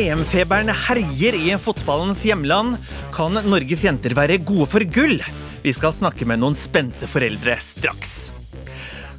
EM-feberen 0.00 0.70
herjer 0.86 1.36
i 1.36 1.50
fotballens 1.60 2.22
hjemland. 2.24 2.78
Kan 3.12 3.36
Norges 3.44 3.82
jenter 3.84 4.14
være 4.16 4.38
gode 4.40 4.68
for 4.72 4.84
gull? 4.96 5.18
Vi 5.60 5.72
skal 5.76 5.92
snakke 5.92 6.24
med 6.28 6.40
noen 6.40 6.56
spente 6.56 7.08
foreldre 7.10 7.58
straks. 7.60 8.30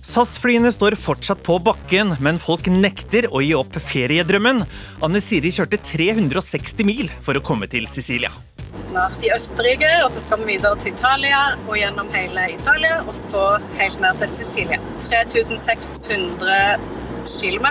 SAS-flyene 0.02 0.72
står 0.74 0.96
fortsatt 0.98 1.44
på 1.46 1.60
bakken, 1.62 2.16
men 2.26 2.40
folk 2.42 2.66
nekter 2.74 3.28
å 3.30 3.44
gi 3.46 3.52
opp 3.54 3.78
feriedrømmen. 3.78 4.64
Anne 5.06 5.22
Siri 5.22 5.52
kjørte 5.54 5.78
360 5.78 6.88
mil 6.88 7.12
for 7.22 7.38
å 7.38 7.44
komme 7.46 7.70
til 7.70 7.86
Sicilia. 7.92 8.34
Snart 8.80 9.22
i 9.22 9.30
Østerrike, 9.36 9.92
og 10.02 10.10
så 10.10 10.24
skal 10.24 10.42
vi 10.42 10.56
videre 10.56 10.80
til 10.82 10.96
Italia 10.96 11.44
og 11.68 11.76
gjennom 11.78 12.10
hele 12.16 12.48
Italia. 12.56 13.04
Og 13.06 13.14
så 13.20 13.60
helt 13.78 14.02
ned 14.02 14.24
til 14.24 14.34
Sicilia. 14.34 14.82
3600 15.06 16.82
km. 17.28 17.70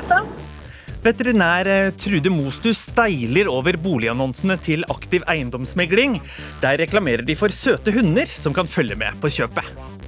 Veterinær 1.01 1.69
eh, 1.71 1.93
Trude 1.97 2.29
Mostu 2.33 2.75
steiler 2.77 3.49
over 3.49 3.79
boligannonsene 3.81 4.59
til 4.61 4.85
Aktiv 4.93 5.25
eiendomsmegling. 5.33 6.19
Der 6.61 6.77
reklamerer 6.83 7.25
de 7.25 7.39
for 7.41 7.53
søte 7.55 7.95
hunder 7.97 8.29
som 8.29 8.53
kan 8.57 8.69
følge 8.69 8.99
med 9.01 9.17
på 9.23 9.33
kjøpet. 9.33 10.00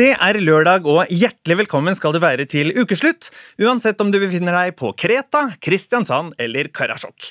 Det 0.00 0.14
er 0.16 0.38
lørdag, 0.40 0.86
og 0.88 1.10
hjertelig 1.12 1.58
velkommen 1.58 1.92
skal 1.98 2.14
du 2.14 2.20
være 2.22 2.46
til 2.48 2.70
ukeslutt, 2.72 3.26
uansett 3.60 3.98
om 4.00 4.08
du 4.08 4.16
befinner 4.22 4.54
deg 4.56 4.78
på 4.78 4.94
Kreta, 4.96 5.42
Kristiansand 5.60 6.38
eller 6.40 6.70
Karasjok. 6.72 7.26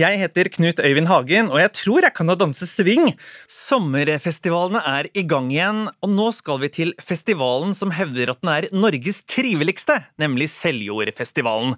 Jeg 0.00 0.22
heter 0.22 0.48
Knut 0.54 0.80
Øyvind 0.80 1.10
Hagen, 1.10 1.50
og 1.52 1.60
jeg 1.60 1.74
tror 1.76 2.06
jeg 2.06 2.16
kan 2.16 2.32
å 2.32 2.38
danse 2.40 2.64
swing. 2.70 3.10
Sommerfestivalene 3.52 4.80
er 4.94 5.10
i 5.12 5.26
gang 5.28 5.52
igjen, 5.52 5.84
og 5.92 6.14
nå 6.14 6.30
skal 6.32 6.62
vi 6.64 6.72
til 6.78 6.96
festivalen 7.04 7.76
som 7.76 7.92
hevder 7.92 8.32
at 8.32 8.40
den 8.40 8.54
er 8.54 8.70
Norges 8.72 9.20
triveligste, 9.28 10.00
nemlig 10.16 10.48
Seljordfestivalen. 10.54 11.76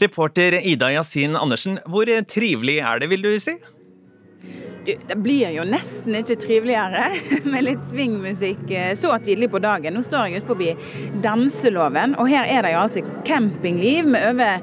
Reporter 0.00 0.62
Ida 0.64 0.94
Yasin 0.96 1.36
Andersen, 1.36 1.82
hvor 1.84 2.08
trivelig 2.32 2.80
er 2.80 3.04
det, 3.04 3.12
vil 3.12 3.28
du 3.28 3.34
si? 3.36 3.58
Det 4.84 5.16
blir 5.16 5.48
jo 5.54 5.64
nesten 5.64 6.18
ikke 6.18 6.36
triveligere 6.42 7.06
med 7.52 7.64
litt 7.64 7.84
swingmusikk 7.88 8.68
eh, 8.68 8.90
så 8.98 9.14
tidlig 9.24 9.48
på 9.54 9.62
dagen. 9.64 9.96
Nå 9.96 10.02
står 10.04 10.28
jeg 10.28 10.42
ut 10.42 10.50
forbi 10.50 10.74
Danseloven, 11.24 12.18
og 12.20 12.28
her 12.28 12.44
er 12.44 12.66
det 12.66 12.74
jo 12.74 12.82
altså 12.82 13.04
campingliv 13.24 14.10
med 14.12 14.28
over 14.34 14.60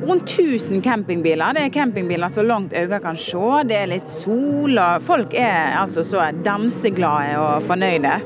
rundt 0.00 0.32
1000 0.32 0.82
campingbiler. 0.82 1.54
Det 1.54 1.66
er 1.66 1.74
campingbiler 1.74 2.32
så 2.32 2.42
langt 2.42 2.74
øynene 2.74 3.00
kan 3.04 3.18
se. 3.20 3.46
Det 3.68 3.78
er 3.78 3.90
litt 3.92 4.10
sol, 4.10 4.74
og 4.74 5.04
folk 5.06 5.36
er 5.38 5.76
altså 5.80 6.04
så 6.06 6.30
danseglade 6.44 7.36
og 7.38 7.66
fornøyde. 7.68 8.16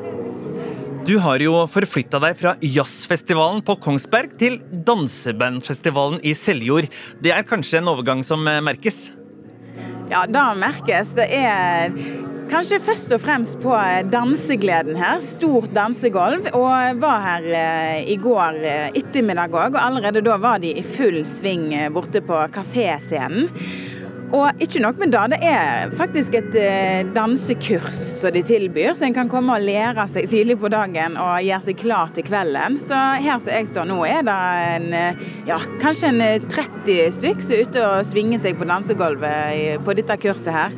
Du 1.04 1.18
har 1.20 1.42
jo 1.44 1.58
forflytta 1.68 2.16
deg 2.22 2.38
fra 2.38 2.54
jazzfestivalen 2.64 3.60
på 3.66 3.76
Kongsberg 3.84 4.38
til 4.40 4.56
dansebandfestivalen 4.88 6.22
i 6.24 6.32
Seljord. 6.38 6.88
Det 7.20 7.34
er 7.34 7.44
kanskje 7.44 7.82
en 7.82 7.92
overgang 7.92 8.24
som 8.24 8.40
merkes? 8.40 9.10
Ja, 10.10 10.26
det 10.28 10.42
merkes. 10.60 11.14
Det 11.16 11.24
er 11.32 11.94
kanskje 12.50 12.80
først 12.84 13.12
og 13.16 13.22
fremst 13.22 13.56
på 13.62 13.72
dansegleden 14.12 14.98
her. 15.00 15.22
Stort 15.24 15.72
dansegulv. 15.74 16.50
Og 16.52 17.00
var 17.00 17.24
her 17.24 17.48
eh, 17.48 18.12
i 18.12 18.18
går 18.20 18.60
eh, 18.60 18.90
ettermiddag 19.00 19.54
òg, 19.56 19.78
og 19.78 19.80
allerede 19.80 20.24
da 20.24 20.36
var 20.40 20.60
de 20.60 20.74
i 20.76 20.84
full 20.84 21.22
sving 21.28 21.70
eh, 21.72 21.88
borte 21.92 22.20
på 22.24 22.44
kaféscenen. 22.54 23.48
Og 24.34 24.62
ikke 24.64 24.80
nok 24.82 24.98
med 24.98 25.12
det, 25.14 25.22
det 25.34 25.38
er 25.46 25.92
faktisk 25.94 26.34
et 26.34 26.56
dansekurs 27.14 27.98
som 28.18 28.34
de 28.34 28.42
tilbyr, 28.42 28.96
så 28.98 29.06
en 29.06 29.14
kan 29.14 29.30
komme 29.30 29.54
og 29.54 29.62
lære 29.62 30.08
seg 30.10 30.26
tidlig 30.32 30.56
på 30.58 30.70
dagen 30.72 31.14
og 31.20 31.44
gjøre 31.44 31.62
seg 31.68 31.78
klar 31.78 32.10
til 32.16 32.26
kvelden. 32.26 32.80
Så 32.82 32.98
her 33.22 33.38
som 33.38 33.54
jeg 33.54 33.68
står 33.70 33.86
nå, 33.90 34.00
er 34.08 34.24
det 34.26 34.38
en, 34.74 35.18
ja, 35.46 35.60
kanskje 35.82 36.10
en 36.10 36.48
30 36.50 37.14
stykk 37.14 37.44
som 37.44 37.54
er 37.54 37.68
ute 37.68 37.84
og 37.86 38.08
svinger 38.08 38.42
seg 38.42 38.58
på 38.58 38.66
dansegulvet 38.66 39.84
på 39.86 39.94
dette 40.00 40.16
kurset 40.24 40.50
her. 40.56 40.74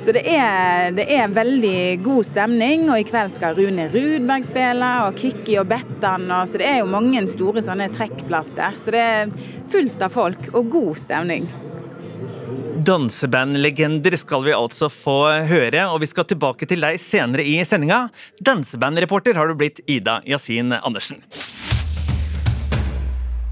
Så 0.00 0.14
det 0.16 0.22
er, 0.32 0.94
det 0.96 1.04
er, 1.12 1.26
veldig 1.34 2.00
god 2.04 2.24
stemning, 2.24 2.86
og 2.88 3.02
i 3.02 3.04
kveld 3.04 3.34
skal 3.34 3.58
Rune 3.58 3.84
Rudberg 3.92 4.46
spille, 4.46 4.92
og 5.04 5.18
Kikki 5.18 5.58
og 5.60 5.68
Bettan, 5.68 6.24
og, 6.30 6.46
så 6.48 6.60
det 6.62 6.70
er 6.70 6.78
jo 6.80 6.88
mange 6.88 7.26
store 7.28 7.60
sånne 7.64 7.90
trekkplaster. 7.92 8.78
Så 8.80 8.94
det 8.94 9.02
er 9.02 9.34
fullt 9.70 10.00
av 10.06 10.14
folk 10.14 10.48
og 10.54 10.72
god 10.72 11.02
stemning. 11.02 11.50
Dansebandlegender 12.80 14.14
skal 14.16 14.44
vi 14.46 14.52
altså 14.56 14.86
få 14.88 15.16
høre, 15.50 15.82
og 15.92 16.00
vi 16.00 16.08
skal 16.08 16.24
tilbake 16.30 16.64
til 16.70 16.80
deg 16.80 16.96
senere 17.02 17.44
i 17.44 17.58
sendinga. 17.66 18.06
Dansebandreporter 18.40 19.36
har 19.36 19.50
du 19.50 19.58
blitt 19.58 19.82
Ida 19.90 20.20
Yasin 20.24 20.72
Andersen. 20.78 21.20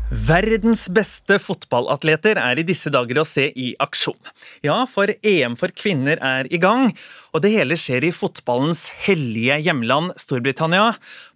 Verdens 0.09 0.87
beste 0.89 1.37
fotballatleter 1.45 2.41
er 2.41 2.57
i 2.57 2.65
disse 2.65 2.89
dager 2.89 3.21
å 3.21 3.27
se 3.29 3.51
i 3.53 3.75
aksjon. 3.85 4.17
Ja, 4.65 4.79
for 4.89 5.13
EM 5.21 5.59
for 5.61 5.75
kvinner 5.77 6.17
er 6.25 6.49
i 6.49 6.63
gang, 6.63 6.95
og 7.37 7.45
det 7.45 7.53
hele 7.53 7.77
skjer 7.77 8.09
i 8.09 8.15
fotballens 8.17 8.87
hellige 9.05 9.61
hjemland 9.67 10.17
Storbritannia. 10.17 10.95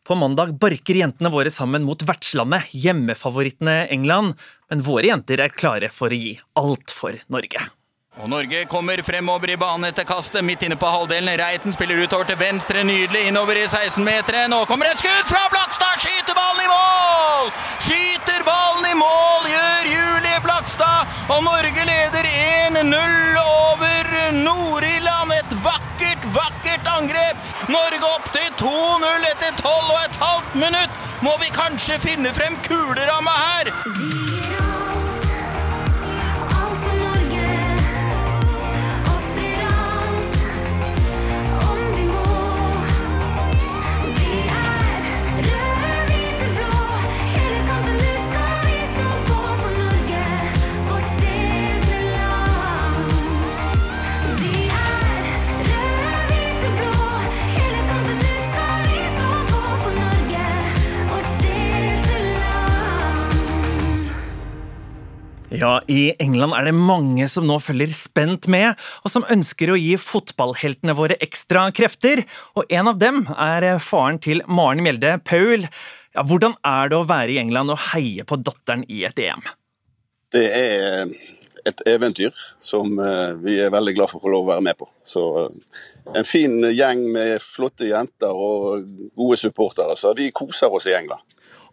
På 0.09 0.16
mandag 0.16 0.56
barker 0.62 1.03
jentene 1.03 1.34
våre 1.34 1.53
sammen 1.53 1.84
mot 1.84 2.00
vertslandet, 2.09 2.72
hjemmefavorittene 2.72 3.82
England. 3.92 4.41
Men 4.72 4.88
våre 4.88 5.12
jenter 5.12 5.44
er 5.44 5.53
klare 5.53 5.92
for 5.92 6.09
å 6.09 6.24
gi 6.24 6.38
alt 6.56 6.97
for 6.97 7.20
Norge. 7.28 7.69
Og 8.20 8.28
Norge 8.28 8.66
kommer 8.68 9.00
fremover 9.00 9.54
i 9.54 9.56
banen 9.56 9.86
etter 9.88 10.04
kastet, 10.04 10.44
midt 10.44 10.60
inne 10.66 10.76
på 10.76 10.88
halvdelen. 10.92 11.32
Reiten 11.40 11.72
spiller 11.72 12.02
utover 12.04 12.26
til 12.28 12.36
venstre, 12.36 12.82
nydelig 12.84 13.22
innover 13.30 13.56
i 13.56 13.62
16-meteren. 13.64 14.52
Nå 14.52 14.66
kommer 14.68 14.90
et 14.90 15.00
skudd 15.00 15.30
fra 15.30 15.40
Blakstad! 15.54 16.02
Skyter 16.04 16.36
ballen 16.36 16.60
i 16.60 16.68
mål! 16.68 17.48
Skyter 17.86 18.44
ballen 18.44 18.90
i 18.90 18.98
mål, 19.00 19.48
gjør 19.48 19.88
Julie 19.94 20.42
Blakstad! 20.44 21.08
Og 21.32 21.40
Norge 21.46 21.86
leder 21.88 22.28
1-0 22.28 23.40
over 23.40 24.12
Nord-Irland. 24.42 25.32
Et 25.38 25.54
vakkert, 25.64 26.26
vakkert 26.36 26.90
angrep. 26.92 27.40
Norge 27.72 28.10
opp 28.12 28.28
til 28.36 28.50
2-0 28.60 29.30
etter 29.30 29.56
12 29.62 29.72
og 29.72 30.02
et 30.02 30.20
halvt 30.26 30.60
minutt. 30.66 31.00
Må 31.24 31.32
vi 31.40 31.48
kanskje 31.56 31.96
finne 32.04 32.36
frem 32.36 32.60
kuleramma 32.68 33.38
her? 33.40 33.72
Ja, 65.62 65.76
i 65.86 66.10
England 66.18 66.56
er 66.58 66.64
det 66.66 66.74
mange 66.74 67.28
som 67.30 67.44
nå 67.46 67.60
følger 67.62 67.92
spent 67.94 68.48
med, 68.50 68.74
og 69.06 69.12
som 69.12 69.26
ønsker 69.30 69.70
å 69.70 69.78
gi 69.78 69.92
fotballheltene 70.00 70.96
våre 70.98 71.14
ekstra 71.22 71.68
krefter. 71.76 72.24
Og 72.58 72.66
en 72.66 72.90
av 72.90 72.98
dem 72.98 73.20
er 73.30 73.68
faren 73.78 74.18
til 74.24 74.42
Maren 74.50 74.82
Mjelde, 74.82 75.20
Paul. 75.22 75.68
Ja, 76.16 76.24
hvordan 76.26 76.56
er 76.66 76.90
det 76.90 76.98
å 76.98 77.06
være 77.06 77.36
i 77.36 77.38
England 77.44 77.70
og 77.70 77.78
heie 77.92 78.26
på 78.26 78.41
datteren 78.42 78.82
i 78.91 79.04
et 79.06 79.22
EM? 79.22 79.47
Det 80.34 80.44
er 80.50 81.14
et 81.70 81.86
eventyr 81.86 82.34
som 82.58 82.98
eh, 82.98 83.30
vi 83.44 83.60
er 83.62 83.70
veldig 83.70 83.94
glad 83.94 84.10
for 84.10 84.18
å 84.18 84.24
få 84.24 84.32
lov 84.32 84.48
å 84.48 84.50
være 84.56 84.66
med 84.66 84.80
på. 84.82 84.88
Så 85.06 85.26
eh, 85.44 85.82
En 86.18 86.26
fin 86.26 86.58
gjeng 86.72 87.04
med 87.15 87.36
flotte 87.38 87.86
jenter 87.86 88.34
og 88.34 88.82
gode 89.15 89.38
supportere. 89.38 89.94
Så 89.94 90.10
vi 90.18 90.32
koser 90.34 90.74
oss 90.74 90.91
i 90.91 90.97
England. 90.98 91.22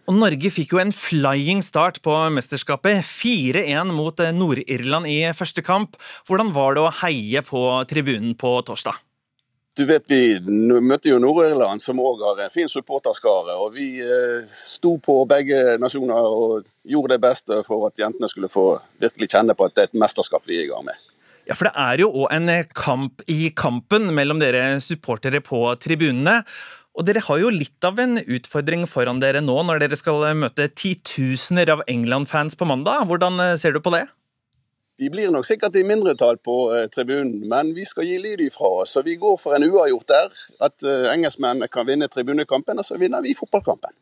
Og 0.09 0.15
Norge 0.17 0.49
fikk 0.49 0.71
jo 0.73 0.79
en 0.81 0.93
flying 0.95 1.59
start 1.61 1.99
på 2.01 2.13
mesterskapet. 2.33 3.03
4-1 3.05 3.91
mot 3.93 4.23
eh, 4.23 4.33
Nord-Irland 4.33 5.05
i 5.05 5.19
første 5.37 5.61
kamp. 5.61 5.99
Hvordan 6.25 6.49
var 6.55 6.73
det 6.73 6.81
å 6.81 6.93
heie 7.03 7.43
på 7.45 7.61
tribunen 7.89 8.33
på 8.33 8.55
torsdag? 8.65 8.97
Du 9.77 9.83
vet, 9.85 10.09
Vi 10.09 10.39
møtte 10.81 11.11
jo 11.11 11.19
Nord-Irland, 11.21 11.83
som 11.83 12.01
òg 12.01 12.23
har 12.25 12.41
en 12.41 12.49
fin 12.49 12.71
supporterskare. 12.71 13.53
og 13.61 13.77
Vi 13.77 14.01
eh, 14.01 14.49
sto 14.49 14.95
på 14.97 15.19
begge 15.29 15.77
nasjoner 15.77 16.25
og 16.25 16.65
gjorde 16.89 17.13
det 17.13 17.21
beste 17.29 17.61
for 17.69 17.91
at 17.91 18.01
jentene 18.01 18.31
skulle 18.33 18.49
få 18.49 18.65
virkelig 18.97 19.29
kjenne 19.29 19.53
på 19.53 19.69
at 19.69 19.77
det 19.77 19.85
er 19.85 19.93
et 19.93 20.01
mesterskap 20.07 20.49
vi 20.49 20.57
er 20.57 20.65
i 20.65 20.73
gang 20.73 20.89
med. 20.89 20.97
Ja, 21.45 21.53
for 21.57 21.69
Det 21.69 21.77
er 21.81 22.01
jo 22.01 22.09
òg 22.25 22.33
en 22.33 22.49
kamp 22.73 23.21
i 23.29 23.53
kampen 23.53 24.09
mellom 24.13 24.41
dere 24.41 24.81
supportere 24.81 25.41
på 25.41 25.63
tribunene. 25.81 26.43
Og 26.99 27.05
dere 27.07 27.23
har 27.23 27.39
jo 27.39 27.49
litt 27.53 27.85
av 27.87 27.99
en 28.03 28.19
utfordring 28.19 28.83
foran 28.91 29.21
dere 29.23 29.39
nå 29.39 29.55
når 29.63 29.85
dere 29.85 29.95
skal 29.95 30.25
møte 30.35 30.65
titusener 30.67 31.71
av 31.71 31.83
England-fans 31.87 32.59
på 32.59 32.67
mandag. 32.67 33.05
Hvordan 33.07 33.39
eh, 33.39 33.55
ser 33.61 33.71
du 33.71 33.79
på 33.79 33.93
det? 33.95 34.03
Vi 34.99 35.07
blir 35.07 35.31
nok 35.31 35.47
sikkert 35.47 35.77
i 35.79 35.85
mindretall 35.87 36.41
på 36.43 36.57
eh, 36.75 36.89
tribunen, 36.91 37.45
men 37.47 37.71
vi 37.77 37.85
skal 37.87 38.03
gi 38.03 38.17
lyd 38.19 38.43
ifra 38.43 38.81
oss. 38.81 38.97
Så 38.97 39.05
vi 39.07 39.15
går 39.15 39.39
for 39.39 39.55
en 39.55 39.63
uavgjort 39.63 40.11
der. 40.11 40.43
At 40.67 40.83
eh, 40.83 41.07
engelskmennene 41.13 41.71
kan 41.71 41.87
vinne 41.87 42.11
tribunekampen, 42.11 42.83
og 42.83 42.83
så 42.83 42.99
vinner 42.99 43.23
vi 43.23 43.37
fotballkampen. 43.37 43.95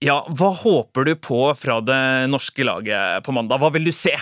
Ja, 0.00 0.22
Hva 0.40 0.54
håper 0.56 1.04
du 1.04 1.14
på 1.20 1.42
fra 1.56 1.82
det 1.84 2.00
norske 2.32 2.64
laget 2.64 3.28
på 3.28 3.36
mandag? 3.36 3.60
Hva 3.60 3.74
vil 3.76 3.84
du 3.84 3.92
se? 3.92 4.16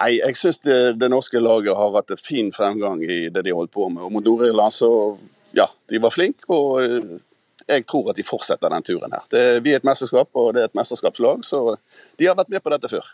Nei, 0.00 0.16
Jeg 0.18 0.34
syns 0.38 0.58
det, 0.66 0.80
det, 0.98 1.14
norske 1.14 1.38
laget 1.38 1.78
har 1.78 1.94
hatt 1.94 2.10
en 2.10 2.18
fin 2.18 2.50
fremgang 2.50 3.06
i 3.06 3.28
det 3.30 3.46
de 3.46 3.54
holdt 3.54 3.70
på 3.74 3.86
med. 3.86 4.02
Og 4.02 4.18
Mot 4.18 4.26
Nord-Irland 4.26 4.74
så 4.74 4.90
ja, 5.56 5.66
de 5.90 6.00
var 6.02 6.14
flinke, 6.14 6.46
og 6.52 6.82
eh, 6.84 7.16
jeg 7.70 7.86
tror 7.90 8.10
at 8.12 8.18
de 8.18 8.26
fortsetter 8.26 8.72
den 8.72 8.86
turen 8.86 9.14
her. 9.14 9.24
Det, 9.30 9.42
vi 9.64 9.74
er 9.74 9.80
et 9.80 9.86
mesterskap, 9.86 10.30
og 10.38 10.54
det 10.56 10.64
er 10.64 10.70
et 10.70 10.78
mesterskapslag, 10.78 11.44
så 11.46 11.76
de 12.18 12.28
har 12.28 12.38
vært 12.38 12.52
med 12.52 12.64
på 12.64 12.72
dette 12.74 12.90
før. 12.90 13.10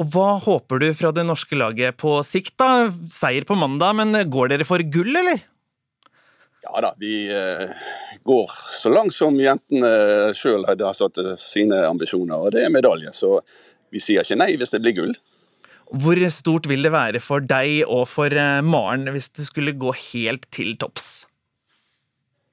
Og 0.00 0.12
Hva 0.14 0.28
håper 0.40 0.80
du 0.80 0.90
fra 0.96 1.10
det 1.12 1.26
norske 1.26 1.56
laget 1.58 1.98
på 2.00 2.20
sikt? 2.24 2.54
da? 2.60 2.88
Seier 3.10 3.44
på 3.48 3.58
mandag, 3.58 3.96
men 3.98 4.14
går 4.30 4.54
dere 4.54 4.68
for 4.68 4.82
gull, 4.92 5.10
eller? 5.10 5.42
Ja 6.60 6.82
da, 6.84 6.92
vi 7.00 7.24
eh, 7.32 7.72
går 8.28 8.52
så 8.76 8.92
langt 8.92 9.16
som 9.16 9.36
jentene 9.40 10.30
sjøl 10.36 10.66
har 10.68 10.94
satt 10.96 11.18
sine 11.40 11.82
ambisjoner, 11.88 12.36
og 12.36 12.54
det 12.54 12.66
er 12.66 12.72
medalje. 12.72 13.12
Så 13.16 13.38
vi 13.90 14.02
sier 14.02 14.24
ikke 14.24 14.38
nei 14.38 14.52
hvis 14.60 14.74
det 14.74 14.82
blir 14.84 14.96
gull. 14.98 15.16
Hvor 15.90 16.20
stort 16.30 16.68
vil 16.70 16.84
det 16.86 16.92
være 16.94 17.18
for 17.22 17.42
deg 17.42 17.82
og 17.88 18.04
for 18.06 18.30
eh, 18.30 18.60
Maren 18.62 19.08
hvis 19.10 19.32
det 19.34 19.48
skulle 19.48 19.74
gå 19.74 19.90
helt 20.12 20.46
til 20.54 20.76
topps? 20.78 21.26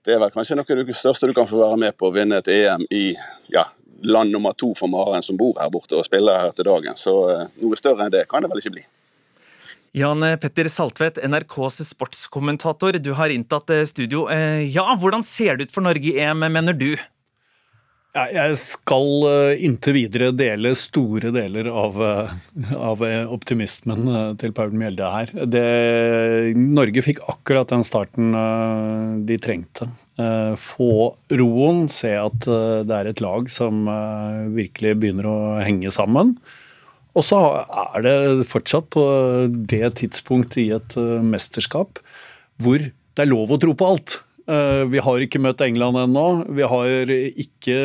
Det 0.08 0.16
er 0.16 0.22
vel 0.24 0.32
kanskje 0.32 0.56
noe 0.56 0.64
av 0.72 0.86
det 0.88 0.94
største 0.96 1.28
du 1.28 1.34
kan 1.36 1.50
få 1.50 1.58
være 1.60 1.78
med 1.82 1.96
på, 2.00 2.08
å 2.08 2.16
vinne 2.16 2.38
et 2.40 2.48
EM 2.48 2.86
i 2.96 3.10
ja, 3.52 3.66
land 4.08 4.32
nummer 4.32 4.54
to 4.56 4.70
for 4.78 4.88
Maren, 4.88 5.26
som 5.26 5.36
bor 5.36 5.58
her 5.60 5.68
borte 5.74 5.98
og 6.00 6.06
spiller 6.08 6.46
her 6.46 6.54
til 6.56 6.64
dagen. 6.70 6.96
Så 6.96 7.16
eh, 7.34 7.50
noe 7.60 7.76
større 7.76 8.06
enn 8.06 8.14
det 8.14 8.24
kan 8.32 8.46
det 8.46 8.52
vel 8.54 8.62
ikke 8.62 8.78
bli. 8.78 8.86
Jan 9.98 10.24
Petter 10.40 10.70
Saltvedt, 10.72 11.20
NRKs 11.28 11.82
sportskommentator, 11.90 13.00
du 13.04 13.12
har 13.20 13.36
inntatt 13.36 13.76
eh, 13.76 13.84
studio. 13.90 14.30
Eh, 14.32 14.64
ja, 14.72 14.86
hvordan 14.96 15.28
ser 15.28 15.60
det 15.60 15.68
ut 15.68 15.76
for 15.76 15.84
Norge 15.84 16.08
i 16.08 16.16
EM, 16.24 16.48
mener 16.56 16.78
du? 16.78 16.94
Jeg 18.16 18.56
skal 18.58 19.28
inntil 19.62 19.94
videre 19.94 20.32
dele 20.34 20.72
store 20.80 21.30
deler 21.36 21.68
av, 21.70 22.00
av 22.74 23.04
optimismen 23.36 24.08
til 24.42 24.56
Paul 24.58 24.74
Mjelde 24.74 25.12
her. 25.14 25.34
Det, 25.46 25.66
Norge 26.58 27.04
fikk 27.06 27.22
akkurat 27.30 27.70
den 27.76 27.86
starten 27.86 28.34
de 29.28 29.38
trengte. 29.44 29.92
Eh, 30.18 30.54
få 30.58 31.14
roen, 31.38 31.84
se 31.94 32.16
at 32.18 32.48
eh, 32.50 32.82
det 32.90 32.96
er 32.96 33.10
et 33.12 33.20
lag 33.22 33.52
som 33.54 33.84
eh, 33.86 34.48
virkelig 34.56 34.96
begynner 34.98 35.28
å 35.30 35.38
henge 35.62 35.92
sammen. 35.94 36.34
Og 37.18 37.26
så 37.26 37.38
er 37.94 38.06
det 38.06 38.48
fortsatt 38.50 38.90
på 38.94 39.04
det 39.70 39.92
tidspunkt 40.02 40.58
i 40.62 40.68
et 40.74 40.98
mesterskap 41.26 42.02
hvor 42.62 42.82
det 42.82 43.24
er 43.24 43.30
lov 43.30 43.54
å 43.54 43.60
tro 43.62 43.74
på 43.78 43.90
alt. 43.90 44.20
Vi 44.48 45.02
har 45.04 45.24
ikke 45.24 45.42
møtt 45.44 45.60
England 45.66 46.00
ennå. 46.00 46.26
Vi 46.56 46.64
har 46.72 47.12
ikke 47.12 47.78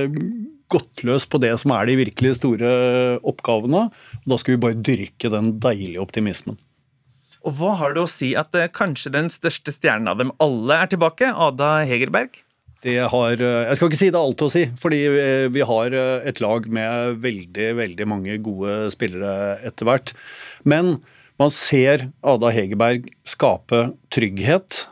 gått 0.73 1.03
løs 1.07 1.27
på 1.29 1.41
det 1.43 1.53
som 1.61 1.75
er 1.77 1.89
de 1.89 1.99
virkelig 2.01 2.37
store 2.39 2.73
oppgavene. 3.29 3.89
Da 4.25 4.39
skal 4.39 4.55
vi 4.55 4.63
bare 4.63 4.79
dyrke 4.79 5.33
den 5.33 5.57
deilige 5.63 6.03
optimismen. 6.05 6.61
Og 7.43 7.59
hva 7.59 7.75
har 7.81 7.97
det 7.97 8.05
å 8.05 8.11
si 8.11 8.33
at 8.39 8.55
eh, 8.59 8.71
kanskje 8.71 9.13
den 9.15 9.29
største 9.33 9.75
stjernen 9.75 10.11
av 10.13 10.21
dem 10.21 10.33
alle 10.43 10.79
er 10.85 10.91
tilbake, 10.93 11.33
Ada 11.33 11.83
Hegerberg? 11.89 12.39
Det 12.83 12.99
har, 13.11 13.33
eh, 13.35 13.65
jeg 13.69 13.79
skal 13.79 13.91
ikke 13.91 14.01
si 14.01 14.11
det 14.11 14.19
er 14.19 14.29
alt 14.29 14.45
å 14.47 14.51
si, 14.53 14.63
fordi 14.79 15.01
eh, 15.11 15.49
vi 15.55 15.67
har 15.67 15.97
et 16.31 16.43
lag 16.43 16.69
med 16.71 17.19
veldig 17.25 17.73
veldig 17.81 18.09
mange 18.11 18.39
gode 18.47 18.93
spillere 18.95 19.59
etter 19.67 19.91
hvert. 19.91 20.15
Men 20.63 21.01
man 21.43 21.53
ser 21.55 22.07
Ada 22.25 22.53
Hegerberg 22.55 23.11
skape 23.27 23.85
trygghet 24.15 24.85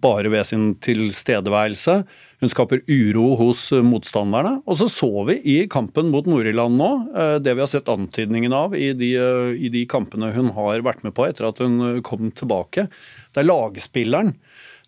bare 0.00 0.30
ved 0.30 0.46
sin 0.46 0.70
tilstedeværelse. 0.82 1.96
Hun 2.40 2.48
skaper 2.48 2.80
uro 2.88 3.34
hos 3.36 3.66
motstanderne. 3.84 4.56
Og 4.64 4.78
så 4.80 4.88
så 4.88 5.10
vi 5.28 5.36
i 5.44 5.56
kampen 5.70 6.08
mot 6.12 6.28
Nord-Irland 6.28 6.78
nå, 6.80 6.90
eh, 7.12 7.36
det 7.42 7.52
vi 7.56 7.60
har 7.60 7.68
sett 7.68 7.90
antydningen 7.92 8.54
av 8.56 8.76
i 8.76 8.92
de, 8.96 9.10
eh, 9.20 9.52
i 9.60 9.68
de, 9.68 9.84
kampene 9.90 10.32
hun 10.32 10.48
har 10.56 10.80
vært 10.86 11.04
med 11.04 11.12
på 11.16 11.26
etter 11.28 11.50
at 11.50 11.60
hun 11.60 11.76
eh, 11.84 12.00
kom 12.00 12.30
tilbake. 12.32 12.88
Det 13.34 13.42
er 13.42 13.50
lagspilleren. 13.50 14.32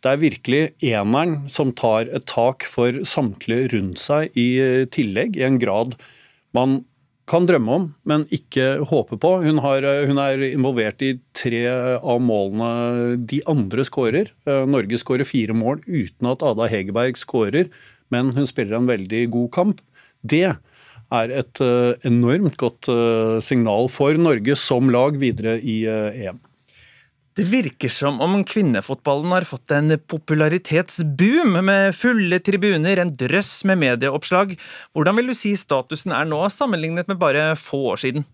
Det 0.02 0.10
er 0.10 0.22
virkelig 0.22 0.62
eneren 0.82 1.42
som 1.52 1.74
tar 1.76 2.08
et 2.08 2.24
tak 2.26 2.64
for 2.66 3.04
samtlige 3.06 3.68
rundt 3.76 4.00
seg 4.02 4.32
i 4.34 4.48
tillegg, 4.90 5.36
i 5.38 5.44
en 5.46 5.60
grad 5.62 5.94
man 6.56 6.80
kan 7.32 7.46
drømme 7.48 7.76
om, 7.78 7.86
men 8.08 8.26
ikke 8.34 8.82
håpe 8.90 9.16
på. 9.20 9.30
Hun, 9.44 9.60
har, 9.64 9.86
hun, 10.08 10.20
er 10.20 10.44
involvert 10.50 11.00
i 11.04 11.14
tre 11.36 11.64
av 11.96 12.20
målene 12.20 13.16
de 13.28 13.40
andre 13.48 13.86
skårer. 13.88 14.34
Eh, 14.44 14.66
Norge 14.68 15.00
skårer 15.00 15.28
fire 15.28 15.56
mål 15.56 15.80
uten 15.86 16.28
at 16.28 16.44
Ada 16.44 16.68
Hegerberg 16.72 17.16
skårer, 17.20 17.72
men 18.12 18.34
hun 18.36 18.48
spiller 18.48 18.76
en 18.78 18.90
veldig 18.90 19.24
god 19.32 19.50
kamp. 19.56 19.82
Det 20.20 20.44
er 20.52 21.34
et 21.40 21.64
eh, 21.64 22.06
enormt 22.08 22.58
godt 22.60 22.90
eh, 22.92 23.38
signal 23.44 23.88
for 23.92 24.18
Norge 24.20 24.58
som 24.60 24.92
lag 24.92 25.16
videre 25.22 25.56
i 25.58 25.82
EM. 25.88 26.42
Det 27.32 27.46
virker 27.48 27.88
som 27.88 28.18
om 28.20 28.42
kvinnefotballen 28.44 29.32
har 29.32 29.46
fått 29.48 29.72
en 29.72 29.94
popularitetsboom, 29.96 31.54
med 31.64 31.94
fulle 31.96 32.36
tribuner, 32.44 33.00
en 33.00 33.14
drøss 33.16 33.62
med 33.70 33.80
medieoppslag. 33.80 34.52
Hvordan 34.92 35.16
vil 35.16 35.32
du 35.32 35.36
si 35.38 35.54
statusen 35.56 36.12
er 36.12 36.28
nå, 36.28 36.42
sammenlignet 36.52 37.08
med 37.08 37.20
bare 37.22 37.54
få 37.56 37.86
år 37.94 38.02
siden? 38.04 38.26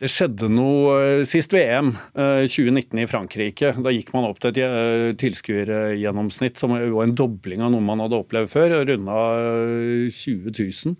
Det 0.00 0.08
skjedde 0.08 0.48
noe 0.48 0.94
eh, 0.96 1.22
sist 1.28 1.52
VM, 1.52 1.90
2019 2.16 2.96
eh, 2.96 3.02
i 3.04 3.08
Frankrike. 3.10 3.74
Da 3.84 3.92
gikk 3.92 4.14
man 4.14 4.30
opp 4.30 4.40
til 4.40 4.54
et 4.54 4.60
eh, 4.64 5.10
tilskuergjennomsnitt 5.20 6.56
som 6.56 6.72
var 6.72 7.04
en 7.04 7.12
dobling 7.12 7.60
av 7.60 7.74
noe 7.74 7.84
man 7.84 8.00
hadde 8.00 8.22
opplevd 8.22 8.48
før, 8.54 8.78
runda 8.88 9.18
20 10.08 10.56
000. 10.56 10.96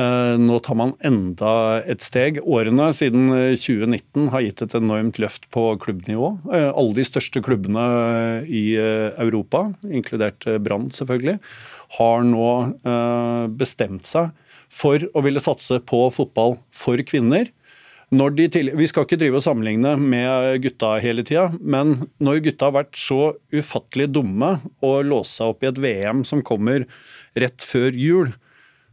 Eh, 0.00 0.36
nå 0.40 0.58
tar 0.64 0.78
man 0.78 0.94
enda 1.04 1.52
et 1.90 2.02
steg. 2.04 2.40
Årene 2.46 2.90
siden 2.96 3.28
2019 3.58 3.98
eh, 4.22 4.30
har 4.32 4.44
gitt 4.44 4.62
et 4.64 4.76
enormt 4.78 5.20
løft 5.20 5.48
på 5.52 5.64
klubbnivå. 5.82 6.32
Eh, 6.54 6.68
alle 6.70 6.96
de 6.96 7.06
største 7.06 7.42
klubbene 7.44 7.84
i 8.46 8.64
Europa, 8.78 9.66
inkludert 9.90 10.46
Brann 10.64 10.88
selvfølgelig, 10.94 11.38
har 11.98 12.26
nå 12.26 12.50
bestemt 13.58 14.06
seg 14.06 14.30
for 14.70 15.02
å 15.16 15.22
ville 15.24 15.42
satse 15.42 15.80
på 15.82 16.04
fotball 16.14 16.56
for 16.70 17.00
kvinner. 17.06 17.50
Til, 18.10 18.72
vi 18.74 18.86
skal 18.90 19.06
ikke 19.06 19.18
drive 19.20 19.38
og 19.38 19.44
sammenligne 19.44 19.92
med 19.98 20.62
gutta 20.64 20.96
hele 21.02 21.22
tida, 21.26 21.48
men 21.60 22.08
når 22.22 22.44
gutta 22.46 22.70
har 22.70 22.78
vært 22.80 22.98
så 22.98 23.34
ufattelig 23.54 24.08
dumme 24.14 24.56
og 24.86 25.04
låst 25.06 25.38
seg 25.38 25.52
opp 25.52 25.62
i 25.62 25.70
et 25.70 25.78
VM 25.82 26.24
som 26.26 26.42
kommer 26.46 26.86
rett 27.38 27.62
før 27.62 27.94
jul, 27.94 28.32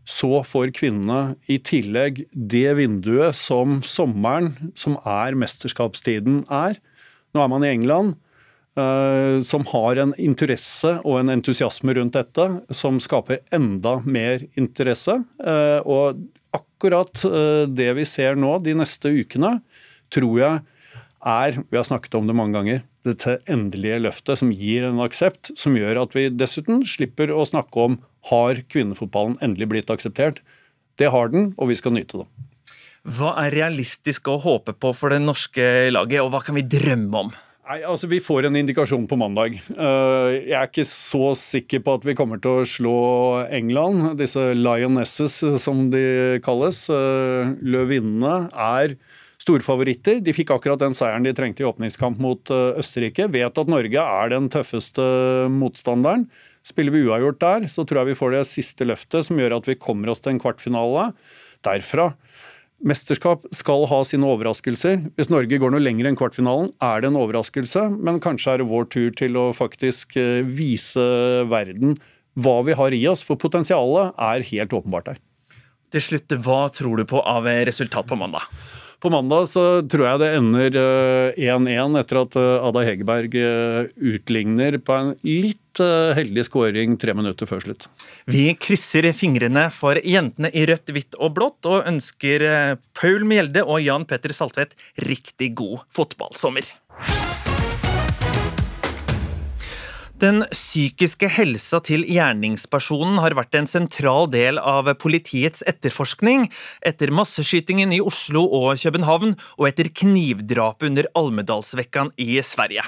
så 0.07 0.39
får 0.47 0.71
kvinnene 0.77 1.35
i 1.51 1.57
tillegg 1.59 2.23
det 2.31 2.69
vinduet 2.79 3.35
som 3.35 3.81
sommeren, 3.83 4.53
som 4.79 4.95
er 5.03 5.35
mesterskapstiden, 5.35 6.45
er. 6.47 6.79
Nå 7.35 7.43
er 7.43 7.51
man 7.51 7.65
i 7.67 7.73
England, 7.73 8.15
uh, 8.79 9.43
som 9.43 9.67
har 9.73 9.99
en 9.99 10.15
interesse 10.15 10.93
og 11.03 11.19
en 11.19 11.33
entusiasme 11.35 11.97
rundt 11.99 12.15
dette, 12.15 12.47
som 12.71 13.01
skaper 13.03 13.43
enda 13.53 13.97
mer 14.07 14.47
interesse. 14.55 15.19
Uh, 15.43 15.83
og 15.83 16.23
akkurat 16.55 17.27
uh, 17.27 17.67
det 17.67 17.91
vi 17.99 18.07
ser 18.07 18.39
nå 18.39 18.55
de 18.63 18.77
neste 18.79 19.11
ukene, 19.11 19.57
tror 20.13 20.39
jeg 20.39 20.63
er, 21.27 21.59
vi 21.67 21.75
har 21.75 21.87
snakket 21.87 22.15
om 22.15 22.29
det 22.29 22.37
mange 22.37 22.55
ganger, 22.55 22.83
dette 23.07 23.37
endelige 23.51 24.01
løftet 24.03 24.41
som 24.41 24.51
gir 24.53 24.85
en 24.87 25.01
aksept, 25.03 25.53
som 25.59 25.77
gjør 25.77 26.03
at 26.03 26.15
vi 26.17 26.27
dessuten 26.33 26.83
slipper 26.87 27.33
å 27.33 27.47
snakke 27.47 27.87
om 27.87 27.97
har 28.31 28.61
kvinnefotballen 28.71 29.37
endelig 29.43 29.71
blitt 29.71 29.93
akseptert. 29.93 30.43
Det 30.97 31.11
har 31.13 31.33
den, 31.33 31.51
og 31.57 31.71
vi 31.71 31.79
skal 31.79 31.95
nyte 31.95 32.23
det. 32.23 32.27
Hva 33.07 33.37
er 33.45 33.53
realistisk 33.55 34.27
å 34.27 34.39
håpe 34.43 34.73
på 34.75 34.91
for 34.95 35.13
det 35.13 35.21
norske 35.23 35.87
laget, 35.93 36.19
og 36.23 36.33
hva 36.33 36.41
kan 36.43 36.57
vi 36.57 36.65
drømme 36.67 37.27
om? 37.27 37.35
Nei, 37.67 37.81
altså 37.83 38.07
Vi 38.07 38.21
får 38.23 38.47
en 38.47 38.55
indikasjon 38.55 39.09
på 39.11 39.17
mandag. 39.19 39.57
Eh, 39.59 40.27
jeg 40.47 40.55
er 40.55 40.69
ikke 40.69 40.85
så 40.87 41.33
sikker 41.35 41.81
på 41.83 41.97
at 41.97 42.05
vi 42.07 42.15
kommer 42.15 42.39
til 42.39 42.61
å 42.61 42.67
slå 42.67 42.99
England. 43.51 44.13
Disse 44.21 44.53
lionesses, 44.55 45.35
som 45.59 45.83
de 45.91 46.39
kalles. 46.45 46.85
Eh, 46.87 47.51
løvinnene 47.59 48.47
er 48.53 48.95
storfavoritter. 49.47 50.19
De 50.23 50.35
fikk 50.35 50.51
akkurat 50.55 50.81
den 50.81 50.95
seieren 50.97 51.23
de 51.23 51.33
trengte 51.35 51.63
i 51.63 51.67
åpningskamp 51.67 52.19
mot 52.23 52.51
eh, 52.51 52.79
Østerrike. 52.81 53.29
Vet 53.31 53.61
at 53.63 53.71
Norge 53.71 54.03
er 54.03 54.33
den 54.33 54.51
tøffeste 54.51 55.07
motstanderen. 55.53 56.27
Spiller 56.67 56.91
vi 56.91 57.05
uavgjort 57.07 57.39
der, 57.39 57.69
så 57.71 57.85
tror 57.87 58.01
jeg 58.01 58.11
vi 58.11 58.19
får 58.19 58.35
det 58.35 58.47
siste 58.49 58.87
løftet 58.87 59.29
som 59.29 59.39
gjør 59.39 59.61
at 59.61 59.69
vi 59.69 59.79
kommer 59.79 60.11
oss 60.11 60.19
til 60.23 60.35
en 60.35 60.41
kvartfinale 60.43 61.11
derfra. 61.65 62.11
Mesterskap 62.85 63.47
skal 63.55 63.87
ha 63.89 64.01
sine 64.05 64.27
overraskelser. 64.29 64.99
Hvis 65.17 65.31
Norge 65.33 65.57
går 65.57 65.71
noe 65.73 65.81
lenger 65.81 66.09
enn 66.09 66.19
kvartfinalen, 66.19 66.69
er 66.83 67.01
det 67.01 67.09
en 67.09 67.17
overraskelse, 67.17 67.87
men 67.95 68.19
kanskje 68.21 68.53
er 68.53 68.61
det 68.61 68.67
vår 68.69 68.89
tur 68.93 69.15
til 69.17 69.39
å 69.39 69.47
faktisk 69.55 70.19
eh, 70.19 70.43
vise 70.43 71.07
verden 71.49 71.95
hva 72.37 72.59
vi 72.67 72.75
har 72.77 72.93
i 72.93 73.01
oss, 73.09 73.23
for 73.25 73.39
potensialet 73.41 74.13
er 74.21 74.45
helt 74.51 74.75
åpenbart 74.77 75.07
der. 75.09 75.23
Til 75.95 76.03
slutt, 76.03 76.35
hva 76.43 76.67
tror 76.75 76.99
du 76.99 77.07
på 77.07 77.23
av 77.23 77.47
resultat 77.65 78.05
på 78.05 78.19
mandag? 78.19 78.45
På 78.99 79.11
mandag 79.13 79.45
så 79.51 79.63
tror 79.85 80.07
jeg 80.07 80.21
det 80.23 80.29
ender 80.39 80.77
1-1 81.37 81.67
eh, 81.69 81.99
etter 82.01 82.19
at 82.23 82.37
eh, 82.41 82.65
Ada 82.65 82.81
Hegerberg 82.87 83.35
eh, 83.37 83.91
utligner 84.13 84.79
på 84.81 84.95
en 84.95 85.11
litt 85.21 85.61
heldig 85.77 86.41
skåring 86.47 86.95
tre 86.97 87.13
minutter 87.13 87.45
før 87.45 87.61
slutt. 87.61 87.85
Vi 88.25 88.47
krysser 88.57 89.05
fingrene 89.13 89.67
for 89.69 89.99
jentene 90.01 90.49
i 90.49 90.63
rødt, 90.65 90.89
hvitt 90.89 91.13
og 91.21 91.35
blått, 91.37 91.69
og 91.69 91.85
ønsker 91.85 92.47
Paul 92.97 93.27
Mjelde 93.29 93.61
og 93.61 93.83
Jan 93.85 94.07
Petter 94.09 94.33
Saltvedt 94.33 94.73
riktig 95.05 95.51
god 95.61 95.85
fotballsommer. 95.93 96.65
Den 100.17 100.41
psykiske 100.49 101.27
helsa 101.29 101.77
til 101.85 102.01
gjerningspersonen 102.09 103.19
har 103.21 103.35
vært 103.37 103.53
en 103.59 103.67
sentral 103.69 104.25
del 104.33 104.57
av 104.57 104.87
politiets 104.97 105.61
etterforskning 105.69 106.47
etter 106.89 107.11
masseskytingen 107.13 107.93
i 107.93 107.99
Oslo 108.01 108.41
og 108.57 108.81
København 108.81 109.35
og 109.37 109.67
etter 109.69 109.91
knivdrapet 109.93 110.89
under 110.89 111.09
Almedalsvekkan 111.21 112.09
i 112.17 112.39
Sverige. 112.41 112.87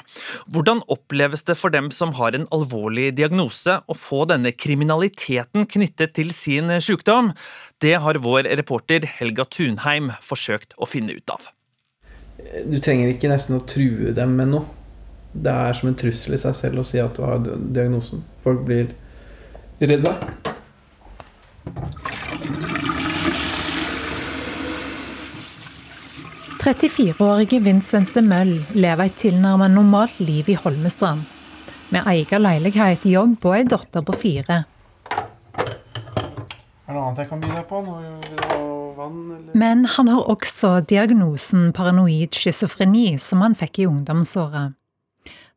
Hvordan 0.50 0.82
oppleves 0.90 1.46
det 1.46 1.60
for 1.60 1.70
dem 1.76 1.92
som 1.94 2.16
har 2.18 2.34
en 2.34 2.50
alvorlig 2.56 3.12
diagnose 3.22 3.78
å 3.78 4.00
få 4.00 4.24
denne 4.34 4.56
kriminaliteten 4.58 5.70
knyttet 5.70 6.18
til 6.18 6.34
sin 6.34 6.74
sykdom? 6.82 7.36
Det 7.78 7.94
har 8.02 8.24
vår 8.26 8.50
reporter 8.58 9.06
Helga 9.20 9.46
Tunheim 9.46 10.10
forsøkt 10.26 10.74
å 10.82 10.90
finne 10.90 11.14
ut 11.14 11.38
av. 11.38 11.54
Du 12.66 12.80
trenger 12.82 13.14
ikke 13.14 13.30
nesten 13.30 13.60
å 13.60 13.64
true 13.70 14.18
dem 14.18 14.34
med 14.40 14.56
noe 14.56 14.79
det 15.34 15.52
er 15.54 15.76
som 15.78 15.90
en 15.90 15.98
trussel 15.98 16.36
i 16.36 16.42
seg 16.42 16.56
selv 16.58 16.82
å 16.82 16.88
si 16.88 17.00
at 17.02 17.18
du 17.18 17.24
har 17.26 17.42
diagnosen. 17.46 18.24
Folk 18.44 18.64
blir 18.68 18.92
redde. 19.80 20.14
«34-årige 26.60 27.62
Vincent 27.64 28.12
de 28.14 28.22
Møll 28.26 28.58
lever 28.76 29.08
et 29.08 29.16
tilnærmet 29.22 29.72
normalt 29.72 30.20
liv 30.20 30.50
i 30.52 30.58
Holmestrand. 30.60 31.24
Med 31.90 32.06
egen 32.12 32.44
leilighet, 32.44 33.06
jobb 33.08 33.46
og 33.48 33.56
ei 33.56 33.64
datter 33.70 34.04
på 34.06 34.18
fire. 34.20 34.60
Er 36.90 36.90
det 36.90 36.98
noe 36.98 37.06
annet 37.06 37.24
jeg 37.24 37.30
kan 37.32 37.42
by 37.42 37.54
deg 37.54 37.66
på? 37.70 37.80
Vann, 39.00 39.18
Men 39.54 39.86
han 39.96 40.12
har 40.12 40.28
også 40.30 40.82
diagnosen 40.90 41.72
paranoid 41.74 42.36
schizofreni, 42.36 43.14
som 43.22 43.46
han 43.46 43.56
fikk 43.56 43.80
i 43.80 43.88
ungdomsåret. 43.88 44.79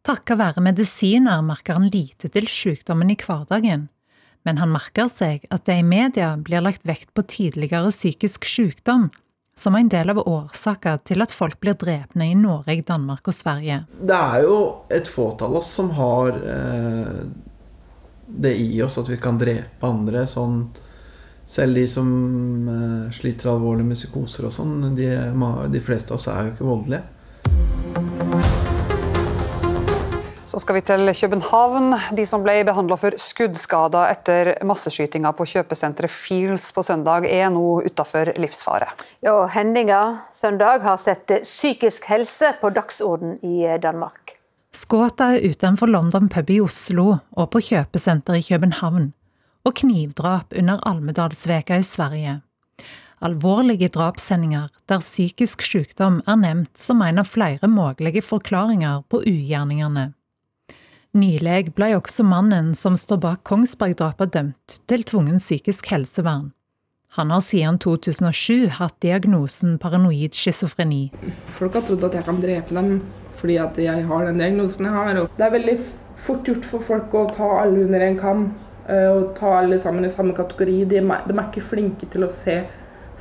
Takket 0.03 0.35
være 0.35 0.63
medisiner 0.65 1.45
merker 1.47 1.77
han 1.79 1.91
lite 1.93 2.27
til 2.35 2.49
sykdommen 2.51 3.13
i 3.13 3.17
hverdagen, 3.21 3.85
men 4.43 4.59
han 4.59 4.73
merker 4.75 5.07
seg 5.07 5.45
at 5.55 5.69
det 5.69 5.77
i 5.79 5.85
media 5.87 6.33
blir 6.43 6.65
lagt 6.65 6.83
vekt 6.89 7.13
på 7.15 7.23
tidligere 7.23 7.93
psykisk 7.95 8.49
sykdom 8.51 9.13
som 9.55 9.77
en 9.79 9.93
del 9.93 10.11
av 10.11 10.19
årsaker 10.25 11.05
til 11.07 11.23
at 11.23 11.31
folk 11.31 11.61
blir 11.63 11.79
drepne 11.79 12.33
i 12.33 12.35
Norge, 12.35 12.81
Danmark 12.89 13.31
og 13.31 13.37
Sverige. 13.37 13.85
Det 13.95 14.19
er 14.19 14.43
jo 14.43 14.59
et 14.91 15.07
fåtall 15.07 15.55
oss 15.61 15.71
som 15.77 15.93
har 15.95 16.35
eh, 16.35 17.23
det 18.27 18.57
i 18.59 18.83
oss 18.83 18.99
at 18.99 19.13
vi 19.13 19.21
kan 19.23 19.39
drepe 19.39 19.87
andre. 19.87 20.27
sånn 20.27 20.65
selv 21.47 21.79
de 21.79 21.87
som 21.87 22.11
eh, 22.75 23.15
sliter 23.15 23.55
alvorlig 23.55 23.87
med 23.87 24.03
psykoser 24.03 24.51
og 24.51 24.57
sånn, 24.59 24.97
de, 24.99 25.13
de 25.71 25.85
fleste 25.85 26.11
av 26.11 26.19
oss 26.19 26.31
er 26.33 26.49
jo 26.49 26.57
ikke 26.57 26.71
voldelige. 26.73 28.72
Så 30.53 30.59
skal 30.61 30.75
vi 30.75 30.81
til 30.85 31.09
København. 31.17 31.95
De 32.13 32.27
som 32.29 32.43
ble 32.45 32.59
behandla 32.69 32.99
for 33.01 33.15
skuddskader 33.17 34.11
etter 34.13 34.51
masseskytinga 34.69 35.31
på 35.33 35.47
kjøpesenteret 35.49 36.13
Fields 36.13 36.67
på 36.77 36.85
søndag, 36.85 37.25
er 37.25 37.49
nå 37.55 37.81
utafor 37.87 38.35
livsfare. 38.37 38.91
Ja, 39.25 39.47
Hendinga 39.55 40.03
søndag 40.29 40.85
har 40.85 41.01
sett 41.01 41.33
psykisk 41.47 42.11
helse 42.13 42.53
på 42.61 42.69
dagsorden 42.69 43.39
i 43.41 43.65
Danmark. 43.81 44.37
Skuddene 44.77 45.39
er 45.39 45.49
utenfor 45.49 45.89
London 45.89 46.29
pub 46.29 46.53
i 46.53 46.61
Oslo 46.61 47.09
og 47.33 47.51
på 47.57 47.65
kjøpesenteret 47.73 48.45
i 48.45 48.49
København. 48.53 49.09
Og 49.65 49.79
knivdrap 49.81 50.53
under 50.53 50.85
Almedalsveka 50.85 51.81
i 51.81 51.91
Sverige. 51.97 52.41
Alvorlige 53.25 53.89
drapshendinger 53.89 54.69
der 54.85 55.01
psykisk 55.01 55.65
sykdom 55.65 56.21
er 56.27 56.43
nevnt 56.45 56.77
som 56.77 57.01
en 57.01 57.25
av 57.25 57.33
flere 57.33 57.73
mulige 57.73 58.21
forklaringer 58.21 59.07
på 59.09 59.25
ugjerningene. 59.25 60.13
Nylig 61.13 61.75
ble 61.77 61.91
også 61.99 62.25
mannen 62.25 62.71
som 62.73 62.95
står 62.97 63.19
bak 63.21 63.43
Kongsberg-drapet 63.45 64.31
dømt 64.33 64.79
til 64.89 65.03
tvungen 65.05 65.37
psykisk 65.43 65.91
helsevern. 65.93 66.47
Han 67.19 67.29
har 67.35 67.43
siden 67.45 67.77
2007 67.85 68.71
hatt 68.79 68.97
diagnosen 69.05 69.75
paranoid 69.83 70.33
schizofreni. 70.33 71.11
Folk 71.59 71.77
har 71.77 71.85
trodd 71.85 72.07
at 72.09 72.17
jeg 72.17 72.25
kan 72.31 72.41
drepe 72.41 72.73
dem 72.73 72.95
fordi 73.43 73.59
at 73.61 73.77
jeg 73.83 74.07
har 74.09 74.25
den 74.25 74.41
diagnosen 74.41 74.89
jeg 74.89 74.97
har. 74.97 75.23
Det 75.37 75.45
er 75.45 75.53
veldig 75.53 75.77
fort 76.17 76.49
gjort 76.49 76.71
for 76.71 76.89
folk 76.89 77.13
å 77.21 77.29
ta 77.37 77.53
alle 77.61 77.85
under 77.85 78.09
en 78.09 78.17
kam 78.17 78.45
eh, 78.89 79.11
og 79.13 79.35
ta 79.37 79.59
alle 79.59 79.77
sammen 79.83 80.09
i 80.09 80.13
samme 80.15 80.33
kategori. 80.39 80.79
De 80.89 81.03
er, 81.03 81.25
de 81.29 81.37
er 81.37 81.49
ikke 81.51 81.69
flinke 81.75 82.09
til 82.09 82.25
å 82.25 82.33
se 82.33 82.63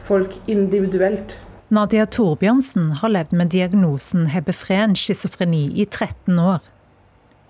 folk 0.08 0.38
individuelt. 0.48 1.36
Nadia 1.68 2.08
Torbjørnsen 2.08 3.02
har 3.04 3.12
levd 3.12 3.36
med 3.36 3.52
diagnosen 3.52 4.30
hebefren 4.32 4.96
schizofreni 4.96 5.66
i 5.76 5.90
13 5.90 6.40
år. 6.40 6.64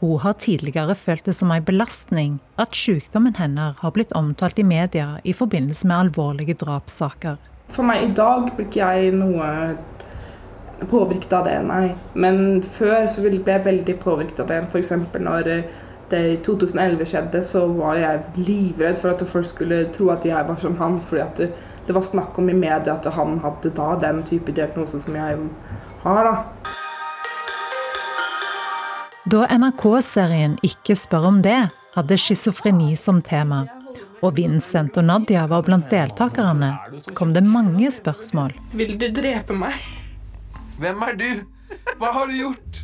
Hun 0.01 0.17
har 0.19 0.33
tidligere 0.33 0.95
følt 0.97 1.27
det 1.29 1.35
som 1.37 1.51
en 1.53 1.65
belastning 1.65 2.39
at 2.57 2.73
sykdommen 2.73 3.35
hennes 3.37 3.77
har 3.83 3.91
blitt 3.93 4.15
omtalt 4.17 4.57
i 4.57 4.65
media 4.65 5.19
i 5.23 5.33
forbindelse 5.33 5.85
med 5.87 6.07
alvorlige 6.07 6.55
drapssaker. 6.63 7.37
For 7.69 7.85
meg 7.85 8.07
i 8.07 8.13
dag 8.17 8.47
blir 8.55 8.65
ikke 8.65 8.81
jeg 8.81 9.13
noe 9.13 9.51
påvirket 10.89 11.37
av 11.37 11.45
det, 11.45 11.59
nei. 11.69 11.83
Men 12.17 12.63
før 12.79 13.05
så 13.05 13.21
ble 13.21 13.43
jeg 13.45 13.65
veldig 13.69 13.97
påvirket 14.01 14.41
av 14.41 14.49
det. 14.49 14.59
F.eks. 14.71 14.91
når 15.21 15.53
det 16.09 16.23
i 16.31 16.35
2011 16.49 17.05
skjedde, 17.13 17.45
så 17.45 17.67
var 17.77 18.01
jeg 18.01 18.41
livredd 18.41 18.97
for 18.97 19.13
at 19.13 19.21
folk 19.29 19.53
skulle 19.53 19.83
tro 19.93 20.09
at 20.15 20.25
jeg 20.25 20.49
var 20.49 20.57
som 20.65 20.81
han. 20.81 20.97
fordi 21.05 21.27
at 21.27 21.45
det, 21.45 21.53
det 21.85 21.93
var 21.93 22.09
snakk 22.09 22.41
om 22.41 22.49
i 22.49 22.57
media 22.57 22.97
at 22.97 23.13
han 23.13 23.37
hadde 23.45 23.77
da 23.77 23.93
den 24.01 24.25
type 24.25 24.51
diagnose 24.51 24.97
som 24.97 25.15
jeg 25.15 25.37
har. 26.01 26.23
da. 26.25 26.80
Da 29.29 29.43
NRK-serien 29.45 30.55
Ikke 30.65 30.95
spør 30.97 31.27
om 31.29 31.41
det 31.45 31.59
hadde 31.93 32.17
schizofreni 32.17 32.95
som 32.97 33.19
tema, 33.21 33.65
og 34.23 34.37
Vincent 34.37 34.95
og 34.97 35.03
Nadia 35.05 35.43
var 35.51 35.65
blant 35.67 35.89
deltakerne, 35.91 36.69
kom 37.13 37.33
det 37.35 37.43
mange 37.43 37.89
spørsmål. 37.91 38.55
Vil 38.79 38.95
du 38.97 39.09
drepe 39.11 39.53
meg? 39.53 39.75
Hvem 40.79 41.03
er 41.03 41.19
du? 41.19 41.27
Hva 41.99 42.13
har 42.15 42.31
du 42.31 42.37
gjort? 42.39 42.79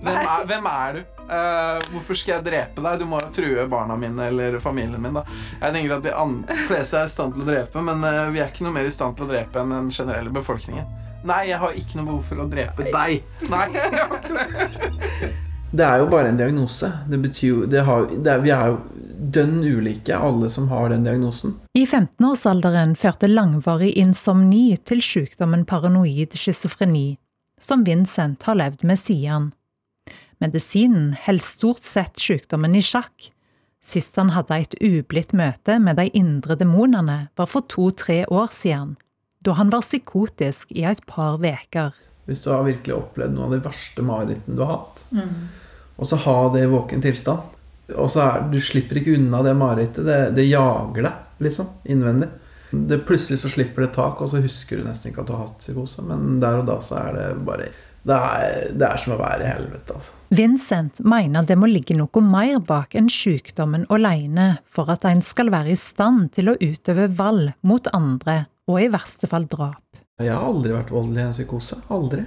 Hvem 0.00 0.12
er, 0.14 0.46
hvem 0.46 0.68
er 0.70 0.96
du? 0.96 1.00
Uh, 1.26 1.80
hvorfor 1.90 2.20
skal 2.20 2.36
jeg 2.36 2.46
drepe 2.46 2.84
deg? 2.86 3.00
Du 3.02 3.10
må 3.10 3.18
jo 3.18 3.32
true 3.34 3.66
barna 3.68 3.96
mine 3.98 4.30
eller 4.30 4.60
familien 4.62 5.02
min. 5.02 5.18
da. 5.18 5.24
Jeg 5.58 5.74
tenker 5.74 5.96
at 5.98 6.06
De 6.06 6.60
fleste 6.70 7.00
er 7.02 7.10
i 7.10 7.16
stand 7.16 7.34
til 7.34 7.42
å 7.42 7.50
drepe, 7.50 7.82
men 7.82 8.06
uh, 8.06 8.28
vi 8.30 8.40
er 8.44 8.54
ikke 8.54 8.64
noe 8.64 8.78
mer 8.78 8.86
i 8.86 8.94
stand 8.94 9.18
til 9.18 9.26
å 9.26 9.32
drepe 9.34 9.60
enn 9.60 9.74
den 9.74 9.90
generelle 9.90 10.30
befolkningen. 10.32 10.86
Nei, 11.26 11.48
jeg 11.50 11.58
har 11.58 11.74
ikke 11.74 11.98
noe 11.98 12.06
behov 12.12 12.28
for 12.28 12.44
å 12.44 12.46
drepe 12.46 12.86
deg. 12.86 13.24
Nei, 13.50 13.64
jeg 13.74 13.98
har 13.98 14.20
ikke 14.20 14.36
det. 14.38 14.85
Det 15.76 15.84
er 15.84 16.00
jo 16.00 16.06
bare 16.08 16.30
en 16.30 16.38
diagnose. 16.38 16.88
Det 17.10 17.18
betyr 17.20 17.48
jo, 17.48 17.64
det 17.68 17.82
har, 17.84 18.06
det 18.08 18.36
vi 18.44 18.52
er 18.54 18.70
jo 18.72 18.78
dønn 19.36 19.58
ulike, 19.64 20.16
alle 20.16 20.48
som 20.52 20.70
har 20.70 20.88
den 20.92 21.04
diagnosen. 21.04 21.56
I 21.76 21.84
15-årsalderen 21.84 22.94
førte 22.96 23.28
langvarig 23.28 23.92
insomni 24.00 24.76
til 24.88 25.02
sykdommen 25.04 25.66
paranoid 25.68 26.36
schizofreni, 26.38 27.18
som 27.60 27.84
Vincent 27.84 28.46
har 28.48 28.56
levd 28.56 28.86
med 28.88 29.00
siden. 29.00 29.50
Medisinen 30.40 31.14
holder 31.26 31.44
stort 31.44 31.84
sett 31.84 32.20
sykdommen 32.20 32.76
i 32.76 32.84
sjakk. 32.84 33.30
Sist 33.84 34.16
han 34.20 34.32
hadde 34.34 34.56
et 34.62 34.78
ublidt 34.84 35.32
møte 35.36 35.78
med 35.80 36.00
de 36.00 36.08
indre 36.16 36.56
demonene, 36.58 37.18
var 37.36 37.48
for 37.50 37.68
to-tre 37.68 38.22
år 38.32 38.48
siden, 38.52 38.96
da 39.44 39.56
han 39.60 39.70
var 39.72 39.84
psykotisk 39.84 40.72
i 40.72 40.84
et 40.88 41.04
par 41.08 41.38
uker. 41.40 41.92
Hvis 42.26 42.42
du 42.42 42.50
har 42.50 42.66
virkelig 42.66 42.96
opplevd 42.96 43.36
noen 43.36 43.46
av 43.46 43.54
de 43.54 43.62
verste 43.68 44.02
marerittene 44.02 44.58
du 44.58 44.64
har 44.64 44.72
hatt, 44.74 45.04
mm. 45.14 45.38
Og 45.96 46.08
så 46.08 46.18
ha 46.26 46.36
det 46.52 46.66
i 46.66 46.70
våken 46.70 47.00
tilstand 47.00 47.94
Og 47.96 48.10
så 48.12 48.20
er 48.24 48.48
Du 48.52 48.58
slipper 48.60 49.00
ikke 49.00 49.14
unna 49.16 49.42
det 49.46 49.54
marerittet. 49.56 50.04
Det, 50.04 50.18
det, 50.36 50.48
jager 50.50 51.06
deg, 51.06 51.26
liksom, 51.46 51.70
innvendig. 51.84 52.28
Det, 52.70 52.98
plutselig 53.06 53.38
så 53.40 53.50
slipper 53.52 53.86
det 53.86 53.92
tak, 53.94 54.20
og 54.20 54.30
så 54.30 54.42
husker 54.42 54.80
du 54.80 54.86
nesten 54.86 55.12
ikke 55.12 55.22
at 55.22 55.28
du 55.30 55.36
har 55.36 55.44
hatt 55.46 55.60
psykose. 55.62 56.02
Men 56.04 56.40
der 56.42 56.60
og 56.60 56.66
da 56.68 56.80
så 56.84 56.98
er 57.00 57.14
det 57.16 57.28
bare 57.46 57.68
det 58.06 58.14
er, 58.14 58.66
det 58.78 58.86
er, 58.86 59.00
som 59.02 59.16
å 59.16 59.18
være 59.18 59.42
i 59.42 59.48
helvete, 59.50 59.94
altså. 59.96 60.12
Vincent 60.38 61.00
mener 61.02 61.46
det 61.46 61.56
må 61.58 61.66
ligge 61.66 61.96
noe 61.98 62.22
mer 62.22 62.60
bak 62.62 62.94
enn 62.94 63.08
sykdommen 63.10 63.82
alene 63.90 64.60
for 64.70 64.92
at 64.94 65.02
en 65.10 65.24
skal 65.26 65.50
være 65.50 65.72
i 65.74 65.80
stand 65.80 66.28
til 66.36 66.52
å 66.52 66.54
utøve 66.60 67.08
vold 67.18 67.50
mot 67.66 67.90
andre, 67.96 68.44
og 68.70 68.78
i 68.82 68.86
verste 68.94 69.26
fall 69.30 69.48
drap. 69.50 69.82
Jeg 70.22 70.30
har 70.30 70.46
aldri 70.46 70.76
vært 70.76 70.94
voldelig 70.94 71.24
i 71.24 71.26
en 71.26 71.34
psykose. 71.34 71.80
Aldri. 71.90 72.22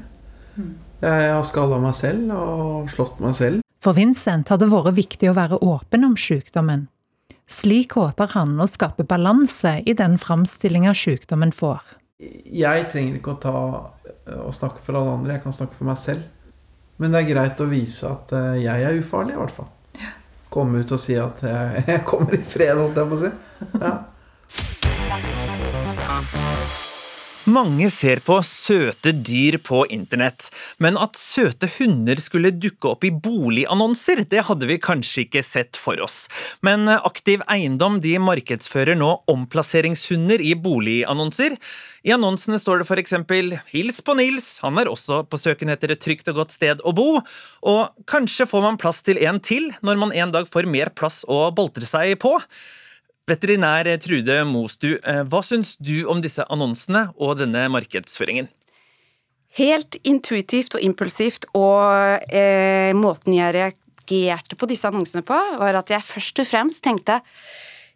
Jeg 0.99 1.31
har 1.31 1.45
skalla 1.47 1.79
meg 1.79 1.95
selv 1.95 2.31
og 2.35 2.89
slått 2.91 3.21
meg 3.23 3.35
selv. 3.37 3.63
For 3.79 3.95
Vincent 3.95 4.49
har 4.51 4.59
det 4.59 4.67
vært 4.71 4.97
viktig 4.97 5.29
å 5.31 5.37
være 5.37 5.61
åpen 5.63 6.03
om 6.03 6.17
sykdommen. 6.19 6.89
Slik 7.49 7.95
håper 7.97 8.35
han 8.35 8.59
å 8.61 8.67
skape 8.69 9.05
balanse 9.07 9.79
i 9.87 9.95
den 9.97 10.19
framstillinga 10.21 10.91
sykdommen 10.93 11.55
får. 11.55 11.95
Jeg 12.19 12.89
trenger 12.91 13.15
ikke 13.17 13.33
å 13.37 13.39
ta 13.39 13.55
og 14.35 14.53
snakke 14.53 14.83
for 14.83 14.99
alle 14.99 15.15
andre, 15.15 15.37
jeg 15.37 15.43
kan 15.45 15.55
snakke 15.55 15.77
for 15.77 15.87
meg 15.89 15.97
selv. 16.01 16.27
Men 16.99 17.15
det 17.15 17.23
er 17.23 17.29
greit 17.31 17.63
å 17.63 17.69
vise 17.71 18.09
at 18.11 18.33
eh, 18.35 18.59
jeg 18.65 18.85
er 18.85 18.99
ufarlig, 18.99 19.33
i 19.37 19.39
hvert 19.39 19.55
fall. 19.55 19.71
komme 20.51 20.81
ut 20.83 20.91
og 20.91 20.99
si 20.99 21.15
at 21.15 21.41
jeg, 21.45 21.83
jeg 21.93 22.05
kommer 22.09 22.35
i 22.35 22.43
fred, 22.43 22.75
holdt 22.75 22.99
jeg 22.99 23.07
på 23.07 23.15
å 23.15 23.23
si. 23.23 23.31
Ja. 23.79 23.95
Mange 27.49 27.87
ser 27.89 28.19
på 28.21 28.35
søte 28.45 29.09
dyr 29.25 29.55
på 29.65 29.79
internett, 29.89 30.49
men 30.77 30.97
at 31.01 31.17
søte 31.17 31.69
hunder 31.79 32.19
skulle 32.21 32.51
dukke 32.53 32.91
opp 32.91 33.05
i 33.07 33.09
boligannonser, 33.09 34.21
det 34.29 34.43
hadde 34.45 34.67
vi 34.69 34.77
kanskje 34.77 35.23
ikke 35.23 35.41
sett 35.45 35.79
for 35.79 35.97
oss. 36.03 36.27
Men 36.65 36.85
Aktiv 36.91 37.41
Eiendom 37.49 37.97
de 38.03 38.17
markedsfører 38.21 38.99
nå 38.99 39.15
omplasseringshunder 39.31 40.43
i 40.45 40.53
boligannonser. 40.59 41.55
I 42.05 42.13
annonsene 42.13 42.59
står 42.61 42.83
det 42.83 42.89
f.eks.: 42.89 43.15
Hils 43.73 44.01
på 44.05 44.17
Nils, 44.19 44.49
han 44.61 44.77
er 44.77 44.91
også 44.91 45.23
på 45.25 45.39
søken 45.39 45.73
etter 45.73 45.95
et 45.95 46.03
trygt 46.03 46.29
og 46.29 46.43
godt 46.43 46.53
sted 46.53 46.83
å 46.85 46.93
bo. 46.93 47.23
Og 47.65 48.05
kanskje 48.05 48.45
får 48.51 48.67
man 48.67 48.77
plass 48.77 49.01
til 49.01 49.17
en 49.25 49.41
til 49.41 49.71
når 49.81 50.03
man 50.03 50.13
en 50.13 50.35
dag 50.35 50.45
får 50.47 50.69
mer 50.69 50.93
plass 50.93 51.23
å 51.25 51.47
boltre 51.55 51.89
seg 51.89 52.19
på. 52.21 52.37
Veterinær 53.29 53.87
Trude 54.01 54.39
Mostu, 54.49 54.95
eh, 54.97 55.21
hva 55.29 55.41
syns 55.45 55.75
du 55.77 56.07
om 56.09 56.21
disse 56.23 56.43
annonsene 56.49 57.09
og 57.17 57.37
denne 57.41 57.67
markedsføringen? 57.69 58.49
Helt 59.57 59.97
intuitivt 60.05 60.75
og 60.77 60.83
impulsivt, 60.85 61.45
og 61.57 62.25
eh, 62.33 62.93
måten 62.97 63.33
jeg 63.37 63.55
reagerte 63.55 64.57
på 64.57 64.69
disse 64.69 64.89
annonsene 64.89 65.25
på, 65.25 65.37
var 65.61 65.77
at 65.77 65.93
jeg 65.93 66.05
først 66.05 66.41
og 66.41 66.49
fremst 66.49 66.83
tenkte 66.85 67.19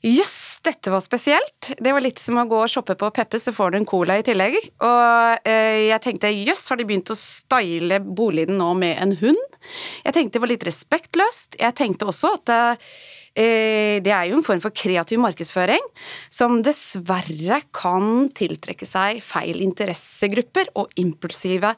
Jøss, 0.03 0.59
dette 0.67 0.91
var 0.91 0.99
spesielt. 0.99 1.69
Det 1.79 1.91
var 1.95 2.03
litt 2.03 2.19
som 2.19 2.35
å 2.35 2.43
gå 2.49 2.57
og 2.59 2.67
shoppe 2.67 2.97
på 2.99 3.07
Peppe, 3.15 3.39
så 3.39 3.53
får 3.55 3.71
du 3.71 3.77
en 3.77 3.87
cola 3.87 4.17
i 4.19 4.25
tillegg. 4.27 4.57
Og 4.83 5.47
eh, 5.47 5.87
jeg 5.87 6.03
tenkte 6.03 6.31
jøss, 6.33 6.65
har 6.73 6.79
de 6.81 6.87
begynt 6.89 7.13
å 7.13 7.15
style 7.15 8.01
boligen 8.03 8.59
nå 8.59 8.73
med 8.81 8.99
en 8.99 9.15
hund? 9.21 9.55
Jeg 10.03 10.17
tenkte 10.17 10.35
det 10.35 10.43
var 10.43 10.51
litt 10.51 10.67
respektløst. 10.67 11.55
Jeg 11.61 11.77
tenkte 11.79 12.09
også 12.11 12.33
at 12.35 12.51
eh, 12.51 14.03
det 14.03 14.11
er 14.11 14.27
jo 14.27 14.41
en 14.41 14.43
form 14.43 14.59
for 14.65 14.75
kreativ 14.75 15.23
markedsføring 15.23 15.87
som 16.27 16.59
dessverre 16.67 17.63
kan 17.71 18.27
tiltrekke 18.35 18.89
seg 18.89 19.23
feil 19.23 19.63
interessegrupper 19.63 20.75
og 20.83 20.91
impulsive 20.99 21.77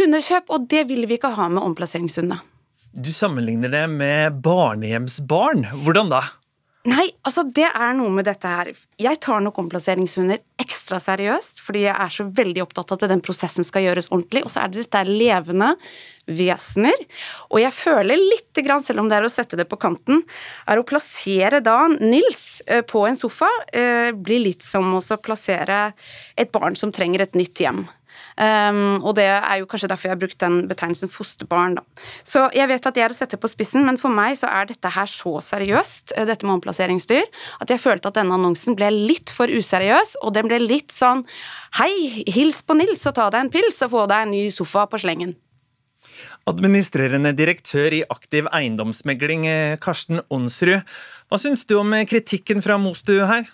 hundekjøp, 0.00 0.48
og 0.56 0.70
det 0.72 0.86
vil 0.88 1.04
vi 1.04 1.20
ikke 1.20 1.36
ha 1.36 1.52
med 1.52 1.60
omplasseringshundene. 1.68 2.40
Du 2.96 3.12
sammenligner 3.12 3.68
det 3.68 3.86
med 3.92 4.40
barnehjemsbarn. 4.40 5.68
Hvordan 5.84 6.16
da? 6.16 6.24
Nei, 6.88 7.08
altså 7.26 7.42
det 7.44 7.66
er 7.66 7.96
noe 7.98 8.08
med 8.14 8.24
dette 8.28 8.48
her. 8.48 8.68
Jeg 9.02 9.18
tar 9.24 9.42
nok 9.44 9.58
omplasseringshunder 9.60 10.40
ekstra 10.62 11.00
seriøst, 11.02 11.60
fordi 11.64 11.82
jeg 11.84 11.92
er 11.92 12.14
så 12.14 12.24
veldig 12.24 12.62
opptatt 12.64 12.94
av 12.94 13.02
at 13.02 13.12
den 13.12 13.22
prosessen 13.24 13.66
skal 13.66 13.84
gjøres 13.84 14.08
ordentlig. 14.12 14.44
Og 14.46 14.52
så 14.52 14.62
er 14.62 14.72
det 14.72 14.84
dette 14.86 15.02
levende 15.08 15.74
vesener. 16.38 16.96
Og 17.50 17.60
jeg 17.60 17.74
føler 17.76 18.20
litt, 18.20 18.62
selv 18.84 19.02
om 19.02 19.10
det 19.10 19.18
er 19.18 19.26
å 19.26 19.32
sette 19.32 19.58
det 19.58 19.68
på 19.68 19.80
kanten, 19.80 20.22
er 20.68 20.80
å 20.80 20.86
plassere 20.88 21.60
da 21.64 21.76
Nils 21.92 22.62
eh, 22.66 22.84
på 22.86 23.04
en 23.08 23.18
sofa 23.18 23.50
eh, 23.72 24.14
blir 24.16 24.46
litt 24.46 24.64
som 24.64 24.88
å 24.96 25.02
plassere 25.20 25.92
et 26.36 26.52
barn 26.54 26.78
som 26.78 26.94
trenger 26.94 27.26
et 27.26 27.36
nytt 27.36 27.64
hjem. 27.64 27.84
Um, 28.38 29.00
og 29.02 29.16
det 29.18 29.24
er 29.26 29.56
jo 29.58 29.66
kanskje 29.66 29.88
derfor 29.90 30.06
jeg 30.06 30.14
har 30.14 30.20
brukt 30.20 30.38
den 30.38 30.60
betegnelsen 30.70 31.10
fosterbarn, 31.10 31.74
da. 31.80 32.04
Så 32.22 32.44
jeg 32.54 32.70
vet 32.70 32.84
at 32.86 32.94
det 32.94 33.02
er 33.02 33.10
å 33.10 33.16
sette 33.16 33.40
på 33.40 33.50
spissen, 33.50 33.82
men 33.88 33.98
for 33.98 34.14
meg 34.14 34.36
så 34.38 34.46
er 34.52 34.68
dette 34.68 34.92
her 34.94 35.10
så 35.10 35.40
seriøst, 35.42 36.14
eh, 36.14 36.26
dette 36.28 36.46
med 36.46 36.60
omplasseringsdyr, 36.60 37.26
at 37.58 37.74
jeg 37.74 37.82
følte 37.82 38.12
at 38.12 38.20
denne 38.20 38.38
annonsen 38.38 38.78
ble 38.78 38.92
litt 38.94 39.34
for 39.34 39.50
useriøs, 39.50 40.20
og 40.22 40.36
den 40.38 40.46
ble 40.50 40.62
litt 40.62 40.94
sånn 40.94 41.24
Hei, 41.76 42.24
hils 42.30 42.62
på 42.64 42.78
Nils 42.78 43.02
og 43.10 43.18
ta 43.18 43.26
deg 43.34 43.42
en 43.42 43.52
pils 43.52 43.82
og 43.84 43.90
få 43.92 44.06
deg 44.08 44.24
en 44.24 44.32
ny 44.32 44.46
sofa 44.54 44.86
på 44.88 45.02
slengen. 45.02 45.34
Administrerende 46.48 47.34
direktør 47.36 47.92
i 47.92 48.04
Aktiv 48.08 48.46
eiendomsmegling, 48.54 49.46
eh, 49.50 49.76
Karsten 49.82 50.22
Onsrud. 50.30 50.86
Hva 51.28 51.42
syns 51.42 51.66
du 51.66 51.76
om 51.82 51.90
kritikken 52.06 52.62
fra 52.62 52.78
Mostu 52.78 53.18
her? 53.26 53.50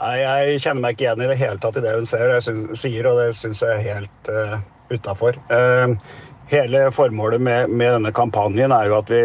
Nei, 0.00 0.16
Jeg 0.22 0.64
kjenner 0.64 0.80
meg 0.80 0.96
ikke 0.96 1.04
igjen 1.04 1.22
i 1.26 1.28
det 1.28 1.38
hele 1.42 1.60
tatt 1.60 1.76
i 1.76 1.84
det 1.84 1.92
hun 1.98 2.08
ser, 2.08 2.32
jeg 2.32 2.44
synes, 2.46 2.80
sier, 2.80 3.06
og 3.10 3.20
det 3.20 3.30
syns 3.36 3.60
jeg 3.66 3.76
er 3.76 3.98
helt 4.00 4.30
uh, 4.32 4.54
utafor. 4.88 5.36
Uh, 5.52 5.92
hele 6.50 6.86
formålet 6.96 7.42
med, 7.44 7.68
med, 7.68 7.98
denne 7.98 8.12
kampanjen 8.16 8.72
er 8.72 8.88
jo 8.88 8.96
at 8.96 9.12
vi 9.12 9.20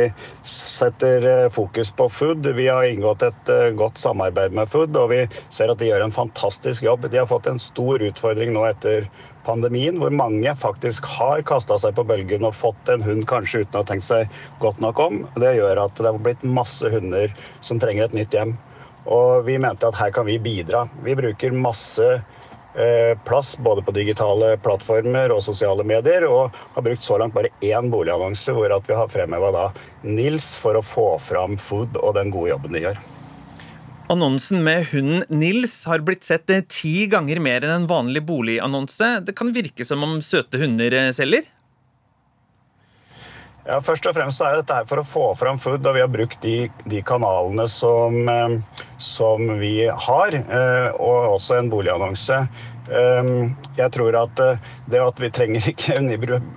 setter 0.45 1.29
uh, 1.29 1.45
fokus 1.53 1.93
på 1.95 2.09
Food. 2.11 2.49
Vi 2.59 2.67
har 2.67 2.89
inngått 2.89 3.23
et 3.23 3.53
uh, 3.53 3.69
godt 3.77 4.03
samarbeid 4.03 4.57
med 4.57 4.67
Food, 4.67 4.99
og 4.99 5.13
vi 5.13 5.21
ser 5.47 5.71
at 5.71 5.79
de 5.79 5.93
gjør 5.93 6.09
en 6.09 6.17
fantastisk 6.17 6.83
jobb. 6.83 7.07
De 7.07 7.23
har 7.23 7.31
fått 7.31 7.47
en 7.47 7.61
stor 7.61 8.03
utfordring 8.09 8.51
nå 8.51 8.67
etter 8.67 9.07
pandemien, 9.47 9.95
hvor 10.01 10.11
mange 10.11 10.51
faktisk 10.59 11.07
har 11.15 11.47
kasta 11.47 11.79
seg 11.79 11.95
på 11.95 12.03
bølgen 12.09 12.43
og 12.43 12.57
fått 12.57 12.91
en 12.91 13.05
hund 13.05 13.23
kanskje 13.31 13.63
uten 13.63 13.79
å 13.79 13.85
ha 13.85 13.91
tenkt 13.93 14.11
seg 14.11 14.39
godt 14.59 14.83
nok 14.83 14.99
om. 15.07 15.23
Det 15.39 15.55
gjør 15.55 15.85
at 15.87 16.03
det 16.03 16.11
har 16.11 16.23
blitt 16.27 16.43
masse 16.43 16.91
hunder 16.91 17.31
som 17.63 17.79
trenger 17.79 18.09
et 18.09 18.23
nytt 18.25 18.35
hjem. 18.35 18.57
Og 19.05 19.45
vi 19.45 19.59
mente 19.61 19.87
at 19.87 19.99
her 19.99 20.11
kan 20.13 20.25
vi 20.27 20.39
bidra. 20.41 20.85
Vi 21.05 21.15
bruker 21.17 21.53
masse 21.53 22.05
eh, 22.75 23.13
plass 23.25 23.57
både 23.57 23.83
på 23.85 23.93
digitale 23.95 24.55
plattformer 24.61 25.33
og 25.35 25.43
sosiale 25.45 25.85
medier, 25.87 26.27
og 26.29 26.55
har 26.75 26.85
brukt 26.85 27.05
så 27.05 27.19
langt 27.21 27.35
bare 27.35 27.53
én 27.61 27.91
boligannonse 27.93 28.55
hvor 28.55 28.73
vi 28.87 28.97
har 28.97 29.11
fremheva 29.11 29.69
Nils 30.03 30.55
for 30.59 30.77
å 30.77 30.85
få 30.85 31.09
fram 31.21 31.59
Food 31.61 31.99
og 32.01 32.17
den 32.17 32.33
gode 32.33 32.55
jobben 32.55 32.75
de 32.75 32.87
gjør. 32.87 33.05
Annonsen 34.05 34.61
med 34.61 34.83
hunden 34.91 35.23
Nils 35.33 35.79
har 35.89 36.03
blitt 36.05 36.25
sett 36.27 36.49
eh, 36.53 36.65
ti 36.69 37.07
ganger 37.09 37.41
mer 37.41 37.65
enn 37.65 37.73
en 37.79 37.89
vanlig 37.89 38.21
boligannonse. 38.27 39.19
Det 39.25 39.33
kan 39.37 39.53
virke 39.55 39.85
som 39.87 40.03
om 40.05 40.19
søte 40.21 40.61
hunder 40.61 40.93
eh, 40.93 41.09
selger? 41.15 41.47
Ja, 43.65 43.79
Først 43.81 44.05
og 44.05 44.13
fremst 44.13 44.43
er 44.45 44.59
dette 44.59 44.75
her 44.77 44.85
for 44.85 45.01
å 45.01 45.07
få 45.07 45.23
fram 45.39 45.57
food, 45.57 45.87
og 45.89 45.95
vi 45.97 46.03
har 46.03 46.11
brukt 46.11 46.37
de, 46.43 46.67
de 46.85 47.01
kanalene 47.05 47.65
som, 47.71 48.19
eh, 48.29 48.83
som, 49.01 49.41
vi 49.57 49.87
har, 49.89 50.37
eh, 50.37 50.89
og 51.01 51.31
også 51.39 51.57
en 51.57 51.71
boligannonse. 51.71 52.43
Eh, 52.85 53.31
jeg 53.79 53.93
tror 53.95 54.19
at 54.19 54.43
det 54.85 55.01
at 55.01 55.23
vi 55.23 55.31
trenger 55.33 55.65
ikke, 55.71 55.97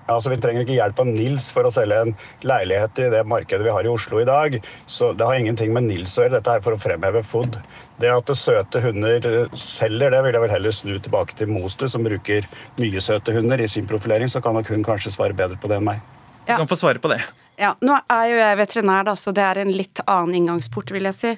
altså 0.04 0.34
vi 0.34 0.40
trenger 0.42 0.66
ikke 0.66 0.76
hjelp 0.76 1.00
av 1.00 1.08
Nils 1.08 1.48
for 1.54 1.64
å 1.64 1.72
selge 1.72 2.02
en 2.04 2.12
leilighet 2.44 3.00
i 3.00 3.08
det 3.16 3.24
markedet 3.24 3.64
vi 3.64 3.72
har 3.72 3.88
i 3.88 3.94
Oslo 3.94 4.20
i 4.20 4.28
dag. 4.28 4.60
Så 4.84 5.14
det 5.16 5.30
har 5.30 5.40
ingenting 5.40 5.72
med 5.72 5.88
Nils 5.88 6.18
å 6.18 6.26
gjøre. 6.26 6.36
Dette 6.36 6.58
er 6.58 6.68
for 6.68 6.76
å 6.76 6.82
fremheve 6.82 7.24
food. 7.24 7.56
Det 7.96 8.12
at 8.12 8.36
søte 8.36 8.84
hunder 8.84 9.48
selger, 9.56 10.12
det 10.12 10.22
vil 10.28 10.36
jeg 10.36 10.44
vel 10.44 10.56
heller 10.58 10.76
snu 10.76 10.92
tilbake 11.00 11.40
til 11.40 11.56
Mostu, 11.56 11.88
som 11.88 12.04
bruker 12.04 12.52
mye 12.84 13.00
søte 13.00 13.32
hunder 13.32 13.64
i 13.64 13.72
sin 13.72 13.88
profilering. 13.88 14.28
Så 14.28 14.44
kan 14.44 14.60
nok 14.60 14.76
hun 14.76 14.84
kanskje 14.84 15.16
svare 15.16 15.32
bedre 15.32 15.56
på 15.56 15.72
det 15.72 15.80
enn 15.80 15.88
meg. 15.94 16.17
Du 16.48 16.62
kan 16.62 16.70
få 16.70 16.78
svare 16.80 17.02
på 17.02 17.10
det. 17.12 17.20
Ja, 17.58 17.74
Nå 17.82 17.96
er 17.98 18.24
jo 18.30 18.38
jeg 18.38 18.58
veterinær, 18.60 19.06
da, 19.08 19.16
så 19.18 19.34
det 19.34 19.44
er 19.44 19.62
en 19.64 19.74
litt 19.74 20.00
annen 20.06 20.36
inngangsport, 20.38 20.92
vil 20.94 21.08
jeg 21.10 21.16
si. 21.16 21.32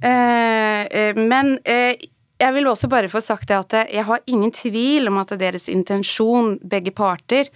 Eh, 0.00 0.82
eh, 0.86 1.18
men 1.18 1.56
eh, 1.66 1.98
jeg 2.44 2.54
vil 2.56 2.66
også 2.66 2.88
bare 2.90 3.08
få 3.10 3.20
sagt 3.22 3.48
det 3.50 3.56
at 3.56 3.74
jeg 3.94 4.04
har 4.08 4.22
ingen 4.30 4.50
tvil 4.54 5.08
om 5.10 5.20
at 5.20 5.32
deres 5.38 5.68
intensjon, 5.70 6.56
begge 6.62 6.90
parter, 6.94 7.50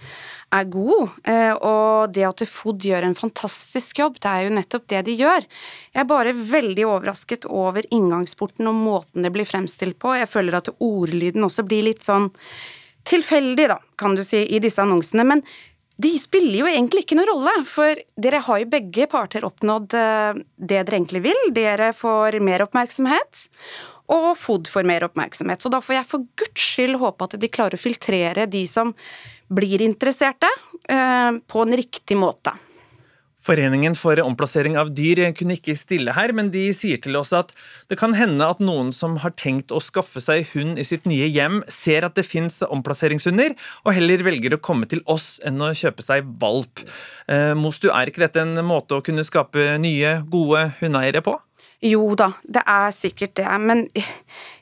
er 0.55 0.69
god. 0.71 1.11
Eh, 1.29 1.51
og 1.53 2.13
det 2.15 2.25
at 2.25 2.43
FOD 2.47 2.87
gjør 2.89 3.07
en 3.09 3.17
fantastisk 3.17 3.99
jobb, 4.01 4.17
det 4.23 4.31
er 4.31 4.47
jo 4.47 4.55
nettopp 4.55 4.87
det 4.89 5.03
de 5.09 5.17
gjør. 5.19 5.45
Jeg 5.93 6.03
er 6.03 6.09
bare 6.09 6.33
veldig 6.33 6.87
overrasket 6.87 7.45
over 7.45 7.85
inngangsporten 7.93 8.71
og 8.71 8.79
måten 8.79 9.25
det 9.25 9.33
blir 9.35 9.47
fremstilt 9.49 9.99
på. 10.01 10.15
Jeg 10.17 10.31
føler 10.31 10.59
at 10.59 10.71
ordlyden 10.79 11.45
også 11.45 11.67
blir 11.67 11.85
litt 11.91 12.07
sånn 12.07 12.31
tilfeldig, 13.09 13.69
da, 13.71 13.79
kan 13.99 14.15
du 14.15 14.23
si, 14.25 14.41
i 14.47 14.61
disse 14.63 14.81
annonsene. 14.83 15.27
Men 15.27 15.43
de 15.99 16.11
spiller 16.19 16.61
jo 16.61 16.67
egentlig 16.69 17.03
ikke 17.03 17.17
noen 17.19 17.27
rolle, 17.27 17.53
for 17.67 17.99
dere 18.15 18.39
har 18.45 18.61
jo 18.61 18.71
begge 18.71 19.07
parter 19.11 19.43
oppnådd 19.47 19.95
eh, 19.99 20.41
det 20.55 20.83
dere 20.85 20.99
egentlig 20.99 21.23
vil. 21.27 21.41
Dere 21.55 21.91
får 21.95 22.39
mer 22.45 22.63
oppmerksomhet, 22.63 23.43
og 24.15 24.29
FOD 24.39 24.71
får 24.71 24.87
mer 24.87 25.03
oppmerksomhet. 25.09 25.59
Så 25.59 25.71
da 25.73 25.81
får 25.83 25.97
jeg 25.97 26.09
for 26.13 26.29
guds 26.39 26.69
skyld 26.75 26.99
håpe 27.01 27.27
at 27.27 27.35
de 27.41 27.51
klarer 27.51 27.75
å 27.75 27.81
filtrere 27.81 28.47
de 28.49 28.63
som 28.69 28.93
blir 29.51 29.83
interesserte, 29.83 30.47
eh, 30.87 31.31
på 31.51 31.65
en 31.65 31.77
riktig 31.83 32.17
måte. 32.19 32.55
Foreningen 33.39 33.95
for 33.95 34.19
omplassering 34.19 34.75
av 34.79 34.89
dyr 34.91 35.21
kunne 35.37 35.55
ikke 35.55 35.77
stille 35.79 36.11
her, 36.15 36.33
men 36.35 36.49
de 36.51 36.65
sier 36.75 36.99
til 36.99 37.15
oss 37.15 37.31
at 37.35 37.53
det 37.87 37.95
kan 38.01 38.11
hende 38.17 38.43
at 38.43 38.59
noen 38.59 38.91
som 38.95 39.15
har 39.23 39.31
tenkt 39.39 39.71
å 39.71 39.79
skaffe 39.83 40.19
seg 40.23 40.49
hund 40.51 40.79
i 40.81 40.87
sitt 40.87 41.07
nye 41.07 41.29
hjem, 41.31 41.61
ser 41.71 42.03
at 42.07 42.19
det 42.19 42.27
fins 42.27 42.59
omplasseringshunder, 42.67 43.55
og 43.85 43.95
heller 43.95 44.25
velger 44.27 44.57
å 44.57 44.61
komme 44.63 44.89
til 44.91 45.03
oss 45.07 45.37
enn 45.47 45.63
å 45.63 45.71
kjøpe 45.71 46.03
seg 46.03 46.27
valp. 46.41 46.83
Eh, 47.31 47.53
Mostu, 47.55 47.87
er 47.93 48.11
ikke 48.11 48.25
dette 48.25 48.43
en 48.43 48.59
måte 48.67 48.99
å 48.99 49.05
kunne 49.05 49.23
skape 49.23 49.71
nye, 49.79 50.19
gode 50.27 50.67
hundeeiere 50.81 51.23
på? 51.23 51.39
Jo 51.79 52.11
da, 52.19 52.33
det 52.43 52.65
er 52.67 52.91
sikkert 52.91 53.37
det, 53.39 53.47
men 53.63 53.85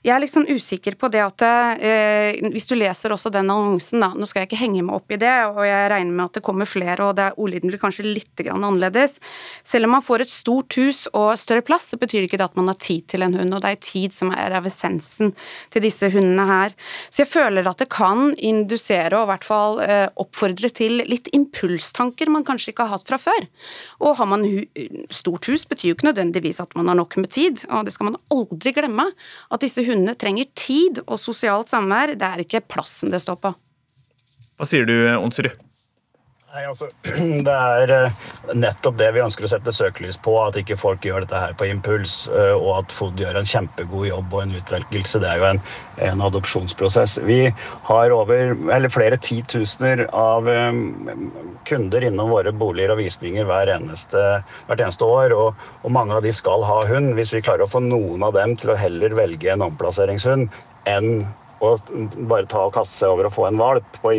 jeg 0.06 0.14
er 0.14 0.22
litt 0.22 0.32
sånn 0.32 0.48
usikker 0.50 0.98
på 1.00 1.10
det 1.14 1.22
at 1.24 1.44
eh, 1.48 2.38
Hvis 2.54 2.68
du 2.70 2.76
leser 2.78 3.14
også 3.14 3.32
den 3.34 3.50
annonsen, 3.50 4.02
da, 4.04 4.12
nå 4.14 4.28
skal 4.30 4.44
jeg 4.44 4.52
ikke 4.52 4.62
henge 4.62 4.84
meg 4.86 4.98
opp 5.00 5.14
i 5.14 5.20
det, 5.22 5.34
og 5.50 5.62
jeg 5.66 5.90
regner 5.94 6.14
med 6.14 6.26
at 6.28 6.38
det 6.38 6.44
kommer 6.46 6.70
flere, 6.70 7.08
og 7.08 7.18
det 7.18 7.32
ordlyden 7.36 7.72
blir 7.72 7.82
kanskje 7.82 8.06
litt 8.06 8.44
annerledes. 8.48 9.18
Selv 9.68 9.88
om 9.88 9.96
man 9.98 10.06
får 10.06 10.24
et 10.24 10.32
stort 10.32 10.78
hus 10.78 11.06
og 11.14 11.32
større 11.40 11.66
plass, 11.66 11.90
så 11.92 12.00
betyr 12.00 12.28
ikke 12.28 12.40
det 12.40 12.48
at 12.48 12.58
man 12.60 12.70
har 12.72 12.78
tid 12.82 13.08
til 13.10 13.26
en 13.26 13.36
hund, 13.38 13.56
og 13.56 13.64
det 13.64 13.74
er 13.74 13.82
tid 13.84 14.16
som 14.16 14.32
er 14.36 14.56
av 14.58 14.68
essensen 14.70 15.34
til 15.74 15.84
disse 15.84 16.12
hundene 16.14 16.46
her. 16.48 16.76
Så 17.10 17.24
jeg 17.24 17.32
føler 17.32 17.68
at 17.68 17.82
det 17.82 17.90
kan 17.94 18.32
indusere, 18.38 19.18
og 19.18 19.28
i 19.28 19.32
hvert 19.34 19.48
fall 19.48 19.82
eh, 19.84 20.06
oppfordre 20.22 20.72
til 20.78 21.02
litt 21.08 21.32
impulstanker 21.36 22.32
man 22.34 22.46
kanskje 22.48 22.74
ikke 22.74 22.88
har 22.88 22.98
hatt 22.98 23.08
fra 23.10 23.20
før. 23.22 23.50
Og 24.04 24.18
har 24.20 24.30
man 24.30 24.46
hu 24.48 24.62
stort 25.14 25.50
hus, 25.50 25.66
betyr 25.70 25.92
jo 25.92 25.98
ikke 25.98 26.10
nødvendigvis 26.10 26.62
at 26.64 26.76
man 26.78 26.92
har 26.92 27.00
nok 27.00 27.18
med 27.22 27.32
tid, 27.34 27.66
og 27.72 27.88
det 27.88 27.96
skal 27.96 28.12
man 28.12 28.20
aldri 28.34 28.74
glemme. 28.76 29.10
At 29.52 29.64
disse 29.64 29.84
hundene 29.90 30.16
trenger 30.20 30.50
tid 30.58 31.02
og 31.06 31.20
sosialt 31.22 31.72
samvær. 31.74 32.16
Det 32.20 32.28
er 32.28 32.44
ikke 32.44 32.64
plassen 32.66 33.14
det 33.14 33.22
står 33.24 33.40
på. 33.44 33.54
Hva 34.58 34.66
sier 34.66 34.88
du, 34.90 34.96
Onsrud? 35.20 35.54
Nei, 36.58 36.64
altså, 36.66 36.88
Det 37.46 37.54
er 37.54 37.92
eh, 37.94 38.14
nettopp 38.58 38.96
det 38.98 39.12
vi 39.14 39.22
ønsker 39.22 39.46
å 39.46 39.50
sette 39.52 39.74
søkelys 39.76 40.18
på. 40.26 40.34
At 40.42 40.58
ikke 40.58 40.80
folk 40.80 41.06
gjør 41.06 41.22
dette 41.22 41.38
her 41.38 41.54
på 41.58 41.68
impuls. 41.70 42.16
Eh, 42.34 42.56
og 42.56 42.80
at 42.80 42.96
FOD 42.98 43.22
gjør 43.22 43.38
en 43.38 43.50
kjempegod 43.50 44.08
jobb 44.10 44.34
og 44.34 44.42
en 44.42 44.56
utvelgelse. 44.58 45.22
Det 45.22 45.30
er 45.30 45.44
jo 45.44 45.48
en, 45.52 45.62
en 46.08 46.26
adopsjonsprosess. 46.26 47.20
Vi 47.30 47.40
har 47.92 48.16
over, 48.16 48.56
eller 48.74 48.94
flere 48.94 49.22
titusener 49.22 50.08
av 50.10 50.50
um, 50.50 51.30
kunder 51.70 52.10
innom 52.10 52.34
våre 52.34 52.56
boliger 52.56 52.96
og 52.96 53.04
visninger 53.04 53.46
hver 53.46 53.76
eneste, 53.78 54.28
hvert 54.66 54.82
eneste 54.82 55.06
år. 55.06 55.38
Og, 55.38 55.68
og, 55.84 55.92
mange 55.94 56.18
av 56.18 56.26
de 56.26 56.34
skal 56.34 56.66
ha 56.66 56.82
hund. 56.90 57.14
Hvis 57.20 57.38
vi 57.38 57.46
klarer 57.46 57.68
å 57.68 57.70
få 57.70 57.86
noen 57.86 58.26
av 58.26 58.34
dem 58.40 58.58
til 58.58 58.74
å 58.74 58.82
heller 58.82 59.14
velge 59.20 59.54
en 59.54 59.70
omplasseringshund 59.70 60.50
enn 60.90 61.28
å 61.64 61.74
bare 62.30 62.46
ta 62.50 62.66
og 62.68 62.76
kaste 62.76 63.00
seg 63.02 63.14
over 63.14 63.30
og 63.30 63.34
få 63.34 63.48
en 63.48 63.60
valp 63.60 64.00
på 64.02 64.14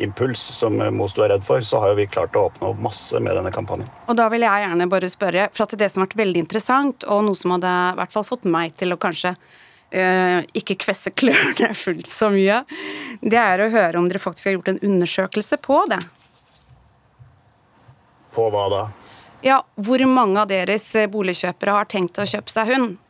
impuls, 0.00 0.42
som 0.56 0.78
Mosto 0.96 1.24
er 1.24 1.34
redd 1.34 1.46
for, 1.46 1.62
så 1.62 1.82
har 1.82 1.92
jo 1.92 2.00
vi 2.00 2.08
klart 2.10 2.36
å 2.38 2.48
oppnå 2.48 2.72
masse 2.82 3.20
med 3.22 3.36
denne 3.38 3.52
kampanjen. 3.54 3.88
Og 4.10 4.18
da 4.18 4.28
vil 4.32 4.46
jeg 4.46 4.66
gjerne 4.66 4.90
bare 4.90 5.10
spørre, 5.12 5.48
for 5.54 5.66
at 5.66 5.78
det 5.78 5.90
som 5.90 6.02
har 6.02 6.10
vært 6.10 6.22
veldig 6.22 6.44
interessant, 6.44 7.06
og 7.06 7.26
noe 7.26 7.38
som 7.38 7.54
hadde 7.56 7.74
i 7.92 7.98
hvert 8.00 8.14
fall 8.14 8.26
fått 8.26 8.48
meg 8.50 8.78
til 8.80 8.96
å 8.96 9.00
kanskje 9.00 9.36
Uh, 9.90 10.44
ikke 10.54 10.76
kvesse 10.84 11.10
klørne 11.18 11.72
fullt 11.74 12.06
så 12.06 12.28
mye, 12.30 12.60
det 13.26 13.40
er 13.40 13.58
å 13.58 13.72
høre 13.72 13.98
om 13.98 14.04
dere 14.06 14.20
faktisk 14.22 14.46
har 14.46 14.52
gjort 14.54 14.68
en 14.70 14.78
undersøkelse 14.86 15.58
på 15.66 15.80
det. 15.90 15.98
På 18.30 18.46
hva 18.54 18.68
da? 18.70 18.84
Ja, 19.42 19.56
Hvor 19.74 20.04
mange 20.06 20.44
av 20.44 20.46
deres 20.52 20.84
boligkjøpere 21.10 21.74
har 21.74 21.90
tenkt 21.90 22.22
å 22.22 22.28
kjøpe 22.28 22.54
seg 22.54 22.70
hund? 22.70 23.00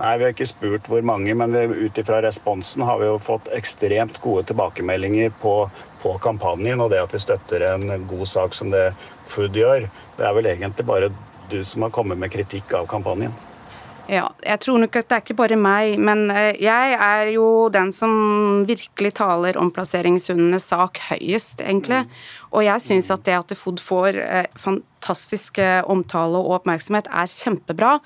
Nei, 0.00 0.16
Vi 0.18 0.24
har 0.24 0.32
ikke 0.32 0.48
spurt 0.48 0.88
hvor 0.88 1.04
mange, 1.04 1.34
men 1.36 1.52
ut 1.54 1.98
ifra 2.00 2.22
responsen 2.24 2.82
har 2.88 2.98
vi 2.98 3.10
jo 3.10 3.18
fått 3.20 3.50
ekstremt 3.52 4.18
gode 4.24 4.46
tilbakemeldinger 4.48 5.34
på, 5.42 5.56
på, 6.02 6.16
kampanjen. 6.24 6.80
Og 6.80 6.90
det 6.90 7.02
at 7.02 7.12
vi 7.14 7.20
støtter 7.22 7.66
en 7.74 8.08
god 8.08 8.26
sak 8.26 8.56
som 8.56 8.72
det 8.72 8.90
Food 9.28 9.56
gjør, 9.56 9.86
det 10.18 10.26
er 10.26 10.36
vel 10.36 10.48
egentlig 10.50 10.88
bare 10.88 11.12
du 11.52 11.60
som 11.64 11.84
har 11.84 11.92
kommet 11.94 12.18
med 12.18 12.32
kritikk 12.32 12.72
av 12.74 12.88
kampanjen. 12.90 13.34
Ja, 14.10 14.26
jeg 14.42 14.58
tror 14.64 14.80
nok 14.82 14.96
at 14.98 15.06
det 15.08 15.14
er 15.14 15.22
ikke 15.22 15.36
bare 15.38 15.56
meg, 15.60 15.94
men 16.02 16.26
eh, 16.34 16.56
jeg 16.60 16.96
er 16.96 17.28
jo 17.36 17.46
den 17.72 17.92
som 17.94 18.64
virkelig 18.66 19.12
taler 19.20 19.56
om 19.60 19.70
plasseringshundenes 19.72 20.66
sak 20.72 20.98
høyest, 21.06 21.62
egentlig. 21.62 22.02
Og 22.52 22.64
jeg 22.66 22.84
syns 22.84 23.10
at 23.12 23.24
det 23.26 23.36
at 23.38 23.54
FOD 23.56 23.80
får 23.82 24.18
eh, 24.20 24.48
fantastisk 24.60 25.58
omtale 25.90 26.38
og 26.38 26.58
oppmerksomhet, 26.60 27.08
er 27.10 27.30
kjempebra. 27.30 27.96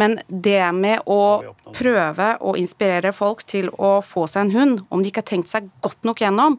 Men 0.00 0.18
det 0.28 0.60
med 0.76 1.06
å 1.08 1.54
prøve 1.72 2.32
å 2.44 2.56
inspirere 2.60 3.14
folk 3.16 3.44
til 3.48 3.70
å 3.78 3.94
få 4.04 4.26
seg 4.28 4.46
en 4.46 4.56
hund, 4.56 4.82
om 4.92 5.02
de 5.02 5.12
ikke 5.12 5.22
har 5.22 5.30
tenkt 5.32 5.52
seg 5.52 5.70
godt 5.84 6.04
nok 6.08 6.20
gjennom, 6.24 6.58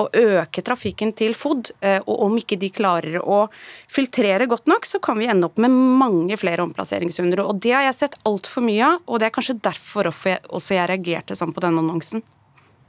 og 0.00 0.16
øke 0.18 0.62
trafikken 0.66 1.12
til 1.16 1.36
FOD, 1.38 1.70
eh, 1.80 2.00
og 2.00 2.24
om 2.26 2.38
ikke 2.40 2.58
de 2.60 2.70
klarer 2.74 3.18
å 3.20 3.44
filtrere 3.90 4.48
godt 4.50 4.70
nok, 4.70 4.88
så 4.88 5.00
kan 5.02 5.18
vi 5.20 5.28
ende 5.30 5.48
opp 5.50 5.60
med 5.62 5.74
mange 5.74 6.38
flere 6.40 6.64
omplasseringshunder. 6.66 7.44
Og 7.44 7.60
det 7.62 7.74
har 7.76 7.86
jeg 7.88 7.98
sett 8.00 8.18
altfor 8.26 8.66
mye 8.66 8.94
av, 8.94 9.02
og 9.06 9.20
det 9.20 9.28
er 9.28 9.36
kanskje 9.36 9.60
derfor 9.62 10.10
også 10.10 10.78
jeg 10.78 10.90
reagerte 10.90 11.38
sånn 11.38 11.54
på 11.54 11.62
denne 11.64 11.84
annonsen. 11.84 12.24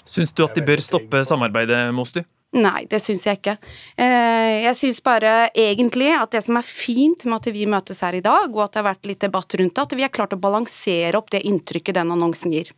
Syns 0.05 0.33
du 0.37 0.43
at 0.45 0.57
de 0.57 0.61
bør 0.65 0.81
stoppe 0.83 1.23
samarbeidet, 1.25 1.87
Mostu? 1.95 2.21
Nei, 2.55 2.85
det 2.87 3.01
syns 3.03 3.25
jeg 3.27 3.41
ikke. 3.41 3.57
Eh, 3.99 4.63
jeg 4.63 4.77
syns 4.79 5.01
bare 5.03 5.49
egentlig 5.51 6.13
at 6.15 6.31
det 6.31 6.39
som 6.45 6.55
er 6.55 6.63
fint 6.63 7.25
med 7.27 7.41
at 7.41 7.49
vi 7.51 7.65
møtes 7.67 7.99
her 8.05 8.15
i 8.15 8.23
dag, 8.23 8.47
og 8.47 8.61
at 8.63 8.71
det 8.71 8.79
har 8.79 8.91
vært 8.93 9.07
litt 9.09 9.23
debatt 9.25 9.57
rundt 9.59 9.75
det, 9.75 9.83
at 9.83 9.95
vi 9.99 10.05
har 10.05 10.13
klart 10.13 10.35
å 10.37 10.39
balansere 10.39 11.19
opp 11.19 11.33
det 11.35 11.43
inntrykket 11.49 11.97
den 11.97 12.13
annonsen 12.15 12.53
gir. 12.55 12.69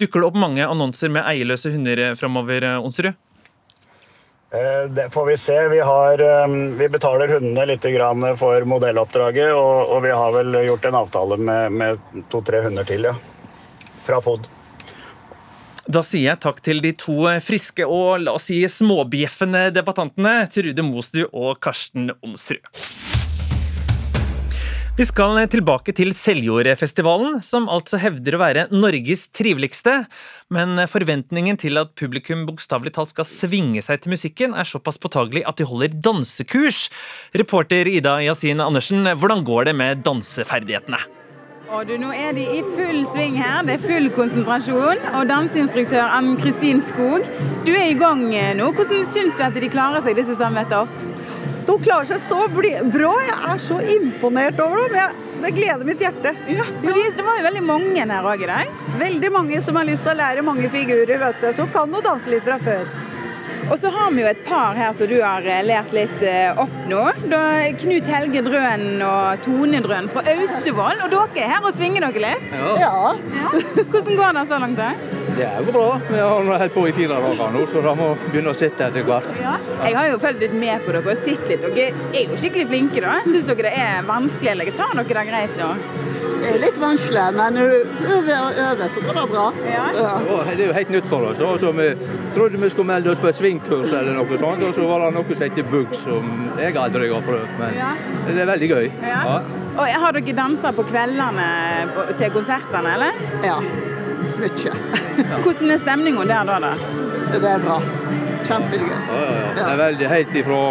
Dukker 0.00 0.24
det 0.24 0.30
opp 0.30 0.38
mange 0.40 0.64
annonser 0.64 1.12
med 1.12 1.28
eierløse 1.28 1.74
hunder 1.74 2.14
framover, 2.16 2.64
Onsrud? 2.80 3.12
Eh, 4.50 4.86
det 4.96 5.10
får 5.12 5.28
vi 5.28 5.36
se. 5.36 5.58
Vi, 5.74 5.82
har, 5.84 6.24
vi 6.80 6.88
betaler 6.88 7.34
hundene 7.36 7.66
litt 7.68 7.84
for 8.40 8.64
modelloppdraget, 8.64 9.52
og, 9.58 9.90
og, 9.90 10.00
vi 10.06 10.14
har 10.16 10.32
vel 10.38 10.56
gjort 10.70 10.88
en 10.88 10.98
avtale 11.02 11.36
med, 11.36 11.76
med 11.82 12.24
to-tre 12.32 12.64
hunder 12.64 12.88
til, 12.88 13.10
ja. 13.12 13.14
Fra 14.08 14.22
FOD. 14.24 14.48
Da 15.90 16.04
sier 16.06 16.28
jeg 16.28 16.38
takk 16.38 16.60
til 16.62 16.78
de 16.84 16.92
to 16.94 17.24
friske 17.42 17.82
og 17.82 18.20
la 18.22 18.36
oss 18.36 18.46
si 18.46 18.60
småbjeffende 18.70 19.72
debattantene, 19.74 20.44
Trude 20.52 20.84
Mostu 20.86 21.24
og 21.26 21.58
Karsten 21.64 22.12
Onsrud. 22.22 22.62
Vi 25.00 25.06
skal 25.08 25.40
tilbake 25.50 25.94
til 25.96 26.12
Seljordfestivalen, 26.14 27.40
som 27.42 27.66
altså 27.72 27.98
hevder 27.98 28.36
å 28.36 28.42
være 28.42 28.66
Norges 28.70 29.26
triveligste. 29.34 29.96
Men 30.52 30.78
forventningen 30.92 31.58
til 31.58 31.80
at 31.80 31.96
publikum 31.98 32.44
bokstavelig 32.46 32.92
talt 32.94 33.14
skal 33.14 33.26
svinge 33.26 33.82
seg 33.82 34.04
til 34.04 34.14
musikken, 34.14 34.54
er 34.54 34.68
såpass 34.68 35.00
påtagelig 35.00 35.42
at 35.48 35.58
de 35.58 35.66
holder 35.66 35.96
dansekurs. 36.04 36.84
Reporter 37.34 37.90
Ida 37.90 38.20
Yasin 38.28 38.62
Andersen, 38.62 39.08
hvordan 39.16 39.42
går 39.48 39.72
det 39.72 39.80
med 39.80 40.04
danseferdighetene? 40.06 41.19
Og 41.70 41.84
du, 41.86 41.92
Nå 42.02 42.08
er 42.10 42.32
de 42.34 42.42
i 42.50 42.62
full 42.66 43.04
sving 43.12 43.36
her. 43.38 43.60
Det 43.62 43.76
er 43.76 43.82
full 43.84 44.08
konsentrasjon. 44.16 45.04
Og 45.14 45.28
danseinstruktør 45.30 46.02
Ann 46.02 46.32
Kristin 46.40 46.80
Skog, 46.82 47.28
du 47.62 47.70
er 47.70 47.92
i 47.92 47.98
gang 47.98 48.24
eh, 48.34 48.56
nå. 48.58 48.72
Hvordan 48.74 49.04
syns 49.06 49.38
du 49.38 49.44
at 49.46 49.54
de 49.54 49.70
klarer 49.70 50.02
seg, 50.02 50.18
disse 50.18 50.34
som 50.40 50.56
møtte 50.56 50.80
opp? 50.82 50.96
De 51.68 51.76
klarer 51.84 52.08
seg 52.10 52.18
så 52.24 52.40
bra. 52.50 53.12
Jeg 53.22 53.36
er 53.52 53.62
så 53.62 53.78
imponert 53.94 54.58
over 54.64 54.90
dem. 54.90 55.20
det 55.44 55.52
gleder 55.60 55.86
mitt 55.86 56.02
hjerte. 56.02 56.34
Ja, 56.50 56.66
fordi 56.82 57.06
Det 57.16 57.28
var 57.28 57.38
jo 57.38 57.46
veldig 57.46 57.62
mange 57.68 58.02
her 58.02 58.26
òg 58.32 58.42
i 58.42 58.50
dag. 58.50 58.74
Veldig 58.98 59.30
mange 59.38 59.62
som 59.62 59.78
har 59.78 59.86
lyst 59.86 60.08
til 60.08 60.16
å 60.16 60.18
lære 60.24 60.42
mange 60.42 60.72
figurer, 60.74 61.22
vet 61.22 61.40
du. 61.40 61.52
Som 61.54 61.70
kan 61.70 61.94
å 61.94 62.02
danse 62.02 62.34
litt 62.34 62.42
fra 62.42 62.58
før. 62.58 62.82
Og 63.68 63.76
så 63.78 63.90
har 63.92 64.10
vi 64.14 64.22
jo 64.24 64.30
et 64.30 64.40
par 64.46 64.78
her 64.78 64.94
som 64.96 65.10
du 65.10 65.18
har 65.20 65.44
eh, 65.46 65.62
lært 65.66 65.92
litt 65.94 66.24
eh, 66.26 66.56
opp 66.58 66.76
nå. 66.90 67.02
Da 67.30 67.42
Knut 67.80 68.08
Helge 68.10 68.42
Drøen 68.46 69.02
og 69.06 69.44
Tone 69.44 69.82
Drøen 69.84 70.10
fra 70.12 70.24
Austevoll. 70.34 71.04
Og 71.04 71.12
dere 71.12 71.44
er 71.44 71.54
her 71.54 71.66
og 71.66 71.76
svinger 71.76 72.08
dere 72.08 72.24
litt? 72.26 72.54
Ja. 72.56 72.72
ja. 72.86 72.94
ja. 73.36 73.52
Hvordan 73.90 74.16
går 74.22 74.38
det 74.40 74.46
så 74.50 74.62
langt? 74.64 74.80
da? 74.80 74.94
Det 75.36 75.46
er 75.46 75.56
jo 75.60 75.72
bra. 75.72 75.86
Vi 76.08 76.18
har 76.18 76.50
holdt 76.50 76.74
på 76.74 76.86
i 76.88 76.92
fire 76.96 77.18
dager 77.20 77.54
nå, 77.54 77.64
så 77.70 77.82
da 77.84 77.94
må 77.98 78.12
vi 78.14 78.32
begynne 78.34 78.52
å 78.54 78.58
sitte 78.58 78.88
etter 78.88 79.06
hvert. 79.06 79.28
Ja. 79.40 79.56
Jeg 79.84 79.96
har 79.96 80.10
jo 80.10 80.20
fulgt 80.22 80.44
litt 80.44 80.56
med 80.60 80.86
på 80.86 80.94
dere 80.96 81.14
og 81.14 81.24
sett 81.24 81.46
litt. 81.50 81.64
Dere 81.64 81.90
er 82.12 82.30
jo 82.32 82.38
skikkelig 82.40 82.68
flinke, 82.70 83.02
da. 83.04 83.18
Syns 83.28 83.50
dere 83.50 83.68
det 83.68 83.74
er 83.80 84.06
vanskelig, 84.08 84.54
eller 84.54 84.72
tar 84.78 84.96
dere 84.98 85.08
det 85.20 85.26
greit 85.30 85.60
nå? 85.60 85.74
Det 86.40 86.48
er 86.54 86.62
litt 86.62 86.78
vanskelig, 86.80 87.24
men 87.36 87.58
øver 87.60 88.30
og 88.38 88.58
øve, 88.64 88.86
så 88.94 89.02
går 89.04 89.18
det 89.18 89.24
bra. 89.28 89.46
Ja. 89.68 89.84
Ja. 89.92 90.12
Det 90.48 90.54
er 90.56 90.66
jo 90.70 90.76
helt 90.78 90.92
nytt 90.94 91.08
for 91.10 91.26
oss. 91.28 91.42
Altså, 91.44 91.72
vi 91.76 91.88
trodde 92.34 92.60
vi 92.62 92.70
skulle 92.72 92.88
melde 92.94 93.12
oss 93.12 93.20
på 93.20 93.32
svingkurs 93.36 93.92
eller 93.92 94.16
noe 94.16 94.40
sånt, 94.40 94.64
og 94.64 94.74
så 94.74 94.88
var 94.88 95.04
det 95.04 95.12
noe 95.18 95.36
som 95.36 95.44
heter 95.44 95.68
bugg, 95.68 95.94
som 96.04 96.32
jeg 96.60 96.78
aldri 96.80 97.12
har 97.12 97.26
prøvd. 97.28 97.54
Men 97.60 97.76
ja. 97.76 97.92
det 98.26 98.38
er 98.40 98.52
veldig 98.54 98.70
gøy. 98.72 98.90
Og 99.80 99.86
Har 100.02 100.16
dere 100.16 100.36
dansa 100.36 100.72
på 100.76 100.84
kveldene 100.88 101.48
til 102.18 102.32
konsertene, 102.34 102.96
eller? 102.96 103.20
Ja. 103.44 103.60
Mye. 104.40 104.72
Hvordan 105.44 105.70
er 105.70 105.82
stemninga 105.82 106.24
der 106.24 106.44
da? 106.48 106.58
da? 106.66 106.72
Det 107.32 107.44
er 107.44 107.58
bra. 107.66 107.76
Kjempegøy. 108.48 108.88
Ja, 108.88 109.20
ja, 109.20 109.52
ja. 109.60 109.76
Veldig 109.84 110.08
helt 110.10 110.34
ifra 110.40 110.62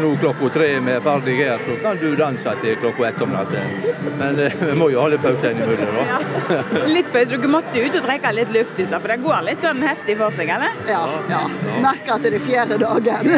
nå 0.00 0.16
klokka 0.16 0.48
tre 0.48 0.66
vi 0.80 0.92
er 0.92 1.00
ferdige 1.04 1.46
her, 1.50 1.60
så 1.66 1.74
kan 1.82 1.98
du 2.00 2.14
danse 2.16 2.54
til 2.62 2.76
klokka 2.80 3.08
ett 3.08 3.22
om 3.22 3.32
natten. 3.32 3.74
Men 4.18 4.38
eh, 4.40 4.54
vi 4.60 4.76
må 4.78 4.88
jo 4.92 5.02
ha 5.02 5.08
litt 5.12 5.22
pause 5.22 5.50
innimellom, 5.52 5.98
da. 5.98 6.04
Ja. 6.08 6.86
Litt 6.88 7.12
pause. 7.12 7.28
Dere 7.32 7.50
måtte 7.52 7.84
ut 7.84 7.98
og 8.00 8.06
trekke 8.06 8.32
litt 8.34 8.52
luft 8.56 8.80
i 8.80 8.86
stad, 8.88 9.04
for 9.04 9.12
det 9.12 9.18
går 9.22 9.44
litt 9.48 9.66
sånn 9.66 9.84
heftig 9.84 10.16
for 10.20 10.34
seg, 10.38 10.52
eller? 10.56 10.80
Ja. 10.88 11.02
ja. 11.30 11.42
Merker 11.84 12.16
at 12.16 12.26
det 12.26 12.34
er 12.40 12.46
fjerde 12.46 12.80
dagen. 12.82 13.30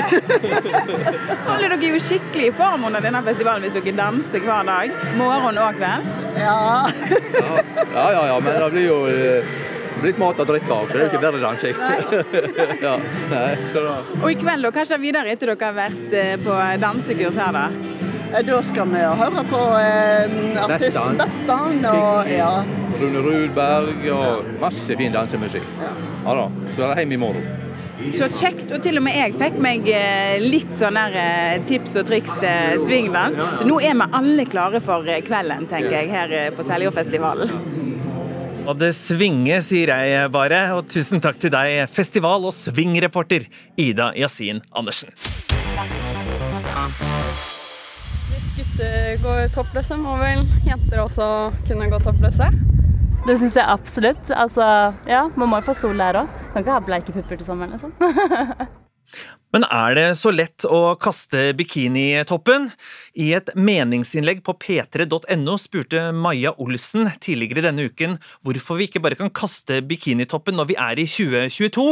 Holder 1.51 1.75
dere 1.75 1.91
jo 1.91 2.01
skikkelig 2.07 2.49
i 2.53 2.57
form 2.63 2.89
under 2.89 3.05
denne 3.05 3.23
festivalen 3.27 3.67
hvis 3.67 3.77
dere 3.77 3.97
danser 3.99 4.47
hver 4.47 4.71
dag? 4.71 4.99
Morgen 5.19 5.61
og 5.67 5.79
kveld? 5.81 6.11
Ja. 6.39 6.59
ja, 7.95 8.07
ja, 8.11 8.27
ja, 8.33 8.41
men 8.43 8.59
det 8.59 8.71
blir 8.75 8.89
jo 8.89 8.99
eh, 9.11 9.55
litt 10.03 10.19
mat 10.21 10.41
og 10.43 10.49
drikke 10.49 10.75
òg, 10.75 10.89
så 10.91 10.97
det 10.97 11.01
er 11.01 11.05
jo 11.05 11.11
ikke 11.13 11.23
bare 11.23 11.43
dansing. 11.43 11.75
ja, 12.87 12.95
og 14.21 14.29
i 14.31 14.39
kveld, 14.41 14.69
og 14.69 14.75
kanskje 14.75 15.01
videre 15.03 15.33
etter 15.35 15.53
dere 15.53 15.71
har 15.71 15.77
vært 15.79 16.17
eh, 16.19 16.35
på 16.43 16.59
dansekurs 16.83 17.39
her, 17.41 17.55
da? 17.55 17.69
Da 18.35 18.57
skal 18.67 18.89
vi 18.91 19.03
høre 19.21 19.45
på 19.47 19.61
eh, 19.79 20.33
artisten 20.65 21.21
Bettan 21.21 21.85
og 21.87 22.31
ja. 22.33 22.49
Rune 22.99 23.23
Rudberg 23.23 24.09
og 24.11 24.49
masse 24.63 24.97
fin 24.99 25.15
dansemusikk. 25.15 25.69
Ja 25.79 26.35
da. 26.41 26.49
Så 26.75 26.83
er 26.83 26.91
det 26.91 27.05
hjem 27.05 27.15
i 27.15 27.21
morgen. 27.29 27.47
Så 28.13 28.29
kjekt. 28.35 28.73
Og 28.75 28.83
til 28.83 28.99
og 28.99 29.05
med 29.07 29.17
jeg 29.17 29.37
fikk 29.39 29.59
meg 29.63 29.87
eh, 29.89 30.43
litt 30.43 30.75
sånn 30.81 30.99
der 30.99 31.15
eh, 31.21 31.63
tips 31.69 31.95
og 32.01 32.09
triks 32.11 32.33
til 32.43 32.85
swingdans. 32.85 33.39
Så 33.61 33.69
nå 33.69 33.79
er 33.81 33.95
vi 34.01 34.09
alle 34.21 34.47
klare 34.51 34.83
for 34.85 35.07
eh, 35.09 35.23
kvelden, 35.25 35.69
tenker 35.71 35.95
jeg, 36.01 36.11
her 36.13 36.35
eh, 36.35 36.51
på 36.55 36.67
Seljordfestivalen. 36.67 37.94
Og 38.65 38.79
det 38.81 38.95
svinger, 38.97 39.61
sier 39.61 39.91
jeg 39.93 40.29
bare. 40.33 40.61
Og 40.77 40.87
tusen 40.89 41.21
takk 41.21 41.37
til 41.41 41.53
deg, 41.53 41.85
festival- 41.93 42.47
og 42.49 42.55
swingreporter 42.57 43.45
Ida 43.77 44.13
Yasin 44.17 44.63
Andersen. 44.73 45.13
Hvis 48.31 48.47
gutter 48.57 49.19
går 49.25 49.51
toppløse, 49.53 49.99
må 50.01 50.17
vel 50.23 50.47
jenter 50.65 51.03
også 51.05 51.27
kunne 51.69 51.91
gå 51.93 52.01
toppløse? 52.07 52.49
Det 53.25 53.37
syns 53.41 53.57
jeg 53.61 53.69
absolutt. 53.69 54.33
Altså, 54.33 54.65
ja, 55.09 55.27
man 55.37 55.49
må 55.49 55.61
jo 55.61 55.69
få 55.69 55.77
sol 55.77 56.01
der 56.01 56.23
òg. 56.23 56.33
Kan 56.55 56.65
ikke 56.65 56.79
ha 56.79 56.81
bleike 56.89 57.13
pupper 57.13 57.41
til 57.41 57.47
sommeren, 57.47 57.77
liksom. 57.77 57.93
Men 59.55 59.63
er 59.71 59.95
det 59.95 60.07
så 60.19 60.33
lett 60.35 60.65
å 60.67 60.97
kaste 60.99 61.53
bikinitoppen? 61.55 62.67
I 63.15 63.29
et 63.39 63.53
meningsinnlegg 63.55 64.41
på 64.43 64.57
p3.no 64.59 65.55
spurte 65.63 66.09
Maja 66.11 66.51
Olsen 66.59 67.07
tidligere 67.23 67.63
denne 67.69 67.87
uken 67.87 68.17
hvorfor 68.43 68.81
vi 68.81 68.89
ikke 68.89 69.03
bare 69.05 69.19
kan 69.21 69.31
kaste 69.31 69.79
bikinitoppen 69.87 70.59
når 70.59 70.73
vi 70.73 70.79
er 70.83 70.99
i 70.99 71.07
2022. 71.07 71.85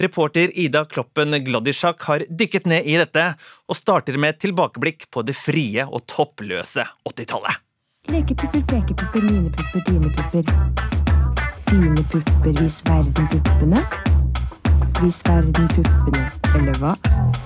Reporter 0.00 0.54
Ida 0.58 0.86
Kloppen 0.88 1.36
Gladisjak 1.44 2.00
har 2.08 2.24
dykket 2.30 2.64
ned 2.72 2.88
i 2.88 2.96
dette, 2.98 3.26
og 3.68 3.76
starter 3.78 4.16
med 4.18 4.34
et 4.34 4.40
tilbakeblikk 4.46 5.06
på 5.12 5.22
det 5.28 5.36
frie 5.36 5.84
og 5.84 6.06
toppløse 6.10 6.86
80-tallet. 7.04 7.60
Lekepupper, 8.12 8.64
pekepupper, 8.72 9.28
mine 9.28 9.52
pupper, 9.52 9.84
dine. 9.92 10.56
Fine 11.68 12.08
pupper, 12.08 12.56
vis 12.62 12.80
verden 12.88 13.30
puppene. 13.36 13.84
Vis 15.02 15.22
verden 15.28 15.70
puppene. 15.76 16.43
Eller 16.54 16.76
hva? 16.78 16.92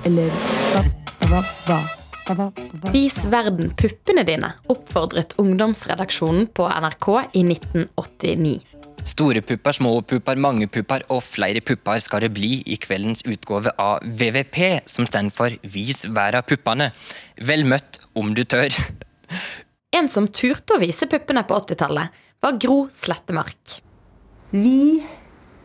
Eller 0.04 0.28
hva? 0.72 0.82
Hva? 1.28 1.38
Hva? 1.64 1.78
hva, 2.28 2.34
hva, 2.36 2.48
hva? 2.52 2.90
Vis 2.92 3.22
verden 3.32 3.70
puppene 3.76 4.24
dine, 4.28 4.50
oppfordret 4.68 5.32
ungdomsredaksjonen 5.40 6.50
på 6.52 6.66
NRK 6.68 7.08
i 7.40 7.44
1989. 7.46 8.52
Store 9.08 9.40
pupper, 9.40 9.76
små 9.78 9.92
pupper, 10.04 10.36
mange 10.36 10.68
pupper 10.68 11.06
og 11.14 11.22
flere 11.24 11.62
pupper 11.64 12.02
skal 12.04 12.26
det 12.26 12.32
bli 12.36 12.58
i 12.68 12.76
kveldens 12.80 13.24
utgave 13.24 13.72
av 13.80 14.04
VVP, 14.04 14.58
som 14.84 15.08
står 15.08 15.30
for 15.32 15.56
Vis 15.72 16.04
verda 16.12 16.42
puppene. 16.44 16.90
Vel 17.40 17.64
møtt 17.68 18.02
om 18.18 18.34
du 18.36 18.44
tør. 18.44 18.74
En 19.96 20.04
som 20.12 20.26
turte 20.28 20.76
å 20.76 20.80
vise 20.82 21.06
puppene 21.08 21.40
på 21.48 21.56
80-tallet, 21.56 22.12
var 22.44 22.58
Gro 22.60 22.82
Slettemark. 22.92 23.78
Vi 24.52 25.00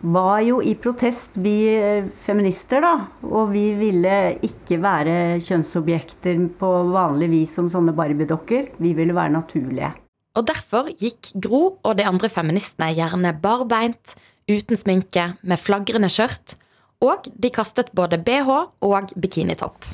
var 0.03 0.41
jo 0.43 0.59
i 0.61 0.73
protest, 0.75 1.37
vi 1.39 1.55
eh, 1.71 2.07
feminister, 2.25 2.83
da. 2.83 2.93
Og 3.29 3.53
vi 3.53 3.69
ville 3.77 4.35
ikke 4.43 4.79
være 4.83 5.15
kjønnsobjekter 5.43 6.41
på 6.59 6.71
vanlig 6.91 7.29
vis 7.31 7.55
som 7.55 7.69
sånne 7.71 7.95
barbiedokker. 7.95 8.73
Vi 8.83 8.93
ville 8.97 9.15
være 9.15 9.35
naturlige. 9.37 9.93
Og 10.33 10.47
derfor 10.49 10.89
gikk 10.97 11.31
Gro 11.39 11.63
og 11.85 11.97
de 11.99 12.07
andre 12.09 12.29
feministene 12.31 12.91
gjerne 12.97 13.35
barbeint, 13.41 14.15
uten 14.49 14.79
sminke, 14.79 15.29
med 15.45 15.61
flagrende 15.61 16.09
skjørt, 16.11 16.57
og 17.03 17.27
de 17.27 17.51
kastet 17.53 17.91
både 17.95 18.19
bh 18.23 18.49
og 18.83 19.13
bikinitopp. 19.19 19.85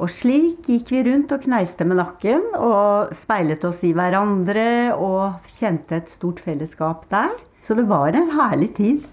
Og 0.00 0.08
slik 0.08 0.70
gikk 0.70 0.94
vi 0.94 1.02
rundt 1.10 1.32
og 1.34 1.42
kneiste 1.44 1.84
med 1.84 1.98
nakken 2.00 2.54
og 2.56 3.12
speilet 3.16 3.64
oss 3.68 3.82
i 3.84 3.92
hverandre 3.92 4.94
og 4.96 5.50
kjente 5.58 5.98
et 5.98 6.12
stort 6.12 6.40
fellesskap 6.40 7.04
der. 7.12 7.34
Så 7.70 7.74
det 7.78 7.84
var 7.86 8.08
en 8.18 8.32
herlig 8.34 8.72
tid. 8.74 9.04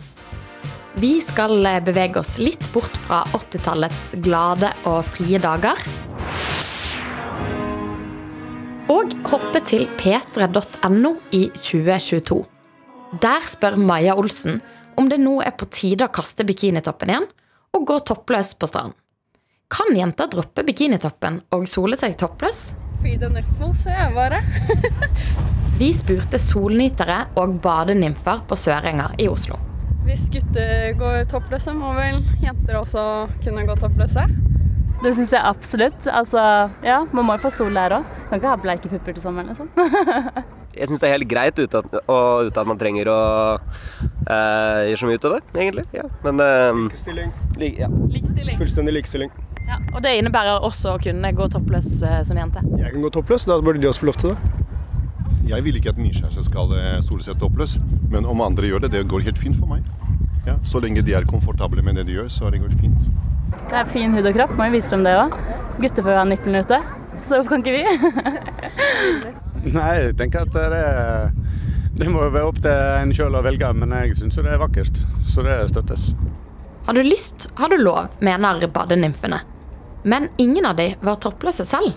Vi 0.97 1.19
skal 1.21 1.61
bevege 1.85 2.17
oss 2.17 2.39
litt 2.41 2.63
bort 2.73 2.95
fra 3.03 3.19
80-tallets 3.37 4.15
glade 4.25 4.71
og 4.89 5.03
frie 5.05 5.37
dager. 5.37 5.77
Og 8.89 9.13
hoppe 9.29 9.61
til 9.61 9.85
p3.no 9.99 11.11
i 11.37 11.43
2022. 11.53 12.39
Der 13.21 13.45
spør 13.45 13.77
Maja 13.77 14.17
Olsen 14.17 14.57
om 14.97 15.05
det 15.13 15.21
nå 15.21 15.35
er 15.45 15.53
på 15.53 15.69
tide 15.69 16.09
å 16.09 16.15
kaste 16.17 16.41
bikinitoppen 16.49 17.13
igjen 17.13 17.29
og 17.77 17.85
gå 17.93 17.99
toppløs 18.09 18.55
på 18.57 18.73
stranden. 18.73 18.97
Kan 19.69 19.93
jenter 19.93 20.33
droppe 20.33 20.65
bikinitoppen 20.65 21.43
og 21.53 21.69
sole 21.69 22.01
seg 22.01 22.17
toppløs? 22.17 22.71
Frida 23.01 23.29
Nipples, 23.29 23.85
jeg 23.87 24.13
bare. 24.15 24.41
Vi 25.79 25.91
spurte 25.93 26.39
solnytere 26.41 27.27
og 27.37 27.59
badenymfer 27.61 28.41
på 28.49 28.57
Sørenga 28.57 29.11
i 29.21 29.27
Oslo. 29.29 29.59
Hvis 30.07 30.29
gutter 30.33 30.93
går 30.97 31.25
toppløse, 31.29 31.73
må 31.75 31.91
vel 31.97 32.21
jenter 32.41 32.79
også 32.79 33.01
kunne 33.43 33.65
gå 33.67 33.75
toppløse? 33.77 34.23
Det 35.03 35.11
syns 35.13 35.33
jeg 35.35 35.45
absolutt. 35.45 36.07
Altså, 36.09 36.41
ja, 36.85 37.01
man 37.11 37.27
må 37.27 37.35
jo 37.37 37.43
få 37.45 37.51
sol 37.53 37.75
der 37.77 37.99
òg. 37.99 38.07
Kan 38.29 38.39
ikke 38.39 38.53
ha 38.53 38.61
bleike 38.61 38.89
pupper 38.89 39.17
til 39.17 39.25
sommeren, 39.27 39.51
liksom. 39.51 39.69
Jeg 40.77 40.91
syns 40.91 41.01
det 41.01 41.07
er 41.07 41.15
helt 41.15 41.29
greit 41.29 41.57
uten 41.57 41.79
at, 41.79 41.93
og, 42.05 42.49
uten 42.49 42.61
at 42.61 42.67
man 42.69 42.77
trenger 42.77 43.09
å 43.09 43.19
uh, 43.57 44.81
gjøre 44.85 44.99
så 45.01 45.07
mye 45.09 45.17
ut 45.17 45.25
av 45.25 45.33
det, 45.33 45.39
egentlig. 45.55 45.85
Ja. 45.97 46.05
Men 46.25 46.41
uh, 46.43 46.81
Likestilling. 46.83 47.31
Li, 47.57 47.71
ja. 47.81 47.89
Likestilling. 47.89 48.59
Fullstendig 48.61 48.93
likestilling. 48.99 49.33
Ja, 49.67 49.81
og 49.93 50.01
det 50.05 50.15
innebærer 50.17 50.63
også 50.63 50.95
å 50.95 51.01
kunne 51.03 51.33
gå 51.35 51.47
toppløs 51.51 51.89
eh, 52.07 52.21
som 52.27 52.39
jente. 52.39 52.63
Jeg 52.79 52.93
kan 52.95 53.03
gå 53.03 53.11
toppløs, 53.13 53.47
da 53.49 53.59
burde 53.61 53.83
de 53.83 53.89
også 53.89 54.05
få 54.05 54.09
lov 54.11 54.19
til 54.21 54.33
det. 54.33 54.53
Jeg 55.47 55.63
vil 55.63 55.77
ikke 55.79 55.93
at 55.93 55.99
min 55.99 56.11
kjæreste 56.11 56.43
skal 56.43 56.73
stort 57.05 57.23
sett 57.23 57.35
seg 57.35 57.41
toppløs, 57.43 57.77
men 58.11 58.27
om 58.27 58.41
andre 58.43 58.67
gjør 58.67 58.83
det, 58.83 58.91
det 58.95 59.05
går 59.11 59.23
helt 59.27 59.39
fint 59.39 59.55
for 59.55 59.69
meg. 59.71 59.85
Ja, 60.47 60.55
så 60.63 60.79
lenge 60.83 61.03
de 61.03 61.15
er 61.15 61.27
komfortable 61.27 61.83
med 61.83 61.95
det 61.99 62.05
de 62.07 62.15
gjør, 62.15 62.27
så 62.31 62.51
det 62.51 62.61
går 62.63 62.75
fint. 62.79 63.07
Det 63.67 63.75
er 63.79 63.89
fin 63.89 64.13
hud 64.15 64.27
og 64.27 64.35
kropp, 64.35 64.53
må 64.59 64.67
jo 64.69 64.77
vise 64.77 64.95
dem 64.95 65.03
det 65.07 65.15
òg. 65.19 65.35
Gutter 65.77 66.05
får 66.05 66.13
jo 66.13 66.19
ha 66.19 66.27
nipplene 66.27 66.63
ute, 66.63 66.79
så 67.19 67.39
hvorfor 67.39 67.55
kan 67.55 67.63
ikke 67.63 67.75
vi? 67.75 67.83
Nei, 69.77 69.89
jeg 69.99 70.15
tenker 70.19 70.47
at 70.47 70.55
det, 70.55 70.85
det 71.99 72.07
må 72.11 72.23
jo 72.23 72.31
være 72.31 72.51
opp 72.53 72.61
til 72.63 72.71
en 73.01 73.11
sjøl 73.15 73.35
å 73.35 73.43
velge, 73.43 73.73
men 73.75 73.95
jeg 73.99 74.15
syns 74.21 74.39
jo 74.39 74.45
det 74.45 74.55
er 74.55 74.63
vakkert, 74.63 75.03
så 75.27 75.43
det 75.43 75.59
støttes. 75.73 76.09
Har 76.87 76.95
du 76.95 77.03
lyst, 77.03 77.49
har 77.59 77.71
du 77.71 77.79
lov, 77.81 78.07
mener 78.23 78.63
badenymfene. 78.71 79.43
Men 80.07 80.29
ingen 80.39 80.65
av 80.65 80.77
de 80.79 80.93
var 81.03 81.19
toppløse 81.19 81.65
selv. 81.67 81.95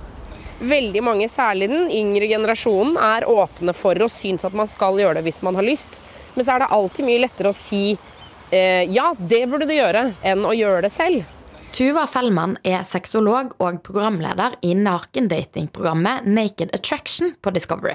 Veldig 0.60 1.00
mange, 1.06 1.28
særlig 1.30 1.70
den 1.70 1.86
yngre 1.94 2.26
generasjonen, 2.28 2.98
er 3.00 3.28
åpne 3.30 3.72
for 3.76 3.96
og 4.02 4.10
syns 4.12 4.44
at 4.44 4.56
man 4.56 4.68
skal 4.68 4.98
gjøre 5.00 5.20
det 5.20 5.28
hvis 5.28 5.40
man 5.46 5.56
har 5.56 5.64
lyst. 5.64 6.00
Men 6.34 6.44
så 6.44 6.56
er 6.56 6.64
det 6.64 6.72
alltid 6.74 7.06
mye 7.06 7.22
lettere 7.22 7.52
å 7.52 7.56
si 7.56 7.84
eh, 7.94 8.82
ja, 8.90 9.12
det 9.16 9.44
burde 9.48 9.70
du 9.70 9.76
gjøre, 9.76 10.10
enn 10.26 10.42
å 10.44 10.56
gjøre 10.56 10.84
det 10.88 10.92
selv. 10.92 11.22
Tuva 11.70 12.02
Fellmann 12.10 12.56
er 12.66 12.82
sexolog 12.82 13.54
og 13.62 13.78
programleder 13.86 14.58
i 14.66 14.74
nakendatingprogrammet 14.74 16.26
Naked 16.26 16.74
Attraction 16.74 17.36
på 17.40 17.54
Discovery. 17.54 17.94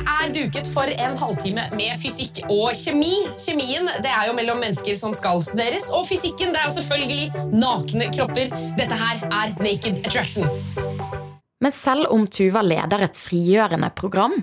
Er 0.00 0.30
duket 0.32 0.68
for 0.70 0.88
en 0.88 1.16
halvtime 1.18 1.66
med 1.76 1.98
fysikk 2.00 2.42
og 2.48 2.72
kjemi. 2.76 3.12
Kjemien 3.40 3.88
det 4.04 4.10
er 4.12 4.28
jo 4.30 4.36
mellom 4.36 4.60
mennesker 4.62 4.96
som 4.98 5.12
skal 5.16 5.42
studeres, 5.44 5.90
og 5.92 6.06
fysikken 6.08 6.54
det 6.54 6.62
er 6.62 6.68
jo 6.68 6.76
selvfølgelig 6.78 7.52
nakne 7.52 8.08
kropper. 8.14 8.52
Dette 8.78 8.96
her 9.00 9.20
er 9.28 9.54
Naked 9.60 10.00
Attraction. 10.04 10.48
Men 11.60 11.74
selv 11.76 12.08
om 12.14 12.24
Tuva 12.30 12.62
leder 12.64 13.04
et 13.04 13.20
frigjørende 13.20 13.90
program, 13.96 14.38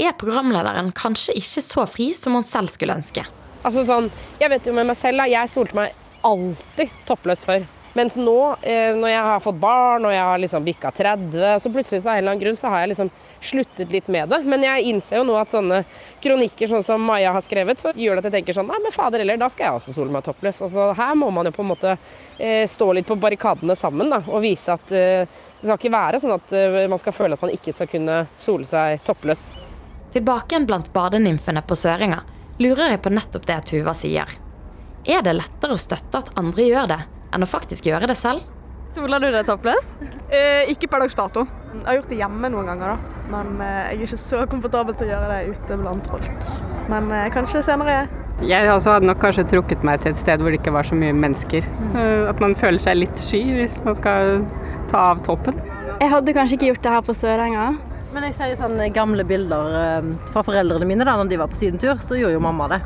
er 0.00 0.16
programlederen 0.20 0.92
kanskje 0.96 1.36
ikke 1.40 1.64
så 1.64 1.86
fri 1.88 2.10
som 2.16 2.36
hun 2.36 2.46
selv 2.46 2.72
skulle 2.72 2.96
ønske. 3.00 3.24
Altså 3.64 3.84
sånn, 3.88 4.10
Jeg 4.40 4.52
vet 4.52 4.66
jo 4.66 4.76
med 4.76 4.88
meg 4.88 4.96
selv, 4.96 5.20
da, 5.20 5.28
jeg 5.28 5.52
solte 5.52 5.76
meg 5.76 5.96
alltid 6.24 6.92
toppløs 7.08 7.44
før. 7.48 7.64
Mens 7.98 8.14
nå, 8.14 8.56
eh, 8.62 8.94
når 8.94 9.10
jeg 9.10 9.22
har 9.26 9.40
fått 9.42 9.58
barn 9.58 10.04
og 10.06 10.12
jeg 10.14 10.22
har 10.22 10.38
liksom 10.38 10.66
bikka 10.66 10.92
30, 10.94 11.58
så 11.58 11.72
plutselig 11.74 12.02
så 12.04 12.12
av 12.12 12.14
en 12.14 12.22
eller 12.22 12.32
annen 12.34 12.42
grunn 12.44 12.58
så 12.58 12.70
har 12.70 12.84
jeg 12.84 12.92
liksom 12.92 13.10
sluttet 13.50 13.94
litt 13.94 14.08
med 14.08 14.30
det. 14.30 14.40
Men 14.46 14.62
jeg 14.66 14.86
innser 14.92 15.18
jo 15.18 15.26
nå 15.26 15.34
at 15.40 15.50
sånne 15.50 15.82
kronikker 16.22 16.70
sånn 16.70 16.86
som 16.86 17.02
Maja 17.02 17.34
har 17.34 17.42
skrevet, 17.42 17.82
så 17.82 17.90
gjør 17.96 18.18
det 18.18 18.24
at 18.24 18.30
jeg 18.30 18.36
tenker 18.38 18.58
sånn 18.60 18.70
Nei, 18.70 18.78
men 18.84 18.94
fader 18.94 19.24
heller, 19.24 19.40
da 19.40 19.50
skal 19.50 19.66
jeg 19.66 19.80
også 19.80 19.96
sole 19.96 20.14
meg 20.14 20.22
toppløs. 20.26 20.62
Altså 20.68 20.90
her 20.94 21.14
må 21.18 21.32
man 21.34 21.50
jo 21.50 21.54
på 21.56 21.64
en 21.64 21.72
måte 21.72 21.96
eh, 22.38 22.62
stå 22.70 22.92
litt 22.94 23.10
på 23.10 23.18
barrikadene 23.18 23.74
sammen 23.78 24.12
da, 24.12 24.22
og 24.28 24.44
vise 24.46 24.76
at 24.76 24.94
eh, 24.94 25.40
det 25.60 25.66
skal 25.66 25.80
ikke 25.80 25.96
være 25.96 26.20
sånn 26.22 26.36
at 26.38 26.52
man 26.88 27.00
skal 27.00 27.12
føle 27.12 27.36
at 27.36 27.42
man 27.42 27.50
ikke 27.52 27.74
skal 27.76 27.88
kunne 27.90 28.22
sole 28.40 28.64
seg 28.64 29.02
toppløs. 29.04 29.50
Tilbake 30.14 30.54
igjen 30.54 30.70
blant 30.70 30.88
badenymfene 30.94 31.60
på 31.66 31.76
Søringa 31.76 32.22
lurer 32.60 32.94
jeg 32.94 33.02
på 33.04 33.12
nettopp 33.12 33.46
det 33.48 33.58
Tuva 33.70 33.94
sier. 33.96 34.28
Er 35.08 35.22
det 35.24 35.36
lettere 35.36 35.76
å 35.76 35.80
støtte 35.80 36.20
at 36.20 36.32
andre 36.40 36.66
gjør 36.66 36.88
det, 36.90 37.00
enn 37.34 37.46
å 37.46 37.48
faktisk 37.48 37.90
gjøre 37.90 38.10
det 38.10 38.16
selv? 38.18 38.46
Soler 38.90 39.22
du 39.22 39.28
deg 39.30 39.46
toppløs? 39.46 39.92
Eh, 40.34 40.70
ikke 40.72 40.88
per 40.90 41.04
dags 41.04 41.14
dato. 41.14 41.44
Jeg 41.70 41.84
har 41.86 41.98
gjort 42.00 42.10
det 42.10 42.18
hjemme 42.18 42.48
noen 42.50 42.70
ganger, 42.72 42.96
da. 42.96 43.20
Men 43.30 43.52
eh, 43.62 43.76
jeg 43.92 44.00
er 44.00 44.06
ikke 44.08 44.22
så 44.24 44.40
komfortabel 44.50 44.96
til 44.98 45.06
å 45.06 45.12
gjøre 45.12 45.36
det 45.36 45.54
ute 45.54 45.78
blant 45.78 46.10
folk. 46.10 46.48
Men 46.90 47.12
eh, 47.14 47.28
kanskje 47.34 47.62
senere. 47.68 48.00
Jeg 48.42 48.70
også 48.72 48.96
hadde 48.96 49.06
nok 49.06 49.20
kanskje 49.22 49.44
trukket 49.52 49.84
meg 49.86 50.00
til 50.02 50.14
et 50.14 50.18
sted 50.18 50.42
hvor 50.42 50.50
det 50.50 50.58
ikke 50.58 50.74
var 50.74 50.88
så 50.88 50.98
mye 50.98 51.14
mennesker. 51.14 51.66
Mm. 51.92 52.00
At 52.32 52.42
man 52.42 52.56
føler 52.58 52.82
seg 52.82 52.98
litt 52.98 53.20
sky 53.20 53.44
hvis 53.60 53.78
man 53.84 53.98
skal 53.98 54.42
ta 54.90 55.10
av 55.12 55.22
toppen. 55.26 55.60
Jeg 56.00 56.10
hadde 56.10 56.34
kanskje 56.34 56.56
ikke 56.56 56.72
gjort 56.72 56.82
det 56.86 56.96
her 56.96 57.06
på 57.06 57.14
Sørenga. 57.14 57.68
Men 58.10 58.26
jeg 58.26 58.34
ser 58.34 58.50
jo 58.50 58.58
sånne 58.58 58.88
gamle 58.94 59.22
bilder 59.26 59.74
eh, 59.78 60.06
fra 60.32 60.42
foreldrene 60.46 60.88
mine 60.88 61.06
da 61.06 61.14
når 61.20 61.30
de 61.30 61.38
var 61.38 61.50
på 61.52 61.60
sydentur, 61.60 62.00
så 62.02 62.18
gjorde 62.18 62.34
jo 62.34 62.42
mamma 62.42 62.66
det. 62.72 62.80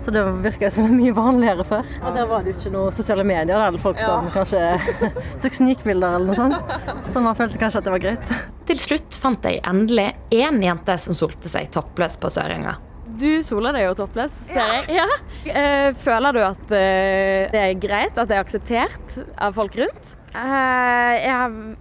Så 0.00 0.12
det 0.14 0.22
virker 0.44 0.70
som 0.72 0.86
det 0.86 0.92
er 0.94 0.96
mye 0.96 1.14
vanligere 1.16 1.64
før. 1.68 1.88
Og 2.00 2.14
der 2.16 2.28
var 2.30 2.44
det 2.44 2.54
jo 2.54 2.58
ikke 2.58 2.72
noe 2.72 2.92
sosiale 2.96 3.24
medier 3.28 3.52
der, 3.52 3.66
eller 3.68 3.82
folk 3.82 4.00
som 4.00 4.28
kanskje 4.32 4.62
tok 5.44 5.56
snikbilder 5.58 6.16
eller 6.16 6.30
noe 6.30 6.38
sånt. 6.38 7.10
Så 7.12 7.20
man 7.24 7.36
følte 7.38 7.60
kanskje 7.60 7.82
at 7.82 7.88
det 7.88 7.92
var 7.96 8.04
greit. 8.06 8.32
Til 8.70 8.80
slutt 8.80 9.18
fant 9.20 9.44
jeg 9.44 9.60
endelig 9.68 10.08
én 10.32 10.62
jente 10.64 10.96
som 11.02 11.16
solte 11.18 11.52
seg 11.52 11.68
toppløs 11.74 12.16
på 12.22 12.30
Sørenga. 12.32 12.78
Du 13.20 13.42
soler 13.44 13.74
deg 13.76 13.84
jo 13.84 13.96
toppløs, 13.98 14.32
ser 14.48 14.70
jeg. 14.78 15.02
Ja. 15.02 15.04
Eh, 15.52 15.90
Føler 16.00 16.32
du 16.32 16.40
at 16.46 16.72
eh, 16.72 17.50
det 17.52 17.60
er 17.60 17.74
greit, 17.82 18.16
at 18.16 18.30
det 18.30 18.38
er 18.38 18.40
akseptert 18.40 19.18
av 19.36 19.52
folk 19.58 19.76
rundt? 19.76 20.14
Eh, 20.30 21.14
jeg 21.26 21.34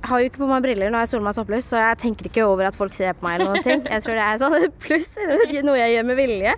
har 0.09 0.19
jo 0.19 0.27
ikke 0.27 0.41
på 0.41 0.49
meg 0.49 0.65
briller 0.65 0.91
når 0.91 1.05
jeg 1.05 1.11
soler 1.13 1.27
meg 1.29 1.37
toppløs, 1.39 1.69
så 1.71 1.79
jeg 1.79 2.01
tenker 2.03 2.27
ikke 2.27 2.43
over 2.49 2.67
at 2.67 2.75
folk 2.75 2.97
ser 2.97 3.15
på 3.15 3.23
meg 3.29 3.37
eller 3.39 3.53
noen 3.53 3.63
ting. 3.63 3.85
Jeg 3.87 4.03
tror 4.03 4.19
det 4.19 4.25
er 4.27 4.41
sånn 4.43 4.67
pluss 4.83 5.09
noe 5.63 5.79
jeg 5.79 5.95
gjør 5.95 6.09
med 6.11 6.19
vilje. 6.19 6.57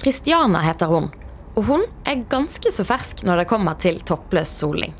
Kristiana 0.00 0.60
heter 0.64 0.90
hun, 0.90 1.10
og 1.56 1.66
hun 1.66 1.82
er 2.06 2.22
ganske 2.30 2.70
så 2.72 2.84
fersk 2.86 3.24
når 3.26 3.42
det 3.42 3.50
kommer 3.50 3.78
til 3.80 4.00
toppløs 4.06 4.52
soling. 4.60 4.94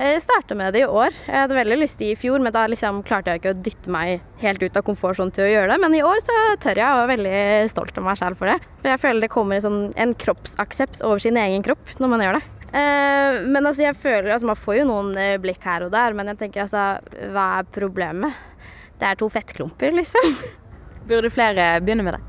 Jeg 0.00 0.20
starta 0.22 0.54
med 0.54 0.72
det 0.72 0.84
i 0.84 0.86
år. 0.86 1.10
Jeg 1.26 1.34
hadde 1.34 1.56
veldig 1.56 1.76
lyst 1.80 1.98
til 2.00 2.12
i 2.12 2.16
fjor, 2.18 2.38
men 2.40 2.54
da 2.54 2.62
liksom 2.70 3.02
klarte 3.06 3.32
jeg 3.32 3.40
ikke 3.40 3.52
å 3.52 3.58
dytte 3.66 3.92
meg 3.92 4.22
helt 4.40 4.62
ut 4.62 4.78
av 4.78 4.84
komfortsonen 4.86 5.32
til 5.34 5.44
å 5.44 5.50
gjøre 5.50 5.72
det. 5.72 5.78
Men 5.82 5.96
i 5.98 6.02
år 6.06 6.22
så 6.22 6.36
tør 6.62 6.78
jeg 6.78 6.94
og 6.94 7.02
er 7.02 7.10
veldig 7.10 7.40
stolt 7.72 7.98
av 7.98 8.06
meg 8.06 8.20
selv 8.20 8.38
for 8.40 8.48
det. 8.48 8.56
For 8.80 8.92
jeg 8.92 9.02
føler 9.02 9.26
det 9.26 9.32
kommer 9.34 9.58
en, 9.58 9.64
sånn, 9.66 9.82
en 10.00 10.14
kroppsaksept 10.24 11.02
over 11.06 11.20
sin 11.20 11.40
egen 11.40 11.66
kropp 11.66 11.92
når 11.98 12.12
man 12.14 12.24
gjør 12.24 12.38
det. 12.38 12.42
Eh, 12.70 13.40
men 13.50 13.66
altså, 13.66 13.82
jeg 13.82 13.98
føler 13.98 14.30
altså, 14.30 14.46
Man 14.46 14.58
får 14.60 14.76
jo 14.78 14.84
noen 14.86 15.08
eh, 15.18 15.32
blikk 15.42 15.64
her 15.66 15.82
og 15.88 15.90
der, 15.90 16.14
men 16.14 16.30
jeg 16.30 16.38
tenker 16.44 16.62
altså 16.62 16.84
Hva 17.34 17.46
er 17.58 17.66
problemet? 17.74 18.36
Det 19.00 19.08
er 19.08 19.18
to 19.18 19.26
fettklumper, 19.32 19.90
liksom. 19.96 20.36
Burde 21.10 21.32
flere 21.34 21.72
begynne 21.82 22.06
med 22.06 22.14
det? 22.14 22.22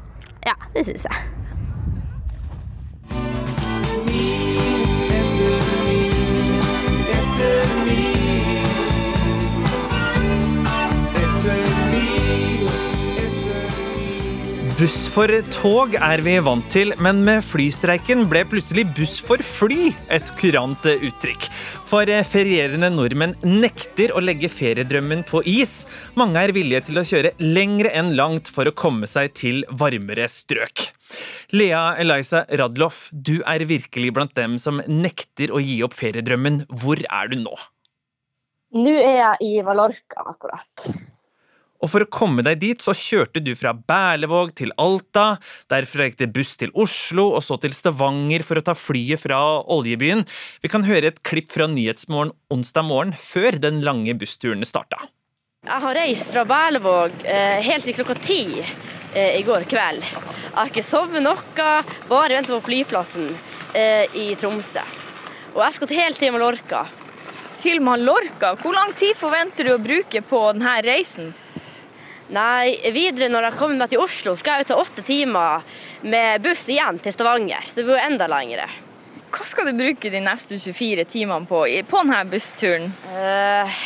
Ja, 0.50 0.58
det 0.74 0.88
syns 0.88 1.06
jeg. 1.06 1.41
Buss 14.82 15.04
for 15.14 15.30
tog 15.54 15.92
er 15.94 16.24
vi 16.26 16.32
vant 16.42 16.66
til, 16.74 16.96
men 17.06 17.20
med 17.22 17.44
flystreiken 17.46 18.24
ble 18.32 18.40
plutselig 18.50 18.88
buss 18.98 19.20
for 19.22 19.38
fly 19.46 19.92
et 20.10 20.32
kurant 20.40 20.88
uttrykk. 20.90 21.46
For 21.86 22.10
ferierende 22.26 22.90
nordmenn 22.90 23.36
nekter 23.46 24.16
å 24.18 24.24
legge 24.26 24.50
feriedrømmen 24.50 25.22
på 25.30 25.44
is. 25.46 25.84
Mange 26.18 26.42
er 26.42 26.56
villige 26.58 26.82
til 26.88 26.98
å 26.98 27.06
kjøre 27.06 27.36
lengre 27.44 27.94
enn 27.94 28.16
langt 28.18 28.50
for 28.50 28.66
å 28.66 28.74
komme 28.74 29.06
seg 29.06 29.38
til 29.38 29.62
varmere 29.70 30.26
strøk. 30.26 30.88
Lea 31.54 31.84
Eliza 32.02 32.48
Radloff, 32.50 33.04
du 33.14 33.36
er 33.46 33.68
virkelig 33.70 34.16
blant 34.18 34.34
dem 34.34 34.58
som 34.58 34.82
nekter 34.90 35.54
å 35.54 35.62
gi 35.62 35.78
opp 35.86 35.94
feriedrømmen. 36.02 36.64
Hvor 36.74 37.06
er 37.06 37.30
du 37.30 37.38
nå? 37.46 37.54
Nå 38.82 38.98
er 38.98 39.20
jeg 39.22 39.46
i 39.46 39.56
Mallorca 39.62 40.26
akkurat. 40.34 40.90
Og 41.82 41.90
for 41.90 42.06
å 42.06 42.10
komme 42.14 42.44
deg 42.46 42.60
dit, 42.62 42.82
så 42.82 42.94
kjørte 42.94 43.42
du 43.42 43.56
fra 43.58 43.74
Berlevåg 43.74 44.54
til 44.60 44.74
Alta. 44.82 45.40
Derfra 45.72 46.06
gikk 46.06 46.20
det 46.20 46.30
buss 46.36 46.54
til 46.62 46.74
Oslo, 46.78 47.32
og 47.34 47.42
så 47.46 47.58
til 47.62 47.74
Stavanger 47.74 48.46
for 48.46 48.62
å 48.62 48.66
ta 48.66 48.76
flyet 48.78 49.24
fra 49.24 49.40
oljebyen. 49.66 50.22
Vi 50.62 50.70
kan 50.72 50.86
høre 50.86 51.10
et 51.10 51.24
klipp 51.26 51.50
fra 51.54 51.66
Nyhetsmorgen 51.72 52.36
onsdag 52.54 52.86
morgen, 52.86 53.16
før 53.18 53.58
den 53.64 53.82
lange 53.86 54.14
bussturen 54.14 54.62
starta. 54.68 55.10
Jeg 55.66 55.82
har 55.82 55.98
reist 55.98 56.32
fra 56.34 56.46
Berlevåg 56.50 57.26
eh, 57.26 57.60
helt 57.66 57.86
til 57.86 57.98
klokka 57.98 58.16
ti 58.22 58.42
eh, 58.62 59.36
i 59.38 59.44
går 59.46 59.66
kveld. 59.70 60.06
Jeg 60.06 60.56
har 60.58 60.70
ikke 60.70 60.86
sovet 60.86 61.22
noe, 61.26 61.68
bare 62.10 62.38
ventet 62.38 62.54
på 62.54 62.64
flyplassen 62.66 63.30
eh, 63.78 64.06
i 64.18 64.32
Tromsø. 64.42 64.86
Og 65.56 65.62
jeg 65.66 65.78
skal 65.78 65.96
helt 65.98 66.22
til 66.22 66.34
Mallorca. 66.34 66.86
Til 67.62 67.82
Mallorca? 67.86 68.56
Hvor 68.62 68.74
lang 68.74 68.94
tid 68.98 69.18
forventer 69.18 69.70
du 69.70 69.76
å 69.76 69.82
bruke 69.82 70.22
på 70.26 70.42
denne 70.56 70.78
reisen? 70.86 71.34
Nei, 72.32 72.78
videre 72.96 73.28
når 73.28 73.50
jeg 73.50 73.60
kommer 73.60 73.82
meg 73.82 73.92
til 73.92 74.00
Oslo, 74.00 74.38
skal 74.40 74.62
jeg 74.62 74.64
jo 74.64 74.70
ta 74.70 74.78
åtte 74.80 75.04
timer 75.04 75.66
med 76.08 76.44
buss 76.46 76.64
igjen 76.72 77.02
til 77.04 77.12
Stavanger. 77.12 77.66
Så 77.68 77.82
det 77.82 77.88
blir 77.90 77.98
jo 77.98 78.06
enda 78.06 78.28
lengre. 78.32 78.70
Hva 79.32 79.48
skal 79.48 79.68
du 79.68 79.76
bruke 79.76 80.12
de 80.12 80.22
neste 80.24 80.56
24 80.60 81.06
timene 81.12 81.48
på 81.48 81.66
på 81.88 82.04
denne 82.04 82.22
bussturen? 82.32 82.88
Uh, 83.12 83.82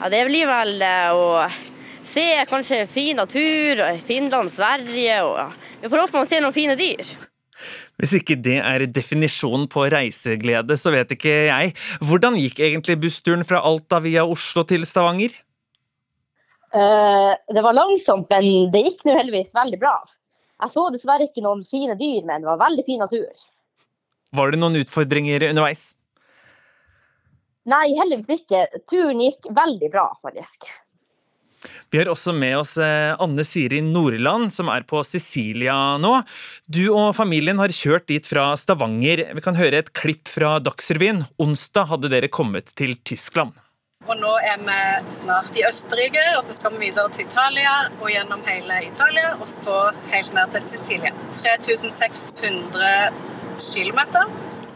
ja, 0.00 0.10
det 0.10 0.24
blir 0.26 0.50
vel 0.50 0.82
uh, 0.82 1.14
å 1.14 1.46
se 2.06 2.26
kanskje 2.50 2.84
fin 2.90 3.22
natur, 3.22 3.84
og 3.86 4.02
Finland, 4.06 4.50
Sverige 4.50 5.22
og 5.22 5.38
ja. 5.38 5.48
Vi 5.84 5.92
får 5.92 6.04
håpe 6.04 6.18
man 6.18 6.28
ser 6.28 6.42
noen 6.42 6.56
fine 6.56 6.78
dyr. 6.80 7.06
Hvis 8.00 8.16
ikke 8.18 8.34
det 8.42 8.58
er 8.66 8.86
definisjonen 8.90 9.68
på 9.70 9.86
reiseglede, 9.94 10.74
så 10.80 10.90
vet 10.90 11.14
ikke 11.14 11.34
jeg. 11.46 11.74
Hvordan 12.02 12.38
gikk 12.40 12.62
egentlig 12.66 12.98
bussturen 13.04 13.46
fra 13.46 13.62
Alta 13.62 14.00
via 14.02 14.26
Oslo 14.26 14.64
til 14.66 14.86
Stavanger? 14.88 15.36
Uh, 16.74 17.32
det 17.54 17.62
var 17.62 17.76
langsomt, 17.76 18.26
men 18.32 18.70
det 18.74 18.82
gikk 18.88 19.04
nå 19.06 19.14
heldigvis 19.14 19.52
veldig 19.54 19.78
bra. 19.82 19.94
Jeg 20.64 20.72
så 20.74 20.86
dessverre 20.94 21.28
ikke 21.28 21.44
noen 21.44 21.62
fine 21.66 21.94
dyr, 21.98 22.24
men 22.26 22.42
det 22.42 22.50
var 22.50 22.62
veldig 22.62 22.84
fin 22.86 23.02
natur. 23.02 23.44
Var 24.34 24.50
det 24.50 24.58
noen 24.58 24.80
utfordringer 24.80 25.46
underveis? 25.50 25.92
Nei, 27.70 27.86
heldigvis 27.96 28.42
ikke. 28.42 28.64
Turen 28.90 29.22
gikk 29.22 29.46
veldig 29.54 29.90
bra, 29.92 30.08
faktisk. 30.24 30.66
Vi 31.90 32.00
har 32.00 32.10
også 32.12 32.34
med 32.36 32.58
oss 32.58 32.74
eh, 32.82 33.14
Anne 33.22 33.44
Siri 33.46 33.80
Nordland, 33.84 34.50
som 34.52 34.68
er 34.72 34.84
på 34.88 35.00
Sicilia 35.06 35.96
nå. 36.00 36.18
Du 36.66 36.82
og 36.90 37.14
familien 37.16 37.60
har 37.62 37.72
kjørt 37.72 38.08
dit 38.10 38.26
fra 38.26 38.50
Stavanger. 38.60 39.22
Vi 39.36 39.44
kan 39.44 39.56
høre 39.56 39.80
et 39.80 39.92
klipp 39.96 40.28
fra 40.28 40.58
Dagsrevyen. 40.60 41.24
Onsdag 41.40 41.88
hadde 41.92 42.12
dere 42.12 42.32
kommet 42.32 42.74
til 42.76 42.98
Tyskland. 43.06 43.54
Og 44.04 44.18
nå 44.20 44.30
er 44.44 44.58
vi 44.60 44.74
snart 45.14 45.54
i 45.56 45.62
Østerrike, 45.64 46.22
og 46.36 46.42
så 46.44 46.52
skal 46.52 46.74
vi 46.74 46.90
videre 46.90 47.08
til 47.14 47.24
Italia 47.24 47.72
og 47.96 48.10
gjennom 48.12 48.42
hele 48.44 48.82
Italia, 48.84 49.30
og 49.40 49.48
så 49.48 49.78
helt 50.12 50.34
ned 50.36 50.52
til 50.52 50.62
Sicilia. 50.66 51.12
3600 51.38 52.90
km. 53.56 54.00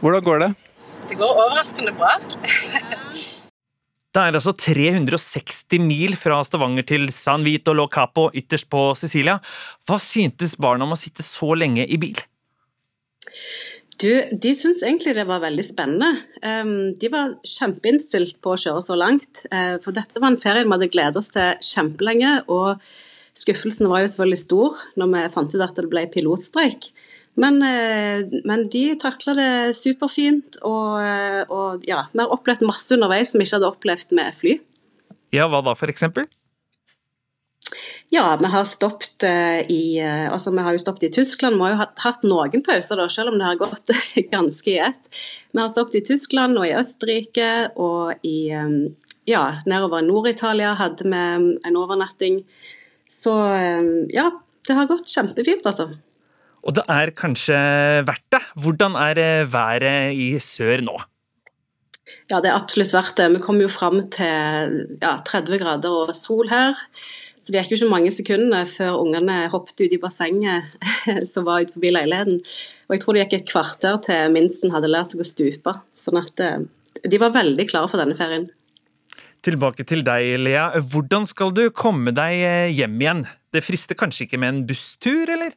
Hvordan 0.00 0.24
går 0.24 0.38
det? 0.46 0.50
Det 1.10 1.16
går 1.20 1.42
overraskende 1.44 1.92
bra. 1.98 2.14
Det 4.08 4.22
er 4.24 4.32
altså 4.32 4.54
360 4.56 5.76
mil 5.84 6.16
fra 6.16 6.40
Stavanger 6.42 6.86
til 6.88 7.12
San 7.12 7.44
Vito 7.44 7.74
Lo 7.76 7.84
Capo 7.92 8.30
ytterst 8.32 8.64
på 8.72 8.94
Sicilia. 8.96 9.36
Hva 9.84 10.00
syntes 10.00 10.56
barna 10.56 10.88
om 10.88 10.96
å 10.96 10.98
sitte 10.98 11.22
så 11.22 11.52
lenge 11.52 11.84
i 11.84 12.00
bil? 12.00 12.16
Du, 13.98 14.10
De 14.30 14.54
syntes 14.54 14.84
egentlig 14.86 15.16
det 15.16 15.26
var 15.26 15.42
veldig 15.42 15.64
spennende. 15.66 16.22
De 17.02 17.10
var 17.10 17.34
kjempeinnstilt 17.46 18.38
på 18.44 18.54
å 18.54 18.60
kjøre 18.60 18.84
så 18.86 18.96
langt. 18.98 19.42
Uh, 19.50 19.76
for 19.82 19.96
dette 19.96 20.22
var 20.22 20.30
en 20.30 20.40
ferie 20.40 20.66
vi 20.66 20.70
hadde 20.70 20.90
gledet 20.92 21.18
oss 21.18 21.32
til 21.34 21.58
kjempelenge. 21.66 22.36
Og 22.46 22.78
skuffelsen 23.38 23.90
var 23.90 24.04
jo 24.04 24.12
selvfølgelig 24.12 24.42
stor 24.44 24.82
når 25.00 25.12
vi 25.14 25.24
fant 25.34 25.56
ut 25.56 25.66
at 25.66 25.80
det 25.80 25.88
ble 25.90 26.06
pilotstreik. 26.14 26.92
Men, 27.38 27.58
uh, 27.62 28.38
men 28.46 28.66
de 28.70 28.84
takla 29.02 29.34
det 29.38 29.50
superfint. 29.80 30.60
Og, 30.62 31.02
uh, 31.02 31.42
og 31.50 31.88
ja, 31.88 32.04
vi 32.14 32.22
har 32.22 32.34
opplevd 32.38 32.66
masse 32.70 32.94
underveis 32.94 33.34
som 33.34 33.42
vi 33.42 33.48
ikke 33.48 33.58
hadde 33.58 33.72
opplevd 33.72 34.14
med 34.20 34.38
fly. 34.38 34.58
Ja, 35.34 35.50
hva 35.50 35.60
da, 35.66 35.74
for 35.76 35.90
eksempel? 35.90 36.30
Ja, 38.14 38.36
vi 38.40 38.48
har 38.48 38.64
stoppet 38.68 39.24
uh, 39.26 39.60
i 39.68 40.00
uh, 40.00 40.30
altså 40.32 40.52
vi 40.54 40.64
har 40.64 40.76
jo 40.76 40.80
stoppet 40.82 41.10
i 41.10 41.12
Tyskland. 41.18 41.58
Vi 41.58 41.66
har 41.66 41.74
jo 41.74 41.80
hatt, 41.82 41.98
hatt 42.04 42.24
noen 42.24 42.64
pauser, 42.64 42.96
da, 42.96 43.08
selv 43.12 43.34
om 43.34 43.38
det 43.40 43.48
har 43.48 43.60
gått 43.60 43.92
ganske 44.36 44.72
i 44.72 44.78
ett. 44.88 45.20
Vi 45.52 45.60
har 45.60 45.68
stoppet 45.72 46.00
i 46.00 46.04
Tyskland 46.08 46.60
og 46.60 46.68
i 46.68 46.74
Østerrike 46.78 47.50
og 47.76 48.24
i 48.26 48.38
um, 48.56 48.80
ja, 49.28 49.44
nedover 49.68 50.04
Nord-Italia 50.06 50.72
hadde 50.78 51.04
vi 51.04 51.22
en 51.68 51.76
overnatting. 51.76 52.40
Så 53.12 53.34
ja, 54.14 54.30
det 54.64 54.76
har 54.78 54.88
gått 54.88 55.10
kjempefint, 55.12 55.66
altså. 55.68 55.90
Og 56.64 56.74
det 56.78 56.84
er 56.88 57.12
kanskje 57.16 57.58
verdt 58.08 58.24
det. 58.32 58.40
Hvordan 58.62 58.96
er 59.00 59.20
været 59.50 60.16
i 60.16 60.30
sør 60.40 60.80
nå? 60.86 60.96
Ja, 62.28 62.40
det 62.40 62.50
er 62.50 62.56
absolutt 62.56 62.92
verdt 62.92 63.16
det. 63.20 63.28
Vi 63.36 63.44
kom 63.44 63.60
jo 63.62 63.70
fram 63.72 64.02
til 64.12 64.82
ja, 65.00 65.18
30 65.24 65.60
grader 65.62 65.94
og 66.04 66.16
sol 66.16 66.48
her. 66.50 66.76
Så 67.48 67.54
det 67.54 67.62
gikk 67.62 67.70
jo 67.72 67.76
ikke 67.78 67.94
mange 67.94 68.10
sekundene 68.12 68.66
før 68.68 68.98
ungene 69.00 69.46
hoppet 69.48 69.80
ut 69.80 69.92
i 69.96 69.98
bassenget 70.02 70.66
som 71.32 71.46
var 71.46 71.62
ut 71.64 71.70
forbi 71.72 71.94
leiligheten. 71.94 72.42
Og 72.84 72.92
jeg 72.92 73.00
tror 73.00 73.16
det 73.16 73.22
gikk 73.22 73.36
et 73.38 73.46
kvarter 73.48 73.94
til 74.04 74.34
minsten 74.34 74.74
hadde 74.74 74.90
lært 74.92 75.14
seg 75.14 75.22
å 75.24 75.24
stupe. 75.24 75.72
Sånn 75.96 76.20
at 76.20 76.42
eh, 76.44 76.66
de 77.08 77.20
var 77.22 77.32
veldig 77.32 77.64
klare 77.70 77.88
for 77.88 78.02
denne 78.02 78.18
ferien. 78.18 78.44
Tilbake 79.48 79.86
til 79.88 80.04
deg, 80.04 80.34
Lea. 80.42 80.66
Hvordan 80.92 81.24
skal 81.30 81.54
du 81.56 81.62
komme 81.72 82.12
deg 82.12 82.36
eh, 82.36 82.74
hjem 82.76 83.00
igjen? 83.00 83.24
Det 83.48 83.64
frister 83.64 83.96
kanskje 83.96 84.26
ikke 84.26 84.42
med 84.44 84.52
en 84.52 84.60
busstur, 84.68 85.32
eller? 85.32 85.56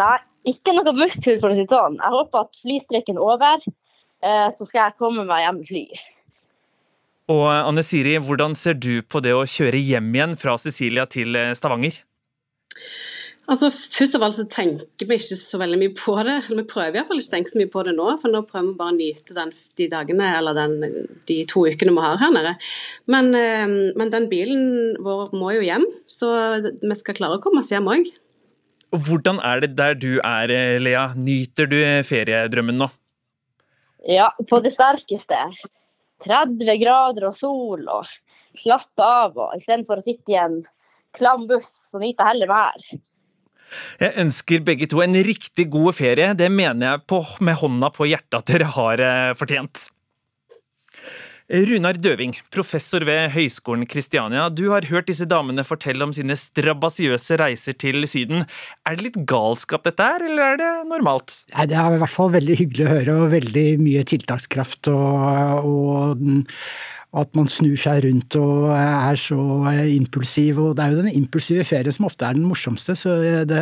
Nei, 0.00 0.16
ikke 0.48 0.72
noe 0.72 0.96
busstur, 0.96 1.36
for 1.36 1.52
å 1.52 1.58
si 1.58 1.66
det 1.66 1.76
sånn. 1.76 2.00
Jeg 2.00 2.16
håper 2.16 2.46
at 2.46 2.62
flystreiken 2.64 3.20
er 3.20 3.28
over, 3.28 3.68
eh, 4.24 4.48
så 4.56 4.64
skal 4.64 4.86
jeg 4.86 4.98
komme 5.04 5.28
meg 5.28 5.44
hjem 5.44 5.60
med 5.60 5.68
fly. 5.68 5.84
Og 7.30 7.44
Anne 7.52 7.84
Siri, 7.86 8.16
hvordan 8.18 8.56
ser 8.58 8.74
du 8.74 9.02
på 9.06 9.22
det 9.22 9.34
å 9.36 9.46
kjøre 9.46 9.78
hjem 9.78 10.10
igjen 10.16 10.34
fra 10.40 10.56
Sicilia 10.58 11.06
til 11.10 11.38
eh, 11.38 11.52
Stavanger? 11.54 12.00
Altså, 13.50 13.68
Først 13.92 14.16
av 14.16 14.24
alt 14.24 14.36
så 14.38 14.44
tenker 14.50 15.08
vi 15.08 15.18
ikke 15.18 15.36
så 15.38 15.58
veldig 15.60 15.78
mye 15.80 15.92
på 15.98 16.14
det. 16.26 16.36
Vi 16.48 16.64
prøver 16.70 17.00
iallfall 17.00 17.20
ikke 17.20 17.30
å 17.30 17.34
tenke 17.34 17.52
så 17.52 17.60
mye 17.60 17.70
på 17.72 17.82
det 17.86 17.94
nå, 17.96 18.06
for 18.22 18.32
nå 18.32 18.42
prøver 18.48 18.68
vi 18.70 18.78
bare 18.78 18.94
å 18.94 18.96
nyte 18.96 19.36
den, 19.36 19.52
de 19.78 19.88
dagene 19.92 20.30
eller 20.38 20.56
den, 20.56 21.04
de 21.28 21.38
to 21.50 21.64
ukene 21.66 21.94
vi 21.94 22.04
har 22.06 22.20
her 22.22 22.32
nede. 22.34 22.54
Men, 23.12 23.30
eh, 23.38 23.66
men, 23.98 24.12
den 24.14 24.28
bilen 24.30 24.64
vår 25.02 25.34
må 25.36 25.54
jo 25.58 25.66
hjem, 25.66 25.86
så 26.10 26.32
vi 26.62 26.98
skal 26.98 27.18
klare 27.18 27.38
å 27.38 27.44
komme 27.44 27.62
oss 27.62 27.74
hjem 27.74 27.90
òg. 27.92 28.10
Hvordan 28.92 29.38
er 29.46 29.62
det 29.62 29.72
der 29.78 29.94
du 29.96 30.10
er, 30.20 30.50
eh, 30.52 30.78
Lea? 30.82 31.06
Nyter 31.16 31.70
du 31.70 31.78
feriedrømmen 32.08 32.82
nå? 32.82 32.90
Ja, 34.10 34.32
på 34.50 34.58
det 34.62 34.74
sterkeste. 34.74 35.38
30 36.24 36.78
grader 36.80 37.28
og 37.28 37.36
sol 37.36 37.86
og 37.90 38.10
slappe 38.58 39.06
av 39.06 39.38
og 39.38 39.56
istedenfor 39.56 40.00
å 40.00 40.04
sitte 40.04 40.34
i 40.34 40.40
en 40.40 40.60
klam 41.16 41.46
buss, 41.48 41.92
nyter 41.98 42.24
jeg 42.24 42.34
heller 42.34 42.52
vær. 42.52 42.86
Jeg 44.02 44.16
ønsker 44.20 44.64
begge 44.66 44.88
to 44.90 45.00
en 45.04 45.16
riktig 45.24 45.68
god 45.72 45.96
ferie. 45.96 46.32
Det 46.36 46.50
mener 46.52 46.90
jeg 46.90 47.04
på, 47.08 47.22
med 47.40 47.56
hånda 47.60 47.92
på 47.94 48.08
hjertet 48.10 48.38
at 48.42 48.52
dere 48.52 48.68
har 48.76 49.00
eh, 49.00 49.32
fortjent. 49.38 49.86
Runar 51.52 51.98
Døving, 52.00 52.32
professor 52.48 53.04
ved 53.04 53.34
Høgskolen 53.34 53.84
Kristiania. 53.84 54.46
Du 54.48 54.70
har 54.72 54.86
hørt 54.88 55.10
disse 55.10 55.26
damene 55.28 55.60
fortelle 55.68 56.06
om 56.06 56.14
sine 56.16 56.32
strabasiøse 56.38 57.36
reiser 57.42 57.76
til 57.76 58.06
Syden. 58.08 58.46
Er 58.88 58.96
det 58.96 59.04
litt 59.04 59.18
galskap 59.28 59.84
dette 59.84 60.06
her, 60.06 60.24
eller 60.30 60.54
er 60.54 60.56
det 60.62 60.70
normalt? 60.88 61.42
Nei, 61.52 61.66
Det 61.68 61.76
er 61.76 61.98
i 61.98 62.00
hvert 62.00 62.14
fall 62.14 62.32
veldig 62.32 62.56
hyggelig 62.56 62.86
å 62.86 62.94
høre, 62.94 63.18
og 63.20 63.34
veldig 63.36 63.66
mye 63.84 64.06
tiltakskraft. 64.08 64.88
og, 64.88 65.68
og 65.68 66.24
at 67.12 67.34
man 67.36 67.48
snur 67.52 67.76
seg 67.76 68.06
rundt 68.06 68.36
og 68.40 68.70
er 68.72 69.18
så 69.20 69.36
impulsiv. 69.92 70.60
Og 70.62 70.76
det 70.78 70.84
er 70.84 70.94
jo 70.94 71.02
den 71.02 71.18
impulsive 71.18 71.64
ferien 71.68 71.92
som 71.92 72.08
ofte 72.08 72.24
er 72.24 72.38
den 72.38 72.46
morsomste, 72.48 72.96
så 72.96 73.18
det, 73.48 73.60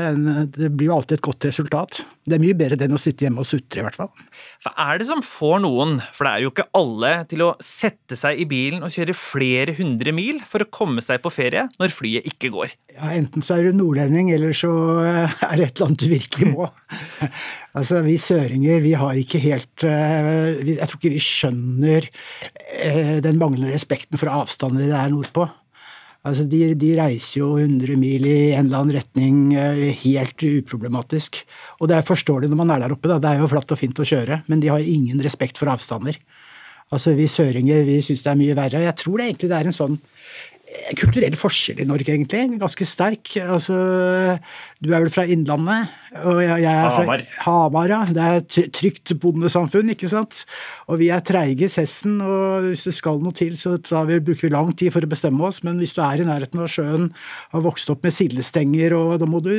det, 0.54 0.70
blir 0.70 0.90
jo 0.90 0.96
alltid 0.98 1.18
et 1.18 1.24
godt 1.26 1.48
resultat. 1.48 2.02
Det 2.22 2.36
er 2.36 2.44
mye 2.44 2.58
bedre 2.58 2.86
enn 2.86 2.94
å 2.94 3.00
sitte 3.00 3.26
hjemme 3.26 3.42
og 3.42 3.48
sutre, 3.50 3.82
i 3.82 3.86
hvert 3.86 3.98
fall. 3.98 4.12
Hva 4.62 4.74
er 4.86 5.00
det 5.00 5.08
som 5.10 5.24
får 5.26 5.64
noen, 5.64 5.98
for 6.14 6.28
det 6.28 6.34
er 6.34 6.44
jo 6.44 6.52
ikke 6.54 6.68
alle, 6.78 7.12
til 7.30 7.42
å 7.48 7.50
sette 7.64 8.18
seg 8.18 8.38
i 8.38 8.46
bilen 8.50 8.86
og 8.86 8.94
kjøre 8.94 9.18
flere 9.18 9.74
hundre 9.80 10.14
mil 10.14 10.38
for 10.46 10.62
å 10.62 10.70
komme 10.70 11.02
seg 11.02 11.18
på 11.24 11.34
ferie 11.34 11.66
når 11.80 11.94
flyet 11.96 12.30
ikke 12.30 12.52
går? 12.54 12.76
Ja, 12.94 13.10
Enten 13.16 13.42
så 13.42 13.56
er 13.56 13.66
du 13.66 13.80
nordlending, 13.80 14.30
eller 14.34 14.54
så 14.56 14.70
er 15.02 15.58
det 15.58 15.66
et 15.66 15.74
eller 15.74 15.90
annet 15.90 16.04
du 16.04 16.08
virkelig 16.10 16.54
må. 16.54 16.70
altså, 17.78 18.02
Vi 18.06 18.16
søringer 18.20 18.82
vi 18.84 18.92
har 18.98 19.16
ikke 19.18 19.40
helt 19.42 19.84
eh, 19.86 20.60
Jeg 20.74 20.86
tror 20.86 20.98
ikke 21.00 21.14
vi 21.14 21.22
skjønner 21.24 22.08
eh, 22.08 23.16
den 23.24 23.40
manglende 23.40 23.74
respekten 23.74 24.20
for 24.20 24.32
avstander 24.32 24.86
det 24.86 24.96
er 24.96 25.12
nordpå. 25.12 25.48
Altså, 26.20 26.44
de, 26.44 26.74
de, 26.76 26.90
reiser 26.98 27.38
jo 27.40 27.54
100 27.56 27.96
mil 27.96 28.26
i 28.28 28.52
en 28.52 28.66
eller 28.66 28.82
annen 28.82 28.96
retning 28.98 29.54
eh, 29.56 29.86
helt 30.02 30.42
uproblematisk. 30.44 31.40
Og 31.80 31.88
det 31.88 31.96
er 31.96 32.04
forståelig 32.04 32.50
når 32.50 32.60
man 32.60 32.74
er 32.74 32.84
der 32.84 32.92
oppe, 32.92 33.08
da. 33.08 33.16
det 33.22 33.30
er 33.30 33.40
jo 33.40 33.48
flatt 33.48 33.72
og 33.72 33.80
fint 33.80 34.02
å 34.02 34.08
kjøre, 34.10 34.42
men 34.52 34.60
de 34.60 34.68
har 34.68 34.84
ingen 34.84 35.22
respekt 35.24 35.60
for 35.60 35.72
avstander. 35.72 36.18
Altså, 36.92 37.14
Vi 37.16 37.28
søringer 37.30 37.86
vi 37.88 38.00
syns 38.04 38.26
det 38.26 38.34
er 38.34 38.40
mye 38.42 38.58
verre. 38.58 38.84
Jeg 38.84 38.98
tror 39.00 39.16
det 39.16 39.30
egentlig 39.30 39.50
det 39.52 39.60
er 39.62 39.70
en 39.70 39.78
sånn 39.78 39.96
kulturell 40.98 41.34
forskjell 41.38 41.80
i 41.82 41.86
Norge, 41.88 42.12
egentlig. 42.12 42.58
Ganske 42.60 42.86
sterk. 42.88 43.32
Altså, 43.42 43.76
du 44.80 44.90
er 44.90 45.02
vel 45.02 45.12
fra 45.12 45.24
Innlandet? 45.28 45.90
Og 46.24 46.40
jeg, 46.42 46.62
jeg 46.64 46.70
er 46.70 46.88
fra 46.90 47.02
Hamar. 47.04 47.24
Hamar, 47.44 47.92
ja. 47.92 47.98
Det 48.10 48.22
er 48.24 48.38
et 48.40 48.74
trygt 48.74 49.12
bondesamfunn, 49.22 49.92
ikke 49.94 50.10
sant. 50.10 50.42
Og 50.90 50.98
vi 51.02 51.10
er 51.14 51.22
treige 51.26 51.66
i 51.66 51.70
sessen, 51.70 52.16
og 52.24 52.66
hvis 52.68 52.86
det 52.88 52.94
skal 52.96 53.20
noe 53.22 53.34
til, 53.36 53.54
så 53.58 53.76
vi, 54.08 54.18
bruker 54.24 54.48
vi 54.48 54.52
lang 54.54 54.72
tid 54.74 54.94
for 54.94 55.06
å 55.06 55.10
bestemme 55.10 55.46
oss. 55.46 55.60
Men 55.66 55.78
hvis 55.82 55.94
du 55.96 56.02
er 56.06 56.22
i 56.22 56.26
nærheten 56.28 56.62
av 56.62 56.70
sjøen, 56.72 57.10
har 57.54 57.66
vokst 57.66 57.92
opp 57.94 58.06
med 58.06 58.16
sildestenger, 58.16 58.96
og 58.98 59.20
da 59.22 59.28
må 59.30 59.42
du 59.44 59.52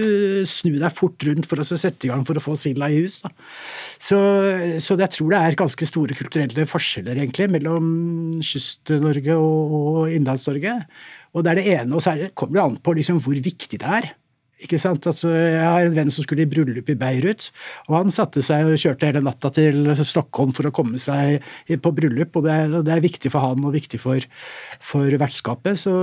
snu 0.50 0.74
deg 0.76 0.92
fort 0.96 1.28
rundt 1.28 1.48
for 1.50 1.62
å 1.62 1.68
sette 1.68 2.08
i 2.08 2.12
gang 2.12 2.26
for 2.28 2.40
å 2.40 2.44
få 2.44 2.58
silda 2.60 2.92
i 2.92 3.00
hus. 3.04 3.22
Da. 3.24 3.32
Så, 4.02 4.20
så 4.84 5.00
jeg 5.00 5.16
tror 5.16 5.32
det 5.32 5.40
er 5.44 5.60
ganske 5.60 5.88
store 5.88 6.18
kulturelle 6.18 6.68
forskjeller, 6.68 7.20
egentlig, 7.20 7.48
mellom 7.56 7.88
Kyst-Norge 8.44 9.40
og, 9.40 9.80
og 9.80 10.16
Innlands-Norge. 10.16 10.80
Og 11.32 11.46
det 11.46 11.52
er 11.52 11.60
det 11.60 11.70
ene, 11.78 11.96
og 11.96 12.04
så 12.04 12.16
kommer 12.36 12.58
det 12.58 12.66
an 12.66 12.82
på 12.84 12.96
liksom 12.98 13.22
hvor 13.24 13.38
viktig 13.40 13.80
det 13.80 13.94
er. 14.00 14.10
Ikke 14.62 14.78
sant? 14.82 15.06
Altså, 15.10 15.32
jeg 15.32 15.62
har 15.64 15.88
en 15.88 15.96
venn 15.96 16.12
som 16.14 16.26
skulle 16.26 16.46
i 16.46 16.50
bryllup 16.50 16.90
i 16.92 16.98
Beirut. 17.00 17.48
og 17.88 17.96
Han 17.98 18.14
satte 18.14 18.44
seg 18.46 18.70
og 18.70 18.78
kjørte 18.78 19.10
hele 19.10 19.24
natta 19.26 19.50
til 19.56 19.90
Stockholm 20.06 20.52
for 20.54 20.70
å 20.70 20.74
komme 20.76 21.02
seg 21.02 21.42
på 21.82 21.94
bryllup. 21.98 22.38
og 22.38 22.46
Det 22.46 22.54
er, 22.54 22.76
det 22.86 22.94
er 22.94 23.08
viktig 23.08 23.32
for 23.34 23.48
han 23.48 23.66
og 23.66 23.74
viktig 23.74 24.00
for, 24.02 24.22
for 24.84 25.18
vertskapet. 25.24 25.82
Så, 25.82 25.96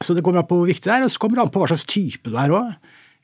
så, 0.00 0.16
det 0.16 0.24
kommer 0.26 0.42
an 0.42 0.50
på 0.50 0.58
hvor 0.58 0.70
viktig 0.72 0.88
det 0.88 0.96
er, 0.96 1.06
og 1.06 1.14
så 1.14 1.22
kommer 1.22 1.38
det 1.38 1.46
an 1.46 1.54
på 1.54 1.62
hva 1.62 1.70
slags 1.70 1.86
type 1.86 2.32
du 2.32 2.40
er 2.40 2.56
òg. 2.56 2.74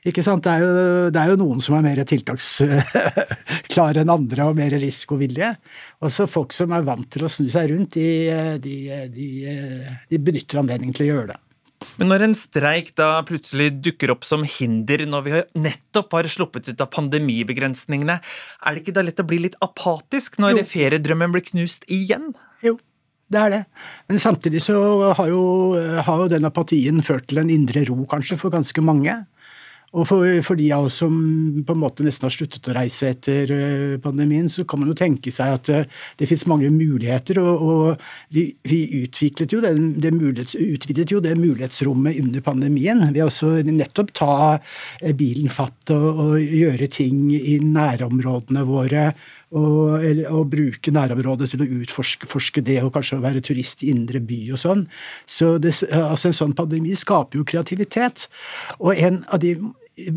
Ikke 0.03 0.23
sant? 0.25 0.43
Det 0.43 0.51
er, 0.51 0.59
jo, 0.63 0.71
det 1.15 1.19
er 1.21 1.29
jo 1.31 1.39
noen 1.39 1.61
som 1.63 1.77
er 1.77 1.85
mer 1.85 2.01
tiltaksklare 2.07 4.01
enn 4.03 4.11
andre 4.11 4.49
og 4.49 4.57
mer 4.57 4.75
risikovillige. 4.75 5.53
Og 6.03 6.11
så 6.11 6.27
folk 6.27 6.51
som 6.55 6.75
er 6.75 6.83
vant 6.83 7.07
til 7.13 7.23
å 7.23 7.31
snu 7.31 7.47
seg 7.51 7.71
rundt, 7.71 7.95
de, 7.95 8.27
de, 8.63 8.75
de, 9.13 9.27
de 10.11 10.19
benytter 10.19 10.59
anledningen 10.59 10.95
til 10.97 11.05
å 11.07 11.09
gjøre 11.13 11.31
det. 11.31 11.39
Men 11.99 12.09
når 12.11 12.27
en 12.27 12.35
streik 12.37 12.93
da 12.99 13.09
plutselig 13.27 13.69
dukker 13.83 14.13
opp 14.13 14.23
som 14.27 14.45
hinder 14.47 15.05
når 15.09 15.25
vi 15.25 15.41
nettopp 15.65 16.15
har 16.17 16.29
sluppet 16.31 16.71
ut 16.71 16.83
av 16.83 16.91
pandemibegrensningene, 16.93 18.19
er 18.19 18.69
det 18.71 18.83
ikke 18.83 18.95
da 18.95 19.03
lett 19.05 19.19
å 19.23 19.27
bli 19.27 19.41
litt 19.45 19.59
apatisk 19.63 20.39
når 20.41 20.61
jo. 20.61 20.65
feriedrømmen 20.73 21.35
blir 21.35 21.45
knust 21.51 21.87
igjen? 21.91 22.31
Jo, 22.63 22.77
det 23.33 23.41
er 23.41 23.53
det. 23.53 23.61
Men 24.11 24.23
samtidig 24.23 24.63
så 24.63 24.77
har 25.17 25.29
jo, 25.31 25.43
har 26.07 26.23
jo 26.23 26.31
den 26.31 26.47
apatien 26.49 27.03
ført 27.05 27.27
til 27.31 27.43
en 27.43 27.51
indre 27.53 27.85
ro, 27.89 27.99
kanskje, 28.09 28.39
for 28.39 28.53
ganske 28.53 28.85
mange. 28.85 29.21
Og 29.93 30.07
for, 30.09 30.25
for, 30.41 30.57
de 30.57 30.71
av 30.73 30.87
oss 30.87 30.95
som 31.03 31.13
på 31.65 31.75
en 31.75 31.81
måte 31.83 32.05
nesten 32.05 32.25
har 32.25 32.33
sluttet 32.33 32.65
å 32.69 32.73
reise 32.73 33.11
etter 33.13 33.51
eh, 33.53 33.97
pandemien, 34.01 34.47
så 34.49 34.65
kan 34.65 34.81
man 34.81 34.89
jo 34.89 34.95
tenke 34.97 35.29
seg 35.33 35.53
at 35.59 35.69
det, 35.69 35.81
eh, 35.85 36.25
finnes 36.25 36.47
mange 36.49 36.71
muligheter. 36.73 37.37
Og, 37.43 37.61
og 37.61 38.33
vi, 38.33 38.47
vi, 38.65 38.81
utviklet 39.03 39.53
jo 39.53 39.61
den, 39.61 39.91
det 40.01 40.13
mulighets, 40.15 40.57
utvidet 40.57 41.13
jo 41.13 41.21
det 41.21 41.35
mulighetsrommet 41.37 42.17
under 42.23 42.45
pandemien 42.45 43.05
ved 43.11 43.21
også 43.27 43.59
nettopp 43.69 44.09
ta 44.17 44.33
eh, 44.55 45.13
bilen 45.17 45.53
fatt 45.53 45.93
og, 45.93 46.09
og 46.25 46.41
gjøre 46.41 46.89
ting 46.89 47.29
i 47.37 47.59
nærområdene 47.61 48.65
våre. 48.65 49.11
Og, 49.53 50.01
og, 50.01 50.47
bruke 50.49 50.89
nærområdet 50.89 51.51
til 51.51 51.61
å 51.61 51.67
utforske 51.83 52.63
det, 52.65 52.79
og 52.81 52.95
kanskje 52.95 53.19
være 53.21 53.43
turist 53.45 53.83
i 53.85 53.91
indre 53.93 54.17
by 54.17 54.39
og 54.55 54.57
sånn. 54.57 54.81
Så 55.29 55.59
det, 55.61 55.75
altså 55.93 56.31
En 56.31 56.39
sånn 56.39 56.55
pandemi 56.57 56.97
skaper 56.97 57.37
jo 57.37 57.45
kreativitet. 57.45 58.25
Og 58.81 58.97
en 58.97 59.21
av 59.29 59.43
de 59.45 59.53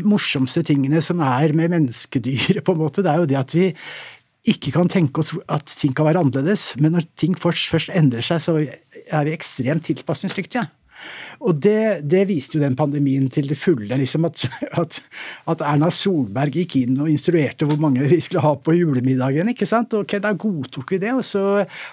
morsomste 0.03 0.63
tingene 0.65 1.01
som 1.05 1.21
er 1.23 1.53
med 1.57 1.73
menneskedyret, 1.75 2.63
på 2.65 2.75
en 2.75 2.81
måte, 2.81 3.03
det 3.05 3.11
er 3.13 3.23
jo 3.23 3.29
det 3.29 3.39
at 3.39 3.57
vi 3.57 3.71
ikke 4.47 4.71
kan 4.75 4.89
tenke 4.91 5.21
oss 5.21 5.33
at 5.51 5.67
ting 5.79 5.93
kan 5.95 6.07
være 6.07 6.23
annerledes. 6.23 6.71
Men 6.79 6.95
når 6.95 7.07
ting 7.19 7.35
først, 7.37 7.67
først 7.73 7.91
endrer 7.95 8.23
seg, 8.23 8.41
så 8.43 8.57
er 8.63 9.27
vi 9.27 9.35
ekstremt 9.35 9.87
tilpasningsdyktige. 9.89 10.67
Og 11.45 11.59
det, 11.61 12.07
det, 12.09 12.23
viste 12.29 12.57
jo 12.57 12.63
den 12.63 12.75
pandemien 12.77 13.27
til 13.29 13.49
det 13.51 13.59
fulle. 13.59 13.99
Liksom 13.99 14.25
at, 14.25 14.47
at, 14.81 14.97
at, 15.51 15.61
Erna 15.61 15.91
Solberg 15.93 16.55
gikk 16.57 16.79
inn 16.79 16.97
og 17.03 17.11
instruerte 17.11 17.67
hvor 17.69 17.77
mange 17.81 18.07
vi 18.09 18.19
skulle 18.23 18.45
ha 18.45 18.55
på 18.57 18.73
julemiddagen. 18.77 19.51
ikke 19.53 19.69
sant? 19.69 19.93
Og 19.93 20.09
Da 20.23 20.33
godtok 20.33 20.95
vi 20.95 21.01
det, 21.03 21.13
og 21.13 21.23
så, 21.27 21.43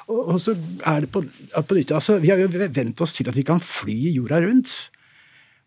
og, 0.08 0.20
og 0.22 0.40
så 0.40 0.56
er 0.86 1.04
det 1.04 1.12
på, 1.12 1.24
på 1.24 1.78
nytt. 1.78 1.92
Altså, 1.92 2.18
vi 2.22 2.32
har 2.32 2.40
jo 2.40 2.48
vent 2.54 3.04
oss 3.04 3.18
til 3.18 3.28
at 3.28 3.36
vi 3.36 3.46
kan 3.46 3.60
fly 3.60 3.98
jorda 4.16 4.40
rundt. 4.46 4.93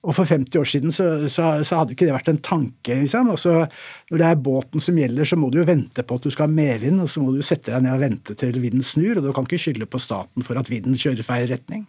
Og 0.07 0.15
for 0.15 0.29
50 0.29 0.55
år 0.61 0.69
siden 0.71 0.93
så, 0.95 1.05
så, 1.27 1.49
så 1.67 1.81
hadde 1.81 1.91
ikke 1.91 2.07
det 2.07 2.15
vært 2.15 2.31
en 2.31 2.39
tanke. 2.39 2.95
liksom. 2.95 3.33
Og 3.33 3.41
Når 3.43 4.21
det 4.21 4.29
er 4.29 4.39
båten 4.45 4.83
som 4.83 4.99
gjelder, 4.99 5.27
så 5.27 5.39
må 5.39 5.51
du 5.51 5.59
jo 5.59 5.67
vente 5.67 6.05
på 6.07 6.15
at 6.15 6.23
du 6.23 6.31
skal 6.31 6.47
ha 6.47 6.55
medvind, 6.55 7.01
og 7.03 7.11
så 7.11 7.23
må 7.23 7.35
du 7.35 7.43
sette 7.43 7.73
deg 7.73 7.83
ned 7.83 7.97
og 7.97 8.05
vente 8.05 8.37
til 8.39 8.55
vinden 8.63 8.85
snur. 8.85 9.19
Og 9.19 9.27
du 9.27 9.33
kan 9.35 9.47
ikke 9.49 9.59
skylde 9.65 9.89
på 9.91 10.01
staten 10.01 10.47
for 10.47 10.59
at 10.59 10.71
vinden 10.71 10.95
kjører 10.95 11.27
feil 11.27 11.51
retning. 11.51 11.83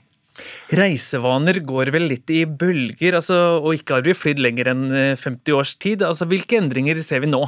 Reisevaner 0.78 1.60
går 1.66 1.90
vel 1.94 2.06
litt 2.10 2.30
i 2.30 2.44
bølger, 2.46 3.16
altså, 3.18 3.58
og 3.58 3.78
ikke 3.78 3.98
har 3.98 4.04
vi 4.06 4.14
flydd 4.14 4.42
lenger 4.42 4.70
enn 4.74 4.84
50 5.18 5.24
eh, 5.38 5.56
års 5.56 5.74
tid. 5.80 6.04
Altså, 6.06 6.28
hvilke 6.30 6.60
endringer 6.60 7.00
ser 7.02 7.24
vi 7.24 7.30
nå? 7.30 7.42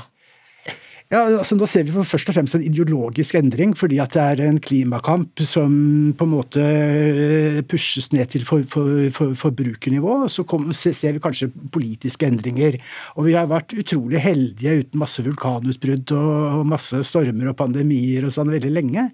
Ja, 1.10 1.24
altså 1.26 1.56
Nå 1.58 1.66
ser 1.66 1.82
vi 1.82 1.90
for 1.90 2.06
først 2.06 2.28
og 2.30 2.36
fremst 2.36 2.54
en 2.54 2.62
ideologisk 2.62 3.34
endring, 3.34 3.72
fordi 3.74 3.96
at 3.98 4.12
det 4.14 4.22
er 4.22 4.40
en 4.44 4.60
klimakamp 4.62 5.40
som 5.42 5.72
på 6.14 6.26
en 6.26 6.30
måte 6.30 6.62
eh, 6.62 7.56
pushes 7.66 8.12
ned 8.14 8.30
til 8.30 8.44
for, 8.46 8.62
for, 8.70 9.08
for, 9.16 9.32
forbrukernivå. 9.40 10.12
og 10.28 10.30
Så 10.30 10.44
kom, 10.46 10.68
ser 10.70 11.16
vi 11.16 11.22
kanskje 11.24 11.48
politiske 11.74 12.28
endringer. 12.30 12.78
Og 13.18 13.26
vi 13.26 13.34
har 13.34 13.48
vært 13.50 13.74
utrolig 13.74 14.22
heldige 14.22 14.84
uten 14.84 15.02
masse 15.02 15.24
vulkanutbrudd 15.26 16.12
og, 16.14 16.60
og 16.60 16.70
masse 16.76 17.02
stormer 17.10 17.50
og 17.50 17.58
pandemier 17.58 18.28
og 18.28 18.36
sånn 18.36 18.54
veldig 18.54 18.70
lenge. 18.76 19.08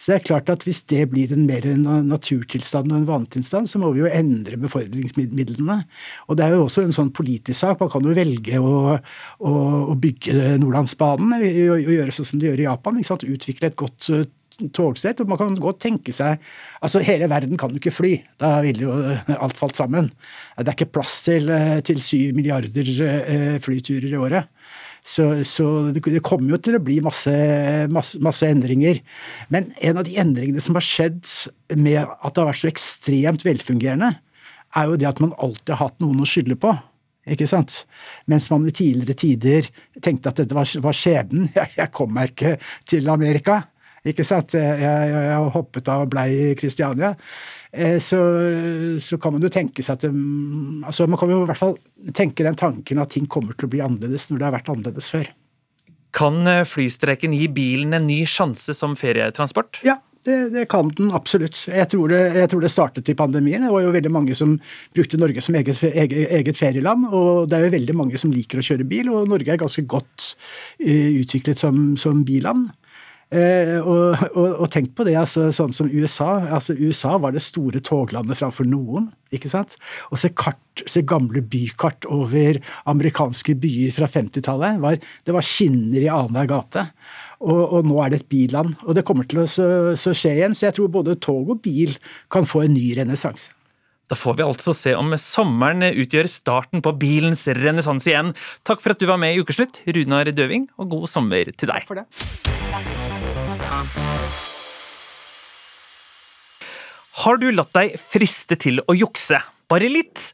Så 0.00 0.14
det 0.14 0.16
er 0.16 0.26
klart 0.30 0.54
at 0.56 0.64
hvis 0.64 0.80
det 0.88 1.04
blir 1.12 1.36
en 1.36 1.44
mer 1.44 1.68
naturtilstand 1.84 2.88
og 2.94 3.02
en 3.02 3.06
vanetilstand, 3.12 3.68
så 3.68 3.82
må 3.82 3.92
vi 3.92 4.06
jo 4.06 4.08
endre 4.08 4.56
befordringsmidlene. 4.64 5.78
Og 6.32 6.40
det 6.40 6.48
er 6.48 6.56
jo 6.56 6.64
også 6.64 6.88
en 6.88 6.96
sånn 6.96 7.12
politisk 7.12 7.60
sak. 7.60 7.76
Man 7.84 7.92
kan 7.92 8.08
jo 8.08 8.16
velge 8.16 8.56
å, 8.56 8.96
å, 8.96 9.54
å 9.92 10.00
bygge 10.00 10.56
Nordlandsbanen 10.64 11.41
å 11.42 11.80
gjøre 11.80 12.14
sånn 12.14 12.30
som 12.30 12.40
de 12.40 12.48
gjør 12.50 12.62
i 12.62 12.68
Japan. 12.68 13.02
Utvikle 13.02 13.70
et 13.70 13.78
godt 13.78 14.08
eh, 14.12 14.24
togsett. 14.74 15.22
og 15.22 15.32
Man 15.32 15.40
kan 15.40 15.58
godt 15.60 15.82
tenke 15.84 16.14
seg 16.14 16.40
Altså, 16.82 17.02
hele 17.04 17.28
verden 17.30 17.58
kan 17.60 17.72
jo 17.72 17.80
ikke 17.82 17.94
fly. 17.94 18.14
Da 18.40 18.56
ville 18.64 18.86
jo 18.86 18.96
alt 19.36 19.58
falt 19.58 19.78
sammen. 19.78 20.10
Det 20.58 20.66
er 20.66 20.76
ikke 20.76 20.92
plass 20.98 21.20
til, 21.26 21.52
til 21.86 22.02
syv 22.02 22.38
milliarder 22.38 23.60
flyturer 23.62 24.10
i 24.10 24.20
året. 24.20 24.50
Så, 25.02 25.24
så, 25.44 25.66
det 25.90 26.22
kommer 26.22 26.54
jo 26.54 26.60
til 26.62 26.78
å 26.78 26.82
bli 26.82 27.00
masse, 27.02 27.32
masse, 27.90 28.20
masse, 28.22 28.46
endringer. 28.46 29.00
Men 29.50 29.72
en 29.82 29.98
av 29.98 30.06
de 30.06 30.14
endringene 30.22 30.62
som 30.62 30.78
har 30.78 30.86
skjedd 30.86 31.26
med 31.74 32.04
at 32.06 32.30
det 32.30 32.42
har 32.42 32.50
vært 32.52 32.62
så 32.62 32.70
ekstremt 32.70 33.46
velfungerende, 33.46 34.12
er 34.78 34.88
jo 34.88 34.96
det 34.96 35.10
at 35.10 35.20
man 35.20 35.34
alltid 35.42 35.74
har 35.74 35.88
hatt 35.88 35.98
noen 36.00 36.22
å 36.22 36.28
skylde 36.28 36.56
på. 36.60 36.70
Ikke 37.30 37.46
sant? 37.46 37.84
Mens 38.30 38.48
man 38.50 38.64
i 38.66 38.74
tidligere 38.74 39.18
tider 39.18 39.68
tenkte 40.02 40.32
at 40.32 40.40
dette 40.42 40.56
var, 40.56 40.66
var 40.82 40.96
skjebnen. 40.96 41.50
Jeg, 41.58 41.74
jeg 41.78 41.92
kom 41.94 42.10
meg 42.14 42.32
ikke 42.32 42.56
til 42.88 43.10
Amerika. 43.12 43.60
Ikke 44.02 44.24
sant? 44.26 44.56
Jeg, 44.58 44.80
jeg, 44.82 45.10
jeg 45.14 45.50
hoppet 45.54 45.90
av 45.92 46.04
og 46.04 46.10
blei 46.10 46.26
i 46.34 46.46
Kristiania. 46.58 47.12
Eh, 47.70 48.00
så, 48.02 48.18
så, 48.98 49.18
kan 49.22 49.36
man 49.36 49.44
jo 49.44 49.50
tenke 49.52 49.84
seg 49.84 49.94
at 49.94 50.02
det, 50.04 50.10
altså 50.84 51.06
Man 51.08 51.20
kan 51.20 51.30
jo 51.30 51.38
i 51.44 51.46
hvert 51.48 51.60
fall 51.60 51.76
tenke 52.12 52.44
den 52.44 52.58
tanken 52.58 53.00
at 53.00 53.14
ting 53.14 53.28
kommer 53.30 53.54
til 53.56 53.68
å 53.68 53.72
bli 53.72 53.80
annerledes 53.84 54.26
når 54.28 54.40
det 54.40 54.48
har 54.48 54.56
vært 54.58 54.72
annerledes 54.74 55.08
før. 55.14 55.30
Kan 56.12 56.42
eh, 56.50 56.66
flystreiken 56.68 57.36
gi 57.38 57.46
bilen 57.54 57.94
en 57.96 58.08
ny 58.10 58.24
sjanse 58.28 58.74
som 58.76 58.98
ferietransport? 58.98 59.80
Ja, 59.86 60.00
det, 60.26 60.36
det, 60.54 60.66
kan 60.70 60.90
den 60.96 61.10
absolutt. 61.14 61.64
Jeg 61.66 61.88
tror, 61.90 62.12
det, 62.12 62.20
jeg 62.36 62.50
tror, 62.52 62.62
det, 62.62 62.70
startet 62.72 63.08
i 63.10 63.16
pandemien. 63.18 63.64
Det 63.66 63.72
var 63.72 63.82
jo 63.82 63.94
veldig 63.94 64.12
mange 64.14 64.36
som 64.38 64.54
brukte 64.94 65.18
Norge 65.20 65.42
som 65.42 65.56
eget, 65.58 65.82
eget, 65.88 66.28
eget, 66.38 66.58
ferieland. 66.58 67.08
Og 67.10 67.48
det 67.50 67.58
er 67.58 67.66
jo 67.66 67.74
veldig 67.76 67.96
mange 67.98 68.20
som 68.20 68.34
liker 68.34 68.62
å 68.62 68.66
kjøre 68.66 68.86
bil, 68.88 69.10
og 69.10 69.30
Norge 69.32 69.54
er 69.54 69.60
ganske 69.60 69.84
godt 69.90 70.28
uh, 70.84 71.10
utviklet 71.22 71.62
som, 71.64 71.92
som 72.00 72.22
biland. 72.28 72.70
Eh, 73.32 73.78
og, 73.80 74.18
og, 74.36 74.48
og, 74.60 74.66
tenk 74.72 74.90
på 74.96 75.06
det, 75.08 75.14
altså, 75.16 75.46
sånn 75.56 75.72
som 75.72 75.88
USA. 75.88 76.34
altså 76.52 76.76
USA 76.76 77.16
var 77.20 77.32
det 77.32 77.40
store 77.40 77.80
toglandet 77.80 78.36
framfor 78.36 78.68
noen. 78.68 79.08
ikke 79.32 79.48
sant? 79.48 79.78
Og 80.12 80.20
se, 80.20 80.28
se 80.84 81.04
gamle 81.08 81.40
bykart 81.40 82.04
over 82.12 82.60
amerikanske 82.92 83.56
byer 83.62 83.94
fra 83.96 84.10
50-tallet. 84.12 85.08
Det 85.24 85.32
var 85.32 85.48
skinner 85.48 86.02
i 86.02 86.10
annenhver 86.12 86.50
gate. 86.52 86.84
Og, 87.42 87.62
og, 87.74 87.80
nå 87.88 87.96
er 88.04 88.12
det 88.12 88.20
et 88.22 88.30
billand. 88.30 88.76
Og 88.86 88.94
det 88.94 89.02
kommer 89.06 89.26
til 89.26 89.42
å 89.42 89.48
så, 89.50 89.66
så 89.98 90.14
skje 90.14 90.36
igjen. 90.38 90.54
Så 90.54 90.68
jeg 90.68 90.78
tror 90.78 90.92
både 90.94 91.18
tog 91.18 91.50
og 91.56 91.62
bil 91.64 91.96
kan 92.32 92.46
få 92.48 92.64
en 92.66 92.76
ny 92.76 92.92
renessanse. 93.00 93.50
Da 94.10 94.18
får 94.18 94.34
vi 94.36 94.44
altså 94.44 94.74
se 94.76 94.92
om 94.98 95.14
sommeren 95.16 95.86
utgjør 95.88 96.28
starten 96.28 96.82
på 96.84 96.92
bilens 97.00 97.46
renessanse 97.56 98.10
igjen. 98.10 98.34
Takk 98.66 98.82
for 98.84 98.92
at 98.92 99.00
du 99.00 99.06
var 99.08 99.16
med 99.20 99.32
i 99.32 99.40
Ukeslutt, 99.40 99.80
Runar 99.88 100.28
Døving, 100.36 100.66
og 100.76 100.90
god 100.92 101.08
sommer 101.08 101.48
til 101.48 101.72
deg. 101.72 101.80
Takk 101.80 101.88
for 101.88 102.02
det. 102.02 102.06
Har 107.22 107.38
du 107.40 107.48
latt 107.54 107.72
deg 107.76 107.96
friste 108.00 108.58
til 108.60 108.82
å 108.84 108.96
jukse? 108.98 109.40
Bare 109.70 109.88
litt? 109.88 110.32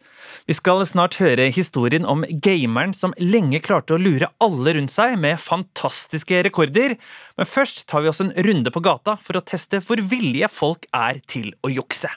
Vi 0.49 0.55
skal 0.57 0.81
snart 0.89 1.19
høre 1.21 1.51
historien 1.53 2.07
om 2.09 2.23
gameren 2.41 2.95
som 2.97 3.13
lenge 3.21 3.59
klarte 3.61 3.93
å 3.93 4.01
lure 4.01 4.31
alle 4.41 4.73
rundt 4.79 4.95
seg 4.95 5.19
med 5.21 5.37
fantastiske 5.45 6.41
rekorder. 6.47 6.95
Men 7.37 7.51
først 7.51 7.85
tar 7.91 8.07
vi 8.07 8.09
oss 8.09 8.23
en 8.25 8.33
runde 8.47 8.73
på 8.73 8.81
gata 8.81 9.19
for 9.21 9.37
å 9.37 9.45
teste 9.45 9.83
hvor 9.85 10.01
villige 10.01 10.49
folk 10.49 10.89
er 10.97 11.21
til 11.29 11.53
å 11.61 11.69
jukse. 11.69 12.09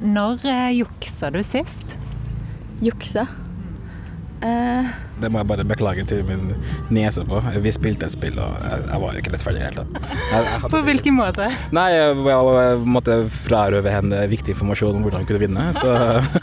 Når 0.00 0.48
eh, 0.48 0.70
juksa 0.78 1.28
du 1.34 1.42
sist? 1.44 1.92
Jukse? 2.80 3.28
Uh, 4.44 4.90
det 5.22 5.30
må 5.32 5.40
jeg 5.40 5.48
bare 5.48 5.64
beklage 5.64 6.02
til 6.10 6.20
min 6.26 6.50
niese 6.92 7.22
på. 7.24 7.38
Vi 7.64 7.70
spilte 7.72 8.04
et 8.08 8.12
spill, 8.12 8.36
og 8.42 8.58
jeg, 8.60 8.82
jeg 8.90 9.00
var 9.00 9.18
ikke 9.20 9.32
rettferdig 9.32 9.60
i 9.60 9.62
det 9.62 9.70
hele 9.70 9.84
tatt. 9.84 10.10
Jeg, 10.32 10.48
jeg 10.50 10.70
på 10.74 10.82
hvilken 10.88 11.16
måte? 11.16 11.46
Nei, 11.76 11.86
jeg, 11.94 12.18
jeg 12.28 12.82
måtte 12.96 13.16
frarøve 13.46 13.94
henne 13.94 14.20
viktig 14.28 14.52
informasjon 14.52 14.98
om 14.98 15.06
hvordan 15.06 15.24
hun 15.24 15.30
kunne 15.30 15.42
vinne. 15.46 15.64
Så, 15.78 15.94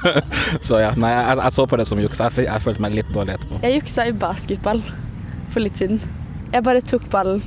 så 0.72 0.82
ja, 0.82 0.92
nei, 0.98 1.14
jeg, 1.14 1.54
så 1.54 1.68
på 1.70 1.78
det 1.78 1.86
som 1.92 2.02
juks. 2.02 2.24
Jeg, 2.24 2.64
følte 2.66 2.86
meg 2.88 2.98
litt 2.98 3.14
dårlig 3.14 3.38
etterpå. 3.38 3.62
Jeg 3.68 3.78
juksa 3.82 4.10
i 4.10 4.18
basketball 4.26 4.82
for 5.54 5.62
litt 5.62 5.78
siden. 5.78 6.02
Jeg 6.52 6.66
bare 6.66 6.82
tok 6.82 7.06
ballen 7.14 7.44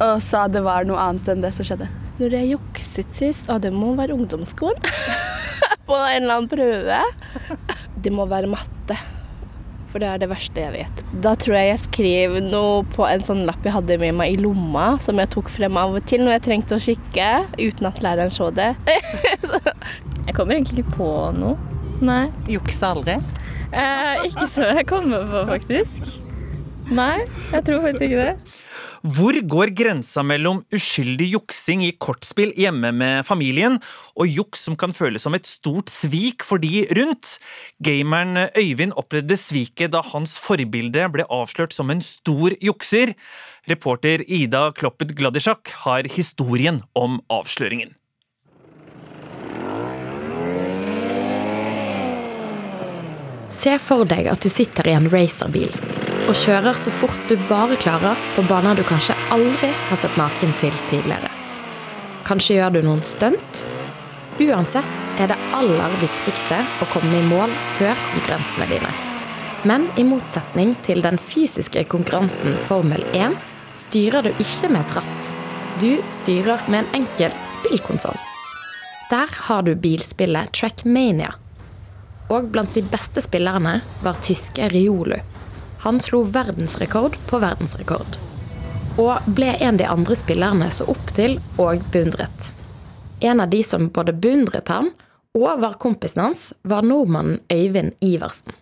og 0.00 0.18
sa 0.24 0.48
det 0.50 0.64
var 0.64 0.88
noe 0.88 0.98
annet 0.98 1.30
enn 1.30 1.44
det 1.44 1.54
som 1.54 1.66
skjedde. 1.68 1.86
Når 2.18 2.34
jeg 2.40 2.54
jukset 2.56 3.18
sist, 3.18 3.50
og 3.50 3.62
det 3.62 3.70
må 3.74 3.94
være 3.98 4.16
ungdomsskolen, 4.16 4.80
på 5.88 5.98
en 5.98 6.22
eller 6.24 6.40
annen 6.40 6.50
prøve, 6.50 7.02
det 8.02 8.14
må 8.14 8.26
være 8.30 8.50
matte 8.50 8.73
for 9.94 10.02
det 10.02 10.08
er 10.10 10.22
det 10.24 10.26
verste 10.26 10.58
jeg 10.58 10.74
vet. 10.74 11.02
Da 11.22 11.36
tror 11.38 11.54
jeg 11.54 11.68
jeg 11.68 11.80
skrev 11.84 12.32
noe 12.42 12.80
på 12.96 13.04
en 13.06 13.22
sånn 13.22 13.44
lapp 13.46 13.62
jeg 13.62 13.76
hadde 13.76 13.98
med 14.02 14.16
meg 14.18 14.32
i 14.34 14.40
lomma, 14.42 14.96
som 15.04 15.20
jeg 15.22 15.30
tok 15.30 15.52
frem 15.54 15.78
av 15.78 15.94
og 15.94 16.08
til 16.10 16.24
når 16.24 16.34
jeg 16.34 16.44
trengte 16.48 16.74
å 16.74 16.82
kikke, 16.82 17.28
uten 17.60 17.86
at 17.86 18.02
læreren 18.02 18.34
så 18.34 18.48
det. 18.50 18.72
jeg 20.26 20.34
kommer 20.34 20.56
egentlig 20.56 20.82
ikke 20.82 20.96
på 20.96 21.12
noe. 21.38 21.54
Nei. 22.02 22.24
Jukse 22.50 22.90
aldri? 22.90 23.20
Eh, 23.70 24.26
ikke 24.26 24.50
før 24.56 24.80
jeg 24.80 24.88
kommer 24.90 25.30
på, 25.30 25.44
faktisk. 25.52 26.10
Nei, 26.90 27.22
jeg 27.54 27.62
tror 27.68 27.86
faktisk 27.86 28.08
ikke 28.08 28.26
det. 28.26 28.63
Hvor 29.04 29.36
går 29.36 29.74
grensa 29.76 30.22
mellom 30.24 30.62
uskyldig 30.72 31.26
juksing 31.34 31.82
i 31.84 31.90
kortspill 32.00 32.54
hjemme 32.56 32.88
med 32.96 33.26
familien, 33.28 33.76
og 34.16 34.30
juks 34.32 34.62
som 34.64 34.78
kan 34.80 34.94
føles 34.96 35.20
som 35.26 35.36
et 35.36 35.44
stort 35.44 35.90
svik 35.92 36.40
for 36.40 36.56
de 36.62 36.86
rundt? 36.96 37.34
Gameren 37.84 38.46
Øyvind 38.56 38.96
opplevde 38.96 39.36
sviket 39.36 39.92
da 39.92 40.00
hans 40.08 40.38
forbilde 40.40 41.04
ble 41.12 41.26
avslørt 41.28 41.76
som 41.76 41.92
en 41.92 42.00
stor 42.00 42.56
jukser. 42.64 43.12
Reporter 43.68 44.24
Ida 44.24 44.70
Kloppet 44.72 45.12
Gladisjak 45.18 45.74
har 45.84 46.08
historien 46.08 46.80
om 46.96 47.20
avsløringen. 47.28 47.92
Se 53.52 53.76
for 53.76 54.08
deg 54.08 54.32
at 54.32 54.40
du 54.40 54.48
sitter 54.48 54.88
i 54.88 54.96
en 54.96 55.12
racerbil 55.12 55.76
og 56.24 56.36
kjører 56.40 56.78
så 56.80 56.92
fort 57.00 57.20
du 57.28 57.36
bare 57.50 57.76
klarer 57.80 58.20
på 58.34 58.44
baner 58.48 58.78
du 58.78 58.84
kanskje 58.88 59.16
aldri 59.34 59.68
har 59.90 59.98
sett 60.00 60.14
maken 60.16 60.54
til 60.60 60.74
tidligere. 60.88 61.28
Kanskje 62.24 62.56
gjør 62.58 62.76
du 62.76 62.80
noen 62.86 63.02
stunt? 63.04 63.66
Uansett 64.40 65.20
er 65.20 65.28
det 65.30 65.40
aller 65.54 65.98
viktigste 66.00 66.62
å 66.82 66.88
komme 66.92 67.18
i 67.18 67.26
mål 67.28 67.52
før 67.76 67.98
konkurrentene 68.14 68.70
dine. 68.72 68.92
Men 69.68 69.86
i 70.00 70.04
motsetning 70.04 70.74
til 70.84 71.04
den 71.04 71.20
fysiske 71.20 71.84
konkurransen 71.92 72.56
Formel 72.68 73.04
1 73.12 73.36
styrer 73.84 74.24
du 74.24 74.32
ikke 74.32 74.72
med 74.72 74.80
et 74.80 74.96
ratt. 74.98 75.30
Du 75.82 75.92
styrer 76.14 76.64
med 76.72 76.84
en 76.84 77.00
enkel 77.02 77.36
spillkonsoll. 77.52 78.16
Der 79.10 79.28
har 79.48 79.62
du 79.62 79.74
bilspillet 79.76 80.52
Trackmania. 80.56 81.34
Og 82.32 82.48
blant 82.52 82.72
de 82.72 82.82
beste 82.88 83.20
spillerne 83.24 83.78
var 84.02 84.20
tyske 84.24 84.72
Riolu. 84.72 85.20
Han 85.84 85.98
slo 86.00 86.22
verdensrekord 86.24 87.18
på 87.28 87.38
verdensrekord. 87.42 88.14
Og 88.96 89.26
ble 89.36 89.50
en 89.58 89.74
av 89.74 89.80
de 89.82 89.88
andre 89.92 90.16
spillerne 90.16 90.70
så 90.72 90.86
opp 90.88 91.10
til 91.12 91.34
og 91.60 91.82
beundret. 91.92 92.54
En 93.20 93.42
av 93.44 93.50
de 93.52 93.60
som 93.66 93.90
både 93.92 94.14
beundret 94.16 94.70
ham 94.72 94.88
og 95.36 95.60
var 95.60 95.76
kompisen 95.82 96.22
hans, 96.22 96.46
var 96.64 96.86
nordmannen 96.88 97.42
Øyvind 97.52 97.92
Iversen. 98.00 98.56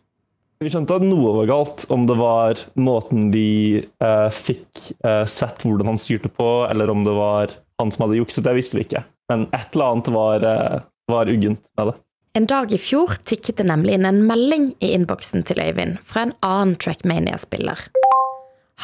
Vi 0.63 0.71
skjønte 0.73 0.99
at 0.99 1.07
noe 1.07 1.37
var 1.37 1.51
galt, 1.51 1.85
om 1.95 2.09
det 2.11 2.19
var 2.19 2.59
måten 2.75 3.31
vi 3.31 3.83
eh, 3.83 4.29
fikk 4.35 4.89
eh, 5.07 5.23
sett 5.31 5.63
hvordan 5.63 5.93
han 5.93 6.03
styrte 6.03 6.31
på, 6.31 6.51
eller 6.71 6.91
om 6.91 7.07
det 7.07 7.15
var 7.15 7.55
han 7.79 7.95
som 7.95 8.09
hadde 8.09 8.19
jukset, 8.19 8.43
det 8.47 8.57
visste 8.59 8.81
vi 8.81 8.89
ikke. 8.89 9.05
Men 9.31 9.47
et 9.55 9.75
eller 9.77 9.95
annet 9.95 10.11
var, 10.15 10.49
eh, 10.51 10.83
var 11.11 11.31
uggent 11.31 11.63
med 11.79 11.93
det. 11.93 12.01
En 12.35 12.47
dag 12.47 12.73
i 12.73 12.79
fjor 12.81 13.19
tikket 13.29 13.59
det 13.61 13.67
nemlig 13.69 13.99
inn 13.99 14.07
en 14.09 14.23
melding 14.25 14.71
i 14.81 14.95
innboksen 14.97 15.43
til 15.45 15.59
Øyvind 15.61 15.99
fra 16.09 16.23
en 16.25 16.31
annen 16.41 16.79
Trackmania-spiller. 16.81 17.83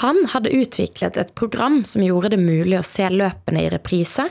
Han 0.02 0.18
hadde 0.34 0.52
utviklet 0.52 1.16
et 1.16 1.32
program 1.38 1.78
som 1.88 2.04
gjorde 2.04 2.34
det 2.34 2.42
mulig 2.42 2.76
å 2.76 2.84
se 2.84 3.08
løpene 3.08 3.62
i 3.64 3.70
reprise, 3.72 4.26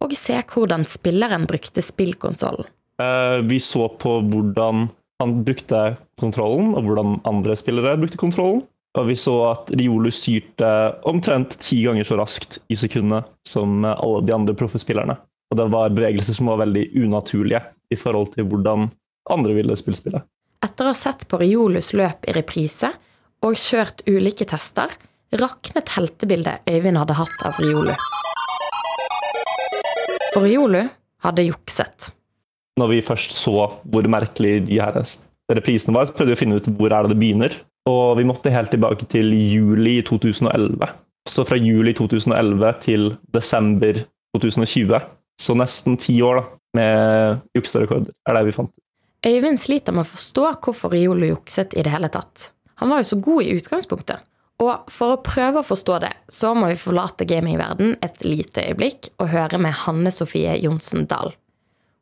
og 0.00 0.16
se 0.16 0.40
hvordan 0.40 0.88
spilleren 0.88 1.44
brukte 1.50 1.84
spillkonsollen. 1.84 2.64
Uh, 2.96 3.44
vi 3.44 3.60
så 3.60 3.90
på 4.00 4.16
hvordan 4.24 4.88
han 5.20 5.36
brukte 5.44 5.82
kontrollen, 6.16 6.72
og 6.72 6.88
hvordan 6.88 7.20
andre 7.28 7.60
spillere 7.60 7.98
brukte 8.00 8.20
kontrollen. 8.24 8.64
Og 8.96 9.10
vi 9.10 9.20
så 9.20 9.36
at 9.50 9.68
Riolu 9.76 10.08
styrte 10.08 10.72
omtrent 11.04 11.58
ti 11.60 11.82
ganger 11.84 12.08
så 12.08 12.16
raskt 12.16 12.62
i 12.72 12.80
sekundet 12.80 13.28
som 13.44 13.84
alle 13.84 14.24
de 14.24 14.32
andre 14.32 14.56
proffespillerne. 14.56 15.20
Og 15.50 15.58
det 15.60 15.66
var 15.72 15.94
bevegelser 15.94 16.36
som 16.36 16.50
var 16.50 16.62
veldig 16.64 16.88
unaturlige 16.98 17.62
i 17.92 17.98
forhold 17.98 18.32
til 18.34 18.48
hvordan 18.50 18.88
andre 19.30 19.54
ville 19.56 19.76
spille 19.78 19.98
spillet. 19.98 20.26
Etter 20.64 20.88
å 20.88 20.92
ha 20.92 20.98
sett 20.98 21.26
på 21.30 21.38
Riolus 21.42 21.92
løp 21.94 22.26
i 22.26 22.34
reprise 22.34 22.90
og 23.44 23.58
kjørt 23.60 24.02
ulike 24.08 24.46
tester, 24.48 24.90
raknet 25.36 25.92
heltebildet 25.94 26.66
Øyvind 26.70 26.98
hadde 26.98 27.18
hatt 27.18 27.46
av 27.46 27.58
Riolu. 27.62 27.94
For 30.32 30.44
Riolu 30.44 30.82
hadde 31.24 31.46
jukset. 31.46 32.10
Når 32.76 32.92
vi 32.92 33.04
først 33.04 33.32
så 33.36 33.70
hvor 33.88 34.08
merkelig 34.10 34.66
de 34.66 34.80
her 34.82 34.98
reprisene 35.52 35.94
var, 35.96 36.08
så 36.08 36.16
prøvde 36.16 36.34
vi 36.34 36.36
å 36.36 36.42
finne 36.42 36.58
ut 36.60 36.70
hvor 36.76 36.92
er 36.92 37.06
det 37.06 37.14
det 37.14 37.20
begynner. 37.22 37.56
Og 37.86 38.18
vi 38.18 38.26
måtte 38.26 38.52
helt 38.52 38.72
tilbake 38.74 39.06
til 39.08 39.30
juli 39.32 40.00
2011. 40.04 40.88
Så 41.26 41.44
fra 41.46 41.58
juli 41.58 41.94
2011 41.96 42.74
til 42.82 43.08
desember 43.34 44.02
2020. 44.36 44.98
Så 45.40 45.56
nesten 45.58 45.98
ti 46.00 46.16
år 46.24 46.40
da, 46.40 46.44
med 46.76 47.40
jukserekorder 47.56 48.12
er 48.28 48.38
det 48.38 48.44
vi 48.48 48.54
fant. 48.56 48.72
Øyvind 49.26 49.58
sliter 49.60 49.94
med 49.96 50.04
å 50.04 50.12
forstå 50.12 50.46
hvorfor 50.64 50.92
Riolo 50.94 51.32
jukset 51.32 51.74
i 51.76 51.84
det 51.84 51.92
hele 51.92 52.10
tatt. 52.12 52.50
Han 52.80 52.92
var 52.92 53.00
jo 53.00 53.08
så 53.10 53.18
god 53.24 53.42
i 53.42 53.54
utgangspunktet. 53.56 54.24
Og 54.62 54.88
for 54.92 55.16
å 55.16 55.22
prøve 55.24 55.60
å 55.60 55.66
forstå 55.66 55.98
det, 56.04 56.12
så 56.32 56.54
må 56.56 56.70
vi 56.70 56.78
forlate 56.80 57.26
gamingverden 57.28 57.96
et 58.04 58.22
lite 58.24 58.64
øyeblikk 58.64 59.10
og 59.20 59.32
høre 59.34 59.60
med 59.60 59.76
Hanne 59.82 60.12
Sofie 60.14 60.54
Johnsen 60.62 61.04
Dahl. 61.10 61.34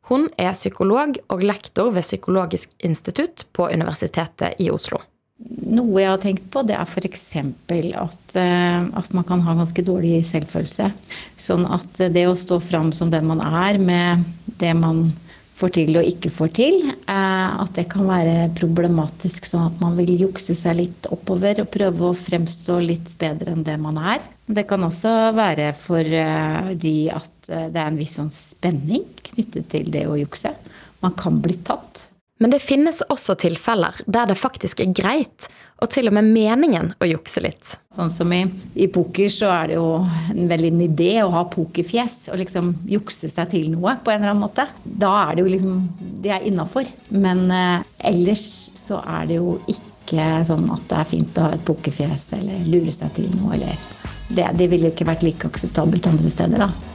Hun 0.07 0.29
er 0.39 0.53
psykolog 0.53 1.17
og 1.33 1.43
lektor 1.43 1.89
ved 1.91 2.05
Psykologisk 2.05 2.71
institutt 2.85 3.47
på 3.57 3.67
Universitetet 3.73 4.61
i 4.61 4.69
Oslo. 4.71 5.01
Noe 5.35 5.99
jeg 5.99 6.07
har 6.07 6.21
tenkt 6.23 6.45
på, 6.53 6.61
det 6.63 6.77
er 6.77 6.87
f.eks. 6.87 7.23
At, 7.35 8.35
eh, 8.39 8.85
at 8.87 9.15
man 9.17 9.25
kan 9.27 9.41
ha 9.43 9.55
ganske 9.57 9.83
dårlig 9.83 10.21
selvfølelse. 10.23 10.87
Sånn 11.35 11.65
at 11.67 11.99
det 12.15 12.23
å 12.29 12.37
stå 12.39 12.61
fram 12.63 12.93
som 12.95 13.11
den 13.11 13.27
man 13.27 13.43
er, 13.43 13.75
med 13.75 14.23
det 14.61 14.71
man 14.79 15.09
får 15.55 15.73
til 15.75 15.99
og 15.99 16.07
ikke 16.07 16.31
får 16.31 16.53
til, 16.55 16.79
eh, 16.87 17.51
at 17.65 17.75
det 17.75 17.87
kan 17.91 18.07
være 18.07 18.47
problematisk. 18.55 19.49
Sånn 19.49 19.67
at 19.67 19.83
man 19.83 19.99
vil 19.99 20.13
jukse 20.23 20.55
seg 20.55 20.79
litt 20.79 21.11
oppover 21.11 21.65
og 21.65 21.71
prøve 21.73 22.09
å 22.09 22.15
fremstå 22.15 22.79
litt 22.85 23.17
bedre 23.19 23.57
enn 23.57 23.67
det 23.67 23.75
man 23.81 23.99
er. 24.15 24.23
Det 24.47 24.63
kan 24.69 24.87
også 24.87 25.33
være 25.35 25.71
fordi 25.75 26.97
at 27.11 27.51
det 27.51 27.75
er 27.75 27.87
en 27.89 27.99
viss 27.99 28.15
sånn 28.21 28.31
spenning 28.31 29.03
knyttet 29.33 29.67
til 29.73 29.91
det 29.91 30.07
å 30.07 30.19
jukse. 30.19 30.55
Man 31.03 31.19
kan 31.19 31.43
bli 31.43 31.59
tatt. 31.59 32.14
Men 32.39 32.51
det 32.51 32.59
finnes 32.59 32.99
også 33.07 33.37
tilfeller 33.39 34.01
der 34.11 34.27
det 34.27 34.35
faktisk 34.35 34.81
er 34.83 34.91
greit, 34.91 35.45
og 35.79 35.87
til 35.91 36.09
og 36.09 36.15
med 36.17 36.27
meningen 36.35 36.91
å 36.99 37.07
jukse 37.07 37.39
litt. 37.43 37.75
Sånn 37.95 38.11
som 38.11 38.31
i, 38.35 38.41
i 38.75 38.89
poker 38.91 39.31
så 39.31 39.51
er 39.53 39.71
det 39.71 39.77
jo 39.77 39.87
en 40.33 40.49
veldig 40.51 40.71
idé 40.83 41.13
å 41.23 41.31
ha 41.31 41.45
pokerfjes 41.51 42.29
og 42.33 42.39
liksom 42.41 42.73
jukse 42.91 43.29
seg 43.31 43.51
til 43.53 43.69
noe 43.71 43.95
på 44.03 44.11
en 44.11 44.19
eller 44.19 44.33
annen 44.33 44.43
måte. 44.43 44.67
Da 44.83 45.13
er 45.29 45.35
det 45.35 45.45
jo 45.45 45.53
liksom 45.53 45.77
Det 46.25 46.31
er 46.33 46.47
innafor. 46.47 46.87
Men 47.13 47.45
eh, 47.53 47.83
ellers 48.09 48.43
så 48.75 48.97
er 48.99 49.29
det 49.29 49.37
jo 49.37 49.59
ikke 49.71 50.25
sånn 50.47 50.67
at 50.73 50.87
det 50.89 50.97
er 50.99 51.09
fint 51.11 51.39
å 51.39 51.47
ha 51.47 51.55
et 51.55 51.63
pokerfjes 51.67 52.25
eller 52.39 52.67
lure 52.67 52.91
seg 52.95 53.13
til 53.15 53.31
noe 53.39 53.55
eller 53.55 53.87
Det, 54.25 54.47
det 54.57 54.67
ville 54.71 54.89
ikke 54.89 55.05
vært 55.07 55.23
like 55.23 55.47
akseptabelt 55.47 56.07
andre 56.09 56.31
steder, 56.33 56.65
da. 56.65 56.94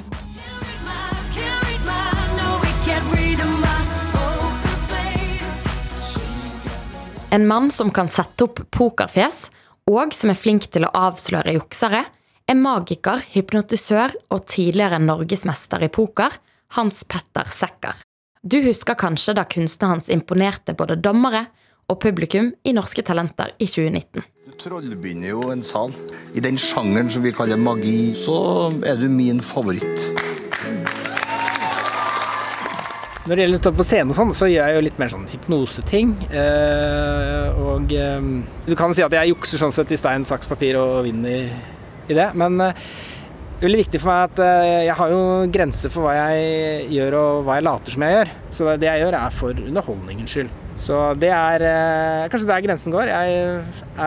En 7.33 7.47
mann 7.47 7.71
som 7.71 7.91
kan 7.91 8.09
sette 8.11 8.43
opp 8.49 8.59
pokerfjes, 8.75 9.45
og 9.91 10.15
som 10.15 10.33
er 10.33 10.39
flink 10.39 10.65
til 10.75 10.83
å 10.83 10.91
avsløre 10.99 11.55
juksere, 11.55 12.03
er 12.51 12.59
magiker, 12.59 13.23
hypnotisør 13.31 14.17
og 14.35 14.49
tidligere 14.51 14.99
norgesmester 14.99 15.85
i 15.87 15.91
poker, 15.95 16.35
Hans 16.75 17.05
Petter 17.07 17.47
Sekker. 17.47 18.03
Du 18.43 18.59
husker 18.65 18.99
kanskje 18.99 19.37
da 19.39 19.45
kunstene 19.47 19.93
hans 19.93 20.11
imponerte 20.11 20.75
både 20.75 20.99
dommere 20.99 21.45
og 21.91 22.01
publikum 22.03 22.51
i 22.67 22.75
Norske 22.75 23.05
Talenter 23.07 23.55
i 23.59 23.69
2019. 23.71 24.27
Du 24.51 24.59
trollbinder 24.65 25.31
jo 25.31 25.53
en 25.55 25.63
sal. 25.63 25.95
I 26.35 26.43
den 26.43 26.59
sjangeren 26.59 27.11
som 27.15 27.23
vi 27.23 27.35
kaller 27.37 27.61
magi, 27.61 28.11
så 28.19 28.73
er 28.83 28.99
du 28.99 29.07
min 29.07 29.39
favoritt. 29.39 30.11
Når 33.31 33.39
det 33.39 33.45
gjelder 33.45 33.59
å 33.61 33.63
stå 33.63 33.71
på 33.79 33.85
scenen 33.87 34.11
og 34.11 34.17
sånn, 34.19 34.31
så 34.35 34.47
gjør 34.51 34.65
jeg 34.67 34.75
jo 34.75 34.83
litt 34.83 34.97
mer 34.99 35.11
sånn 35.13 35.27
hypnoseting. 35.31 36.09
Eh, 36.35 37.59
og 37.63 37.93
eh, 37.95 38.25
du 38.67 38.73
kan 38.75 38.91
si 38.91 39.05
at 39.05 39.13
jeg 39.15 39.31
jukser 39.31 39.61
sånn 39.61 39.75
sett 39.77 39.93
i 39.95 39.99
stein, 40.01 40.25
saks, 40.27 40.49
papir 40.51 40.75
og 40.81 41.05
vinner 41.07 41.53
i 42.11 42.17
det. 42.19 42.25
Men 42.35 42.59
eh, 42.65 42.81
det 43.61 43.61
er 43.61 43.69
veldig 43.69 43.83
viktig 43.85 44.01
for 44.03 44.11
meg 44.11 44.33
at 44.33 44.43
eh, 44.43 44.73
jeg 44.89 44.97
har 44.99 45.15
jo 45.15 45.21
grenser 45.55 45.95
for 45.95 46.09
hva 46.09 46.17
jeg 46.17 46.89
gjør 46.97 47.17
og 47.21 47.45
hva 47.47 47.61
jeg 47.61 47.67
later 47.69 47.95
som 47.95 48.07
jeg 48.09 48.17
gjør. 48.17 48.35
Så 48.59 48.69
det 48.83 48.91
jeg 48.91 49.05
gjør 49.05 49.19
er 49.21 49.39
for 49.39 49.63
underholdningens 49.69 50.35
skyld. 50.35 50.59
Så 50.89 50.99
det 51.23 51.31
er 51.37 51.67
eh, 51.71 52.27
kanskje 52.35 52.51
der 52.51 52.67
grensen 52.67 52.99
går. 52.99 53.15
Jeg 53.15 53.39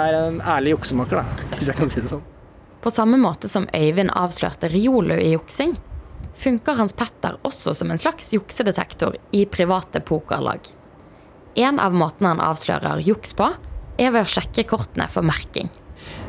er 0.03 0.19
en 0.19 0.43
ærlig 0.57 0.75
juksemaker, 0.75 1.23
da, 1.23 1.47
hvis 1.55 1.71
jeg 1.71 1.79
kan 1.79 1.95
si 1.95 2.03
det 2.03 2.11
sånn. 2.11 2.27
På 2.83 2.91
samme 2.91 3.23
måte 3.23 3.47
som 3.47 3.71
Øyvind 3.71 4.11
avslørte 4.19 4.67
Riolo 4.67 5.15
i 5.15 5.31
juksing, 5.37 5.77
funker 6.37 6.77
Hans 6.79 6.95
Petter 6.97 7.37
også 7.47 7.75
som 7.77 7.91
en 7.91 8.01
slags 8.01 8.31
juksedetektor 8.33 9.17
i 9.31 9.45
private 9.45 10.01
pokerlag. 10.05 10.71
En 11.55 11.79
av 11.79 11.93
måtene 11.93 12.33
han 12.33 12.41
avslører 12.41 13.03
juks 13.05 13.35
på, 13.37 13.51
er 14.01 14.13
ved 14.13 14.25
å 14.25 14.33
sjekke 14.35 14.65
kortene 14.65 15.05
for 15.11 15.25
merking. 15.25 15.69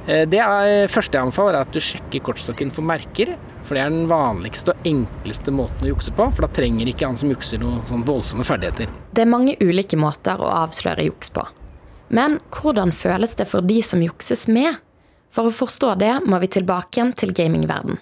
Eh, 0.07 0.27
det 0.29 0.41
er 0.43 0.91
første 0.93 1.17
jeg 1.17 1.25
anbefaler, 1.25 1.57
er 1.57 1.65
at 1.65 1.73
du 1.73 1.81
sjekker 1.81 2.25
kortstokken 2.27 2.73
for 2.75 2.85
merker. 2.87 3.35
For 3.65 3.77
det 3.77 3.87
er 3.87 3.93
den 3.95 4.09
vanligste 4.11 4.75
og 4.75 4.89
enkleste 4.89 5.53
måten 5.55 5.87
å 5.87 5.95
jukse 5.95 6.13
på, 6.13 6.27
for 6.37 6.45
da 6.45 6.53
trenger 6.53 6.91
ikke 6.91 7.09
han 7.09 7.17
som 7.17 7.33
jukser 7.33 7.63
noen 7.63 7.81
sånn 7.89 8.05
voldsomme 8.05 8.45
ferdigheter. 8.45 8.91
Det 9.17 9.25
er 9.25 9.31
mange 9.31 9.57
ulike 9.65 9.97
måter 9.97 10.41
å 10.41 10.51
avsløre 10.67 11.07
juks 11.09 11.33
på. 11.33 11.47
Men 12.15 12.37
hvordan 12.53 12.93
føles 12.93 13.33
det 13.39 13.49
for 13.49 13.65
de 13.65 13.81
som 13.83 14.05
jukses 14.05 14.45
med? 14.53 14.77
For 15.33 15.49
å 15.49 15.55
forstå 15.55 15.95
det 15.99 16.13
må 16.29 16.39
vi 16.45 16.53
tilbake 16.59 17.01
igjen 17.01 17.15
til 17.17 17.33
gamingverden. 17.35 17.97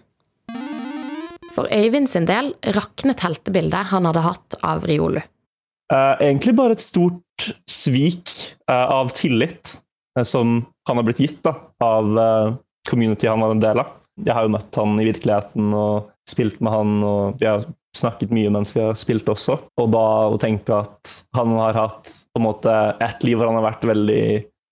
For 1.53 1.69
Øyvind 1.69 2.09
sin 2.09 2.27
del 2.29 2.55
raknet 2.77 3.21
heltebildet 3.25 3.91
han 3.93 4.09
hadde 4.09 4.25
hatt 4.25 4.57
av 4.65 4.87
Riolu. 4.89 5.21
Uh, 5.93 6.17
egentlig 6.25 6.55
bare 6.57 6.77
et 6.77 6.85
stort 6.85 7.51
svik 7.69 8.31
uh, 8.71 9.03
av 9.03 9.13
tillit 9.13 9.75
uh, 10.17 10.25
som 10.25 10.63
han 10.89 10.99
har 10.99 11.05
blitt 11.05 11.21
gitt 11.21 11.43
da, 11.45 11.53
av 11.85 12.09
uh, 12.17 12.55
community 12.89 13.29
han 13.29 13.45
var 13.45 13.53
en 13.53 13.61
del 13.63 13.83
av. 13.83 13.93
Jeg 14.23 14.37
har 14.37 14.47
jo 14.47 14.55
møtt 14.55 14.79
han 14.81 14.97
i 15.01 15.07
virkeligheten 15.09 15.75
og 15.77 16.09
spilt 16.29 16.61
med 16.65 16.73
han, 16.73 16.95
og 17.05 17.41
vi 17.41 17.49
har 17.49 17.67
snakket 17.97 18.33
mye 18.33 18.53
mens 18.53 18.73
vi 18.77 18.81
har 18.85 18.97
spilt 18.97 19.29
også. 19.29 19.59
Og 19.81 19.91
da 19.93 20.07
å 20.33 20.39
tenke 20.41 20.79
at 20.85 21.13
han 21.37 21.53
har 21.59 21.77
hatt 21.77 22.09
på 22.33 22.41
en 22.41 22.47
måte 22.47 22.77
et 23.05 23.27
liv 23.27 23.37
hvor 23.37 23.51
han 23.51 23.59
har 23.61 23.69
vært 23.69 23.85
veldig 23.91 24.23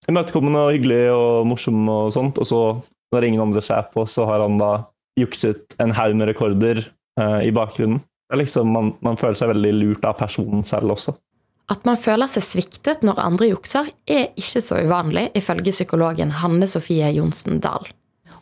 imøtekommende 0.09 0.65
og 0.65 0.73
hyggelig 0.75 1.03
og 1.13 1.51
morsom 1.51 1.83
og 1.93 2.09
sånt, 2.15 2.41
og 2.41 2.49
så 2.49 2.63
når 3.13 3.27
ingen 3.27 3.45
andre 3.45 3.63
ser 3.65 3.91
på, 3.93 4.07
så 4.09 4.25
har 4.29 4.45
han 4.45 4.57
da 4.61 4.71
jukset 5.19 5.75
en 5.83 5.95
haug 5.97 6.15
med 6.19 6.31
rekorder 6.31 6.85
uh, 7.21 7.41
i 7.43 7.53
bakgrunnen. 7.55 8.03
Liksom, 8.31 8.69
man, 8.71 8.93
man, 9.03 9.19
føler 9.19 9.39
seg 9.39 9.51
veldig 9.51 9.73
lurt 9.75 10.05
av 10.07 10.19
personen 10.21 10.63
selv 10.67 10.95
også. 10.95 11.17
At 11.71 11.87
man 11.87 11.99
føler 11.99 12.31
seg 12.31 12.45
sviktet 12.47 13.03
når 13.07 13.23
andre 13.23 13.51
jukser, 13.51 13.91
er 14.07 14.31
ikke 14.39 14.63
så 14.63 14.79
uvanlig, 14.83 15.29
ifølge 15.39 15.75
psykologen 15.75 16.35
Hanne 16.43 16.67
Sofie 16.71 17.11
Johnsen 17.15 17.59
Dahl. 17.63 17.87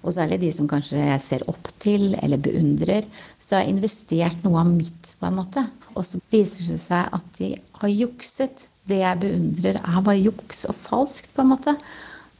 Og 0.04 0.14
særlig 0.14 0.38
de 0.40 0.50
som 0.54 0.68
kanskje 0.70 1.00
jeg 1.00 1.22
ser 1.24 1.44
opp 1.50 1.70
til 1.82 2.12
eller 2.22 2.40
beundrer, 2.40 3.06
så 3.40 3.56
har 3.58 3.64
jeg 3.64 3.76
investert 3.76 4.44
noe 4.44 4.60
av 4.62 4.70
mitt, 4.70 5.14
på 5.18 5.28
en 5.28 5.38
måte. 5.40 5.64
Og 5.96 6.06
så 6.06 6.20
viser 6.32 6.72
det 6.72 6.80
seg 6.82 7.16
at 7.18 7.28
de 7.40 7.50
har 7.80 7.92
jukset. 7.92 8.68
Det 8.88 9.00
jeg 9.02 9.20
beundrer, 9.24 9.80
er 9.80 10.04
bare 10.04 10.20
juks 10.20 10.64
og 10.68 10.76
falskt, 10.76 11.32
på 11.34 11.44
en 11.44 11.52
måte. 11.52 11.74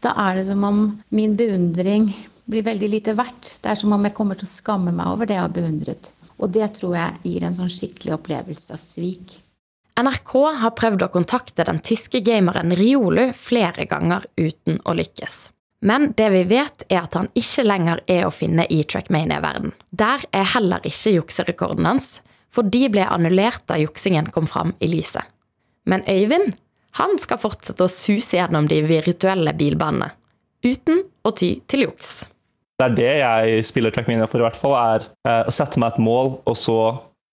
Da 0.04 0.14
er 0.28 0.38
det 0.38 0.46
som 0.48 0.62
om 0.64 0.82
min 1.10 1.34
beundring 1.36 2.06
blir 2.48 2.64
veldig 2.64 2.88
lite 2.90 3.14
verdt. 3.18 3.58
Det 3.62 3.72
er 3.72 3.78
som 3.78 3.92
om 3.92 4.06
jeg 4.06 4.16
kommer 4.16 4.38
til 4.38 4.48
å 4.48 4.50
skamme 4.50 4.94
meg 4.94 5.10
over 5.10 5.28
det 5.28 5.36
jeg 5.36 5.44
har 5.44 5.54
beundret. 5.54 6.12
Og 6.38 6.50
det 6.54 6.70
tror 6.78 6.96
jeg 6.96 7.20
gir 7.26 7.44
en 7.44 7.56
sånn 7.56 7.72
skikkelig 7.72 8.16
opplevelse 8.16 8.74
av 8.76 8.80
svik. 8.82 9.36
NRK 9.98 10.34
har 10.62 10.76
prøvd 10.78 11.04
å 11.04 11.10
kontakte 11.10 11.66
den 11.66 11.80
tyske 11.82 12.20
gameren 12.22 12.72
Riolu 12.78 13.32
flere 13.34 13.88
ganger 13.90 14.28
uten 14.38 14.78
å 14.86 14.94
lykkes. 14.94 15.48
Men 15.80 16.12
det 16.18 16.28
vi 16.34 16.44
vet, 16.50 16.84
er 16.90 17.04
at 17.04 17.14
han 17.18 17.28
ikke 17.38 17.64
lenger 17.66 18.00
er 18.10 18.24
å 18.26 18.34
finne 18.34 18.64
i 18.70 18.80
Trackmania-verden. 18.82 19.74
Der 19.90 20.24
er 20.34 20.48
heller 20.54 20.82
ikke 20.86 21.14
jukserekorden 21.18 21.86
hans, 21.86 22.18
for 22.50 22.66
de 22.66 22.88
ble 22.90 23.04
annullert 23.06 23.66
da 23.70 23.76
juksingen 23.78 24.30
kom 24.34 24.48
fram 24.50 24.72
i 24.82 24.88
lyset. 24.90 25.22
Men 25.86 26.02
Øyvind 26.08 26.56
han 26.98 27.18
skal 27.20 27.38
fortsette 27.38 27.84
å 27.84 27.92
suse 27.92 28.38
gjennom 28.38 28.66
de 28.70 28.80
virtuelle 28.86 29.52
bilbanene, 29.54 30.10
uten 30.66 31.04
å 31.22 31.34
ty 31.36 31.52
til 31.70 31.86
juks. 31.86 32.24
Det 32.78 32.86
er 32.86 32.94
det 32.94 33.12
jeg 33.18 33.66
spiller 33.66 33.90
Trackmania 33.94 34.28
for, 34.30 34.38
i 34.38 34.46
hvert 34.46 34.58
fall, 34.58 34.76
er 34.78 35.08
eh, 35.26 35.48
å 35.50 35.54
sette 35.54 35.80
meg 35.82 35.96
et 35.96 36.04
mål, 36.06 36.36
og 36.46 36.56
så, 36.58 36.78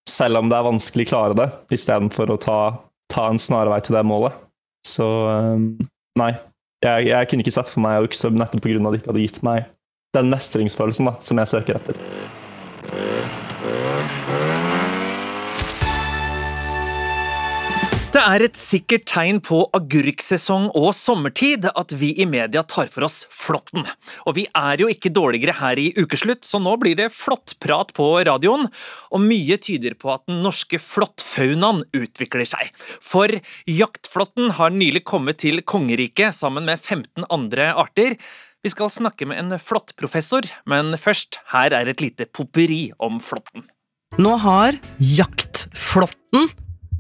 selv 0.10 0.42
om 0.42 0.50
det 0.50 0.58
er 0.58 0.66
vanskelig, 0.66 1.06
klare 1.12 1.38
det, 1.38 1.48
istedenfor 1.78 2.34
å 2.34 2.40
ta, 2.42 2.58
ta 3.14 3.28
en 3.30 3.42
snarvei 3.42 3.78
til 3.86 3.98
det 3.98 4.02
målet. 4.10 4.34
Så 4.86 5.06
um, 5.06 5.70
nei. 6.20 6.34
Jeg, 6.86 7.08
jeg, 7.10 7.30
kunne 7.30 7.46
ikke 7.46 7.56
sett 7.56 7.70
for 7.72 7.82
meg 7.82 7.98
å 7.98 8.10
ukse 8.10 8.30
nettopp 8.30 8.66
pga. 8.66 8.78
at 8.78 8.94
det 8.94 9.00
ikke 9.00 9.14
hadde 9.14 9.24
gitt 9.24 9.42
meg 9.46 9.72
den 10.18 10.30
mestringsfølelsen 10.34 11.10
da, 11.10 11.18
som 11.26 11.42
jeg 11.42 11.54
søker 11.54 11.80
etter. 11.80 13.45
Det 18.16 18.22
er 18.24 18.46
et 18.46 18.56
sikkert 18.56 19.04
tegn 19.12 19.42
på 19.44 19.58
agurksesong 19.76 20.70
og 20.80 20.94
sommertid 20.96 21.66
at 21.68 21.92
vi 22.00 22.14
i 22.24 22.24
media 22.24 22.62
tar 22.64 22.88
for 22.88 23.04
oss 23.10 23.26
flåtten. 23.28 23.84
Og 24.24 24.38
vi 24.38 24.46
er 24.56 24.80
jo 24.80 24.88
ikke 24.88 25.12
dårligere 25.12 25.58
her 25.58 25.82
i 25.82 25.90
ukeslutt, 25.98 26.48
så 26.48 26.62
nå 26.64 26.78
blir 26.80 26.96
det 26.96 27.10
flåttprat 27.12 27.92
på 27.98 28.08
radioen. 28.30 28.70
Og 29.12 29.20
mye 29.20 29.60
tyder 29.60 29.98
på 30.00 30.14
at 30.14 30.24
den 30.32 30.40
norske 30.46 30.80
flåttfaunaen 30.80 31.84
utvikler 31.92 32.48
seg. 32.48 32.72
For 33.04 33.36
jaktflåtten 33.68 34.56
har 34.62 34.72
nylig 34.72 35.04
kommet 35.04 35.44
til 35.44 35.60
kongeriket 35.68 36.40
sammen 36.40 36.72
med 36.72 36.80
15 36.80 37.28
andre 37.28 37.74
arter. 37.76 38.16
Vi 38.64 38.72
skal 38.72 38.96
snakke 38.96 39.28
med 39.28 39.44
en 39.44 39.60
flåttprofessor, 39.60 40.48
men 40.72 40.96
først, 40.96 41.42
her 41.52 41.76
er 41.76 41.92
et 41.92 42.08
lite 42.08 42.32
popperi 42.32 42.86
om 42.96 43.20
flåtten. 43.20 43.68
Nå 44.16 44.40
har 44.40 44.80
jaktflåtten 45.04 46.54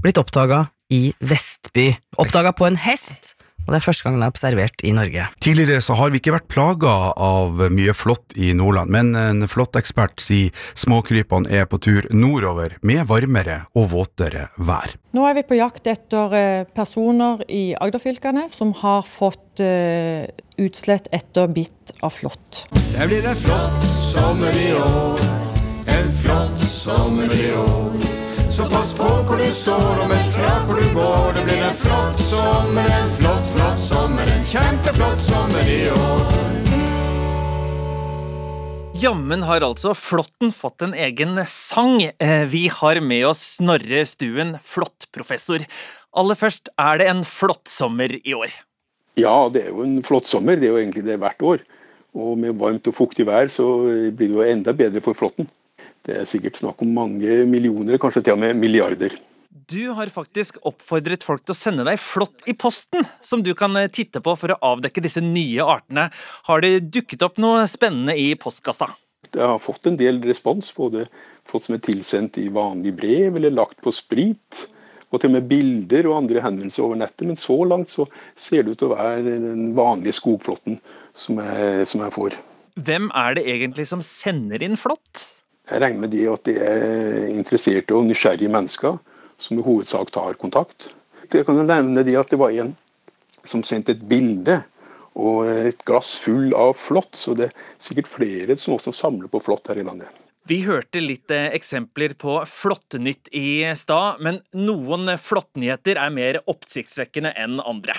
blitt 0.03 0.19
oppdaga 0.19 0.65
i 0.93 1.13
Vestby. 1.19 1.93
Oppdaga 2.21 2.53
på 2.55 2.67
en 2.67 2.77
hest, 2.79 3.33
og 3.65 3.73
det 3.73 3.79
er 3.79 3.85
første 3.87 4.05
gang 4.05 4.17
den 4.17 4.25
er 4.25 4.33
observert 4.33 4.83
i 4.85 4.91
Norge. 4.93 5.25
Tidligere 5.41 5.81
så 5.81 5.95
har 5.97 6.11
vi 6.13 6.19
ikke 6.21 6.35
vært 6.35 6.49
plaga 6.53 6.93
av 7.17 7.63
mye 7.73 7.95
flått 7.97 8.35
i 8.37 8.51
Nordland, 8.57 8.93
men 8.93 9.15
en 9.17 9.47
flåttekspert 9.49 10.21
sier 10.21 10.53
småkrypene 10.77 11.49
er 11.49 11.65
på 11.69 11.79
tur 11.81 12.05
nordover 12.13 12.77
med 12.85 13.07
varmere 13.09 13.63
og 13.73 13.89
våtere 13.95 14.49
vær. 14.57 14.93
Nå 15.17 15.25
er 15.25 15.39
vi 15.39 15.45
på 15.49 15.57
jakt 15.57 15.89
etter 15.89 16.35
eh, 16.37 16.67
personer 16.77 17.41
i 17.49 17.63
Agderfylkene 17.81 18.45
som 18.51 18.75
har 18.83 19.01
fått 19.09 19.63
eh, 19.63 20.27
utslett 20.61 21.09
etter 21.15 21.49
bitt 21.49 21.95
av 22.05 22.13
flått. 22.13 22.67
Det 22.93 23.09
blir 23.09 23.25
en 23.25 23.39
flott 23.39 23.89
sommer 24.11 24.61
i 24.61 24.69
år, 24.77 25.25
en 25.95 26.13
flott 26.21 26.61
sommer 26.69 27.33
i 27.33 27.49
år. 27.63 28.24
Så 28.55 28.63
pass 28.71 28.93
på 28.95 29.03
hvor 29.27 29.35
du 29.39 29.47
står 29.51 29.97
og 29.99 30.07
meld 30.07 30.27
fra 30.31 30.51
hvor 30.67 30.77
du 30.79 30.85
går. 30.95 31.25
Det 31.35 31.41
blir 31.49 31.63
en 31.67 31.75
flott 31.75 32.21
sommer, 32.23 32.85
en 33.01 33.09
flott, 33.17 33.49
flott 33.51 33.81
sommer, 33.83 34.29
en 34.31 34.45
kjempeflott 34.47 35.23
sommer 35.25 35.71
i 35.71 35.81
år. 35.91 36.45
Jammen 38.95 39.43
har 39.43 39.65
altså 39.67 39.91
Flåtten 39.97 40.53
fått 40.55 40.85
en 40.85 40.95
egen 40.95 41.35
sang. 41.51 41.99
Eh, 42.15 42.45
Vi 42.47 42.69
har 42.71 43.01
med 43.03 43.25
oss 43.27 43.41
Snorre 43.57 44.05
Stuen, 44.07 44.55
flåttprofessor. 44.63 45.67
Aller 46.15 46.39
først, 46.39 46.71
er 46.79 47.01
det 47.03 47.09
en 47.11 47.25
flott 47.27 47.67
sommer 47.67 48.15
i 48.23 48.33
år? 48.33 48.55
Ja, 49.19 49.35
det 49.51 49.65
er 49.65 49.75
jo 49.75 49.83
en 49.83 49.99
flott 50.03 50.31
sommer. 50.31 50.55
Det 50.55 50.69
er 50.69 50.77
jo 50.77 50.79
egentlig 50.79 51.03
det 51.03 51.19
hvert 51.19 51.43
år. 51.43 51.67
Og 52.15 52.37
med 52.39 52.55
varmt 52.55 52.87
og 52.87 52.95
fuktig 52.95 53.27
vær 53.27 53.51
så 53.51 53.67
blir 54.15 54.15
det 54.15 54.31
jo 54.31 54.47
enda 54.47 54.71
bedre 54.71 55.03
for 55.03 55.13
flåtten. 55.19 55.51
Det 56.05 56.19
er 56.21 56.27
sikkert 56.29 56.59
snakk 56.59 56.83
om 56.85 56.91
mange 56.93 57.39
millioner, 57.49 57.97
kanskje 58.01 58.27
til 58.27 58.35
og 58.35 58.43
med 58.43 58.59
milliarder. 58.59 59.15
Du 59.65 59.89
har 59.97 60.11
faktisk 60.13 60.59
oppfordret 60.69 61.23
folk 61.25 61.41
til 61.41 61.55
å 61.55 61.57
sende 61.57 61.85
deg 61.87 61.97
flått 61.97 62.43
i 62.45 62.53
posten, 62.53 63.01
som 63.25 63.41
du 63.41 63.55
kan 63.57 63.73
eh, 63.79 63.89
titte 63.89 64.21
på 64.21 64.35
for 64.37 64.53
å 64.53 64.59
avdekke 64.75 65.01
disse 65.01 65.23
nye 65.25 65.65
artene. 65.65 66.11
Har 66.45 66.61
det 66.61 66.91
dukket 66.93 67.25
opp 67.25 67.39
noe 67.41 67.63
spennende 67.69 68.13
i 68.13 68.27
postkassa? 68.37 68.91
Jeg 69.31 69.41
har 69.41 69.57
fått 69.59 69.89
en 69.89 69.97
del 69.97 70.21
respons, 70.21 70.69
både 70.77 71.07
fått 71.49 71.65
som 71.65 71.75
er 71.75 71.81
tilsendt 71.83 72.37
i 72.37 72.45
vanlig 72.53 72.93
brev 72.99 73.39
eller 73.39 73.55
lagt 73.55 73.81
på 73.81 73.93
sprit. 73.95 74.67
Og 75.09 75.21
til 75.21 75.31
og 75.31 75.35
med 75.37 75.47
bilder 75.49 76.09
og 76.11 76.19
andre 76.19 76.43
henvendelser 76.43 76.85
over 76.85 76.99
nettet. 76.99 77.25
Men 77.25 77.39
så 77.39 77.57
langt 77.65 77.89
så 77.89 78.05
ser 78.37 78.65
det 78.65 78.75
ut 78.75 78.83
til 78.83 78.91
å 78.91 78.99
være 78.99 79.39
den 79.41 79.71
vanlige 79.77 80.17
skogflåtten 80.19 80.77
som 81.17 81.41
jeg, 81.41 81.89
som 81.89 82.05
jeg 82.05 82.13
får. 82.13 82.37
Hvem 82.85 83.09
er 83.15 83.37
det 83.37 83.47
egentlig 83.49 83.87
som 83.89 84.05
sender 84.05 84.61
inn 84.65 84.77
flått? 84.77 85.31
Jeg 85.65 85.81
regner 85.81 86.03
med 86.03 86.13
det 86.13 86.25
at 86.29 86.45
det 86.45 86.55
er 86.61 87.31
interesserte 87.33 87.95
og 87.97 88.05
nysgjerrige 88.05 88.51
mennesker 88.53 88.99
som 89.41 89.59
i 89.59 89.65
hovedsak 89.65 90.11
tar 90.13 90.37
kontakt. 90.39 90.91
Jeg 91.31 91.45
kan 91.47 91.57
jo 91.57 91.65
nevne 91.65 92.03
det 92.05 92.15
at 92.19 92.29
det 92.31 92.39
var 92.39 92.53
en 92.53 92.75
som 93.45 93.63
sendte 93.65 93.95
et 93.95 94.03
bilde 94.09 94.59
og 95.15 95.47
et 95.47 95.81
glass 95.87 96.15
full 96.21 96.53
av 96.57 96.75
flått, 96.77 97.15
så 97.15 97.33
det 97.37 97.49
er 97.49 97.57
sikkert 97.81 98.11
flere 98.11 98.57
som 98.59 98.75
også 98.75 98.93
samler 98.93 99.31
på 99.31 99.41
flått 99.43 99.71
her 99.71 99.79
i 99.79 99.85
landet. 99.87 100.09
Vi 100.45 100.59
hørte 100.67 101.01
litt 101.01 101.31
eh, 101.33 101.47
eksempler 101.57 102.13
på 102.21 102.37
flåttnytt 102.45 103.31
i 103.33 103.63
stad, 103.79 104.19
men 104.21 104.43
noen 104.53 105.09
flåttnyheter 105.17 105.97
er 105.97 106.11
mer 106.13 106.37
oppsiktsvekkende 106.45 107.31
enn 107.41 107.57
andre. 107.63 107.97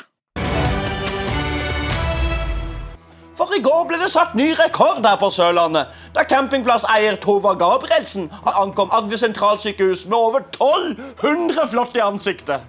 For 3.36 3.52
i 3.52 3.60
går 3.60 3.82
ble 3.88 3.98
det 4.00 4.08
satt 4.08 4.36
ny 4.38 4.48
rekord 4.56 5.04
her 5.04 5.18
på 5.20 5.28
Sørlandet, 5.32 5.92
da 6.16 6.24
campingplasseier 6.24 7.18
Tova 7.20 7.52
Gabrielsen 7.60 8.30
ankom 8.48 8.92
Agder 8.96 9.20
sentralsykehus 9.20 10.06
med 10.08 10.16
over 10.16 10.46
1200 10.48 11.68
flått 11.74 11.98
i 12.00 12.04
ansiktet. 12.04 12.64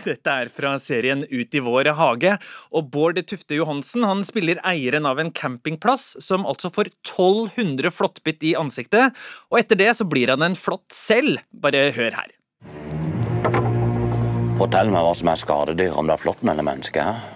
Dette 0.00 0.32
er 0.32 0.48
fra 0.48 0.70
serien 0.80 1.26
Ut 1.28 1.52
i 1.52 1.60
vår 1.60 1.90
hage, 1.98 2.38
og 2.72 2.88
Bård 2.94 3.20
Tufte 3.28 3.58
Johansen 3.58 4.06
han 4.08 4.22
spiller 4.24 4.62
eieren 4.64 5.04
av 5.04 5.20
en 5.20 5.28
campingplass 5.36 6.14
som 6.24 6.48
altså 6.48 6.72
får 6.72 6.88
1200 7.04 7.92
flåttbitt 7.92 8.48
i 8.48 8.54
ansiktet, 8.56 9.12
og 9.52 9.60
etter 9.60 9.76
det 9.76 9.90
så 10.00 10.08
blir 10.08 10.32
han 10.32 10.48
en 10.48 10.56
flått 10.56 10.88
selv. 10.96 11.44
Bare 11.52 11.90
hør 11.92 12.16
her. 12.22 12.32
Fortell 14.56 14.88
meg 14.94 15.04
hva 15.04 15.12
som 15.18 15.28
er 15.28 15.44
skadedyr, 15.44 15.92
om 15.92 16.08
det 16.08 16.16
er 16.16 16.24
flåtten 16.24 16.48
eller 16.48 16.64
mennesket. 16.64 17.31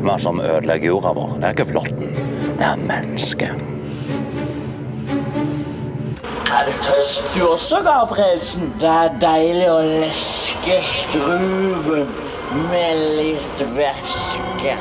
Hva 0.00 0.14
som 0.16 0.40
ødelegger 0.40 0.88
jorda 0.94 1.12
vår. 1.12 1.34
Det 1.40 1.48
er 1.48 1.56
ikke 1.56 1.68
flåtten, 1.68 2.14
det 2.56 2.64
er 2.64 2.78
mennesket. 2.88 3.66
Er 6.50 6.66
du 6.66 6.72
tørst 6.84 7.28
du 7.34 7.42
også, 7.46 7.82
Gabrielsen? 7.84 8.72
Det 8.80 8.88
er 8.88 9.12
deilig 9.20 9.68
å 9.68 9.78
leske 9.84 10.78
struben 10.88 12.08
med 12.72 13.04
litt 13.20 13.62
væske. 13.76 14.74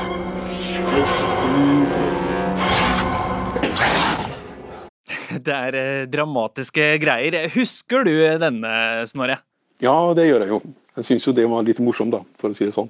Det 5.39 5.53
er 5.55 5.77
eh, 5.77 6.07
dramatiske 6.09 6.93
greier. 7.03 7.41
Husker 7.53 8.07
du 8.07 8.15
denne, 8.41 8.73
Snorre? 9.07 9.41
Ja, 9.83 9.95
det 10.15 10.25
gjør 10.27 10.43
jeg 10.43 10.55
jo. 10.55 10.63
Jeg 10.97 11.11
syns 11.11 11.27
jo 11.27 11.35
det 11.35 11.45
var 11.47 11.67
litt 11.67 11.79
morsomt, 11.83 12.15
da, 12.15 12.23
for 12.39 12.51
å 12.51 12.57
si 12.57 12.65
det 12.67 12.75
sånn. 12.75 12.89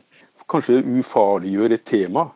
Kanskje 0.49 0.81
ufarliggjør 0.99 1.75
et 1.75 1.85
tema. 1.85 2.29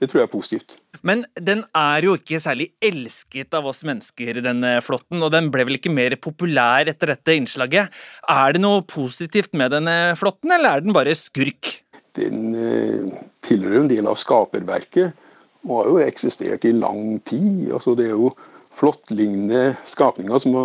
Det 0.00 0.08
tror 0.08 0.22
jeg 0.22 0.28
er 0.28 0.32
positivt. 0.32 0.76
Men 1.04 1.26
den 1.36 1.60
er 1.76 2.06
jo 2.06 2.14
ikke 2.16 2.40
særlig 2.40 2.70
elsket 2.80 3.52
av 3.56 3.66
oss 3.68 3.82
mennesker, 3.84 4.40
denne 4.40 4.78
flåtten, 4.84 5.20
og 5.20 5.32
den 5.34 5.50
ble 5.52 5.66
vel 5.68 5.76
ikke 5.76 5.92
mer 5.92 6.16
populær 6.20 6.88
etter 6.88 7.12
dette 7.12 7.36
innslaget. 7.36 7.92
Er 8.32 8.56
det 8.56 8.62
noe 8.64 8.80
positivt 8.88 9.52
med 9.60 9.74
denne 9.76 9.96
flåtten, 10.16 10.54
eller 10.56 10.78
er 10.78 10.84
den 10.86 10.96
bare 10.96 11.16
skurk? 11.16 11.74
Den 12.16 12.54
eh, 12.56 13.10
tilhører 13.44 13.82
en 13.82 13.90
del 13.92 14.08
av 14.08 14.16
skaperverket 14.18 15.28
og 15.68 15.74
har 15.76 15.90
jo 15.90 15.98
eksistert 16.00 16.64
i 16.64 16.72
lang 16.72 17.18
tid. 17.20 17.68
Altså, 17.76 17.92
det 17.96 18.08
er 18.08 18.16
jo 18.16 18.32
flåttlignende 18.72 19.74
skapninger 19.84 20.40
som, 20.40 20.56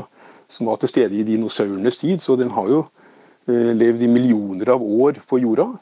som 0.47 0.71
var 0.71 0.79
til 0.79 0.93
stede 0.93 1.19
i 1.19 1.27
dinosaurenes 1.27 1.99
tid, 1.99 2.23
så 2.23 2.39
den 2.39 2.55
har 2.55 2.71
jo 2.71 2.85
eh, 3.51 3.75
levd 3.75 4.07
i 4.07 4.11
millioner 4.15 4.71
av 4.77 4.83
år 4.83 5.19
på 5.27 5.43
jorda 5.43 5.73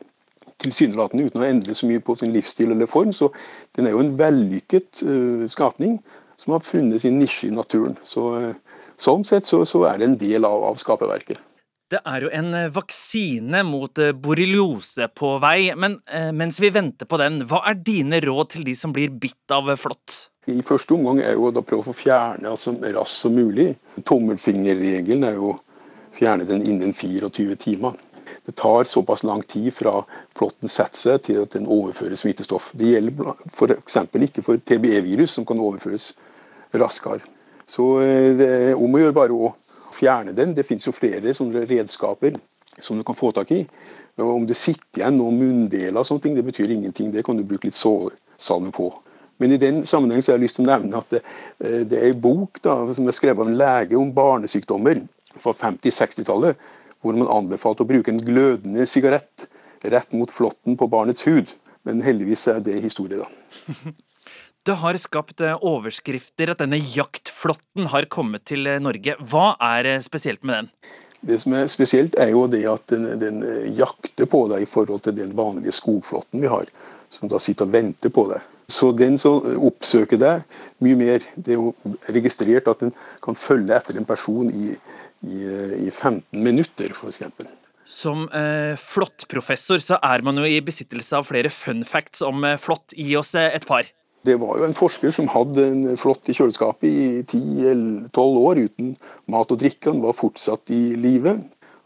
tilsynelatende 0.63 1.29
uten 1.29 1.43
å 1.43 1.47
endre 1.47 1.75
så 1.77 1.89
mye 1.89 2.03
på 2.03 2.15
sin 2.19 2.33
livsstil 2.35 2.73
eller 2.73 2.89
form. 2.89 3.13
Så 3.15 3.31
den 3.77 3.87
er 3.87 3.95
jo 3.95 4.03
en 4.03 4.13
vellykket 4.19 5.03
uh, 5.07 5.45
skapning 5.51 5.97
som 6.39 6.55
har 6.55 6.65
funnet 6.65 7.03
sin 7.03 7.19
nisje 7.19 7.49
i 7.49 7.55
naturen. 7.55 7.97
Så, 8.07 8.27
uh, 8.39 8.83
sånn 8.99 9.25
sett 9.27 9.49
så, 9.49 9.63
så 9.69 9.85
er 9.89 9.99
det 9.99 10.09
en 10.09 10.19
del 10.21 10.47
av, 10.47 10.63
av 10.71 10.79
skaperverket. 10.81 11.41
Det 11.93 11.99
er 12.09 12.23
jo 12.25 12.29
en 12.33 12.55
eh, 12.57 12.69
vaksine 12.73 13.59
mot 13.67 13.99
borreliose 14.17 15.05
på 15.13 15.35
vei, 15.43 15.75
men 15.77 15.99
uh, 16.09 16.31
mens 16.33 16.57
vi 16.63 16.71
venter 16.73 17.05
på 17.05 17.19
den, 17.21 17.43
hva 17.45 17.59
er 17.69 17.77
dine 17.77 18.17
råd 18.23 18.55
til 18.55 18.63
de 18.65 18.73
som 18.77 18.95
blir 18.95 19.13
bitt 19.13 19.53
av 19.53 19.69
flått? 19.77 20.23
I 20.49 20.63
første 20.65 20.95
omgang 20.95 21.21
er 21.23 21.37
jo 21.37 21.47
å 21.47 21.53
da 21.55 21.61
prøve 21.63 21.85
å 21.85 21.87
få 21.91 21.93
fjerne 21.95 22.55
så 22.59 22.73
raskt 22.95 23.21
som 23.27 23.35
mulig. 23.35 23.69
Tommelfingerregelen 24.03 25.27
er 25.27 25.37
jo 25.37 25.53
å 25.53 25.59
fjerne 26.13 26.47
den 26.49 26.65
innen 26.67 26.91
24 26.91 27.55
timer. 27.61 27.95
Det 28.45 28.55
tar 28.59 28.83
såpass 28.83 29.23
lang 29.23 29.41
tid 29.47 29.69
fra 29.73 30.01
flåtten 30.35 30.71
setter 30.71 30.99
seg 30.99 31.21
til 31.27 31.41
at 31.45 31.55
den 31.55 31.69
overfører 31.71 32.19
smittestoff. 32.19 32.71
Det 32.75 32.91
gjelder 32.91 33.35
f.eks. 33.47 33.97
ikke 34.27 34.43
for 34.43 34.59
TBE-virus, 34.59 35.37
som 35.37 35.47
kan 35.47 35.61
overføres 35.63 36.11
raskere. 36.75 37.23
Så 37.67 38.01
eh, 38.03 38.33
det 38.37 38.49
er 38.55 38.73
om 38.75 38.91
å 38.91 38.99
gjøre 38.99 39.15
bare 39.15 39.37
å 39.37 39.53
fjerne 39.93 40.35
den. 40.35 40.51
Det 40.57 40.65
finnes 40.67 40.87
jo 40.87 40.95
flere 40.95 41.33
sånne 41.35 41.63
redskaper 41.69 42.35
som 42.81 42.97
du 42.97 43.05
kan 43.07 43.15
få 43.15 43.31
tak 43.31 43.51
i. 43.55 43.63
Om 44.19 44.45
det 44.49 44.57
sitter 44.57 45.01
igjen 45.01 45.17
noen 45.17 45.39
munndeler, 45.39 46.01
og 46.01 46.05
sånne 46.05 46.27
ting, 46.27 46.35
det 46.37 46.45
betyr 46.45 46.73
ingenting. 46.73 47.13
Det 47.13 47.23
kan 47.25 47.37
du 47.37 47.45
bruke 47.47 47.69
litt 47.69 47.77
sårsalve 47.77 48.73
på. 48.75 48.91
Men 49.41 49.55
i 49.55 49.61
den 49.61 49.81
sammenheng 49.87 50.21
har 50.21 50.35
jeg 50.35 50.43
lyst 50.43 50.59
til 50.59 50.67
å 50.67 50.71
nevne 50.73 50.99
at 50.99 51.15
det, 51.15 51.23
eh, 51.63 51.81
det 51.89 51.99
er 51.99 52.11
en 52.11 52.21
bok 52.21 52.61
da, 52.61 52.77
som 52.93 53.07
er 53.07 53.15
skrevet 53.15 53.41
av 53.41 53.49
en 53.49 53.59
lege 53.59 53.97
om 53.99 54.13
barnesykdommer 54.13 55.01
fra 55.33 55.55
50-60-tallet, 55.57 56.59
hvor 57.03 57.17
man 57.19 57.29
anbefalte 57.31 57.83
å 57.83 57.89
bruke 57.89 58.13
en 58.13 58.23
glødende 58.23 58.87
sigarett 58.89 59.47
rett 59.91 60.15
mot 60.15 60.31
flåtten 60.31 60.79
på 60.79 60.87
barnets 60.87 61.27
hud. 61.27 61.51
Men 61.83 61.99
heldigvis 62.03 62.47
er 62.47 62.63
det 62.63 62.79
historie, 62.83 63.19
da. 63.19 63.93
Det 64.63 64.77
har 64.79 64.95
skapt 64.95 65.41
eh, 65.43 65.57
overskrifter 65.59 66.53
at 66.53 66.61
denne 66.63 66.77
jaktflåtten 66.79 67.89
har 67.91 68.05
kommet 68.07 68.45
til 68.47 68.63
eh, 68.71 68.79
Norge. 68.79 69.17
Hva 69.19 69.57
er 69.59 69.89
eh, 69.97 70.03
spesielt 70.05 70.45
med 70.47 70.55
den? 70.55 70.69
Det 71.19 71.35
som 71.43 71.55
er 71.57 71.67
spesielt, 71.71 72.15
er 72.15 72.31
jo 72.31 72.45
det 72.47 72.61
at 72.71 72.85
den, 72.93 73.09
den 73.19 73.41
jakter 73.75 74.27
på 74.31 74.45
deg 74.51 74.63
i 74.63 74.69
forhold 74.69 75.03
til 75.03 75.17
den 75.17 75.35
vanlige 75.35 75.75
skogflåtten 75.75 76.39
vi 76.39 76.51
har, 76.51 76.71
som 77.11 77.27
da 77.31 77.41
sitter 77.43 77.67
og 77.67 77.75
venter 77.75 78.11
på 78.15 78.23
deg. 78.31 78.47
Så 78.71 78.93
den 78.95 79.19
som 79.19 79.43
oppsøker 79.67 80.19
deg 80.19 80.47
mye 80.83 80.99
mer, 80.99 81.27
det 81.35 81.57
er 81.57 81.59
jo 81.59 81.73
registrert 82.15 82.71
at 82.71 82.87
den 82.87 82.95
kan 83.23 83.39
følge 83.39 83.75
etter 83.75 83.99
en 83.99 84.07
person 84.07 84.47
i, 84.47 84.71
i, 85.23 85.43
i 85.87 85.89
15 85.91 86.43
minutter, 86.43 86.91
f.eks. 86.91 87.21
Som 87.85 88.29
eh, 88.31 88.77
flåttprofessor 88.79 89.81
så 89.83 89.99
er 90.03 90.23
man 90.23 90.39
jo 90.39 90.45
i 90.47 90.61
besittelse 90.63 91.19
av 91.19 91.27
flere 91.27 91.51
fun 91.51 91.83
facts 91.87 92.23
om 92.25 92.43
eh, 92.47 92.59
flått. 92.59 92.95
Gi 92.95 93.15
oss 93.19 93.33
eh, 93.39 93.51
et 93.55 93.67
par. 93.67 93.89
Det 94.23 94.37
var 94.39 94.59
jo 94.59 94.67
en 94.69 94.77
forsker 94.77 95.11
som 95.11 95.27
hadde 95.33 95.65
en 95.67 95.97
flått 95.99 96.29
i 96.31 96.35
kjøleskapet 96.37 96.87
i 96.87 97.07
10-12 97.27 98.39
år 98.39 98.61
uten 98.69 98.93
mat 99.31 99.51
og 99.51 99.59
drikke. 99.59 99.91
Han 99.91 99.99
var 100.05 100.15
fortsatt 100.15 100.71
i 100.71 100.95
live. 100.95 101.35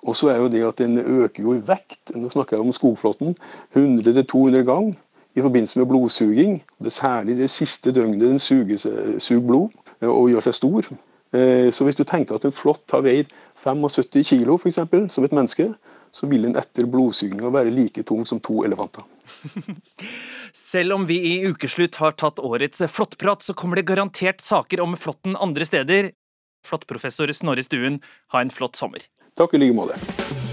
Og 0.05 0.13
så 0.15 0.29
er 0.29 0.43
jo 0.43 0.51
det 0.53 0.61
at 0.67 0.77
den 0.83 0.99
øker 1.01 1.41
jo 1.41 1.55
i 1.57 1.63
vekt. 1.65 2.13
Nå 2.13 2.29
snakker 2.29 2.55
jeg 2.55 2.67
om 2.67 2.75
skogflåtten. 2.75 3.33
100-200 3.73 4.67
gang 4.69 4.93
i 5.33 5.41
forbindelse 5.41 5.81
med 5.81 5.89
blodsuging. 5.89 6.59
Det 6.77 6.93
er 6.93 6.97
særlig 6.99 7.39
det 7.41 7.49
siste 7.49 7.91
døgnet 7.91 8.29
den 8.29 8.39
suger, 8.39 8.77
suger 9.17 9.45
blod 9.49 9.73
eh, 10.01 10.09
og 10.09 10.29
gjør 10.29 10.45
seg 10.45 10.59
stor. 10.61 10.91
Eh, 11.33 11.69
Så 11.71 11.83
hvis 11.85 11.97
du 11.97 12.03
tenker 12.03 12.35
at 12.35 12.45
en 12.45 12.55
flått 12.55 12.91
har 12.91 13.03
veid 13.03 13.31
75 13.55 14.23
kilo 14.23 14.57
for 14.57 14.69
eksempel, 14.69 15.09
som 15.09 15.25
et 15.25 15.35
menneske, 15.35 15.73
så 16.11 16.27
vil 16.27 16.47
den 16.47 16.55
etter 16.57 16.87
blodsuginga 16.89 17.51
være 17.53 17.73
like 17.73 18.03
tung 18.07 18.25
som 18.25 18.39
to 18.39 18.63
elefanter. 18.65 19.03
Selv 20.53 20.95
om 20.95 21.05
vi 21.05 21.19
i 21.33 21.33
Ukeslutt 21.45 21.99
har 22.01 22.15
tatt 22.17 22.39
årets 22.39 22.81
flåttprat, 22.89 23.43
så 23.43 23.53
kommer 23.53 23.77
det 23.77 23.85
garantert 23.89 24.41
saker 24.41 24.81
om 24.81 24.97
flåtten 24.97 25.35
andre 25.35 25.67
steder. 25.67 26.11
Flåttprofessor 26.65 27.31
Snorre 27.35 27.63
Stuen, 27.63 28.01
ha 28.33 28.41
en 28.41 28.49
flott 28.49 28.79
sommer. 28.79 29.05
Takk 29.37 29.53
i 29.53 29.61
like 29.61 29.77
måte. 29.77 30.46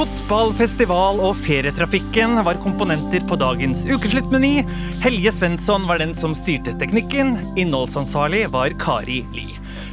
Fotball, 0.00 0.54
festival 0.56 1.18
og 1.20 1.34
ferietrafikken 1.36 2.38
var 2.46 2.56
komponenter 2.62 3.20
på 3.28 3.36
dagens 3.36 3.82
ukesluttmeny. 3.84 4.62
Helge 5.02 5.32
Svensson 5.36 5.84
var 5.90 6.00
den 6.00 6.14
som 6.16 6.32
styrte 6.32 6.72
teknikken. 6.80 7.34
Innholdsansvarlig 7.60 8.46
var 8.54 8.72
Kari 8.80 9.18
Li. 9.34 9.44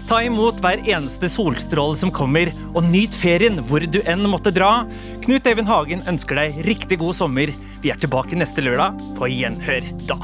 Ta 0.08 0.22
imot 0.24 0.62
hver 0.64 0.80
eneste 0.88 1.28
solstråle 1.28 2.00
som 2.00 2.14
kommer, 2.16 2.54
og 2.72 2.88
nyt 2.88 3.12
ferien 3.20 3.60
hvor 3.68 3.84
du 3.84 4.00
enn 4.08 4.24
måtte 4.32 4.56
dra. 4.56 4.86
Knut 5.28 5.52
Eivind 5.52 5.68
Hagen 5.68 6.08
ønsker 6.08 6.40
deg 6.40 6.64
riktig 6.70 7.02
god 7.04 7.20
sommer. 7.20 7.52
Vi 7.84 7.92
er 7.92 8.00
tilbake 8.00 8.40
neste 8.40 8.64
lørdag. 8.64 8.96
På 9.20 9.28
gjenhør 9.28 9.92
da. 10.08 10.22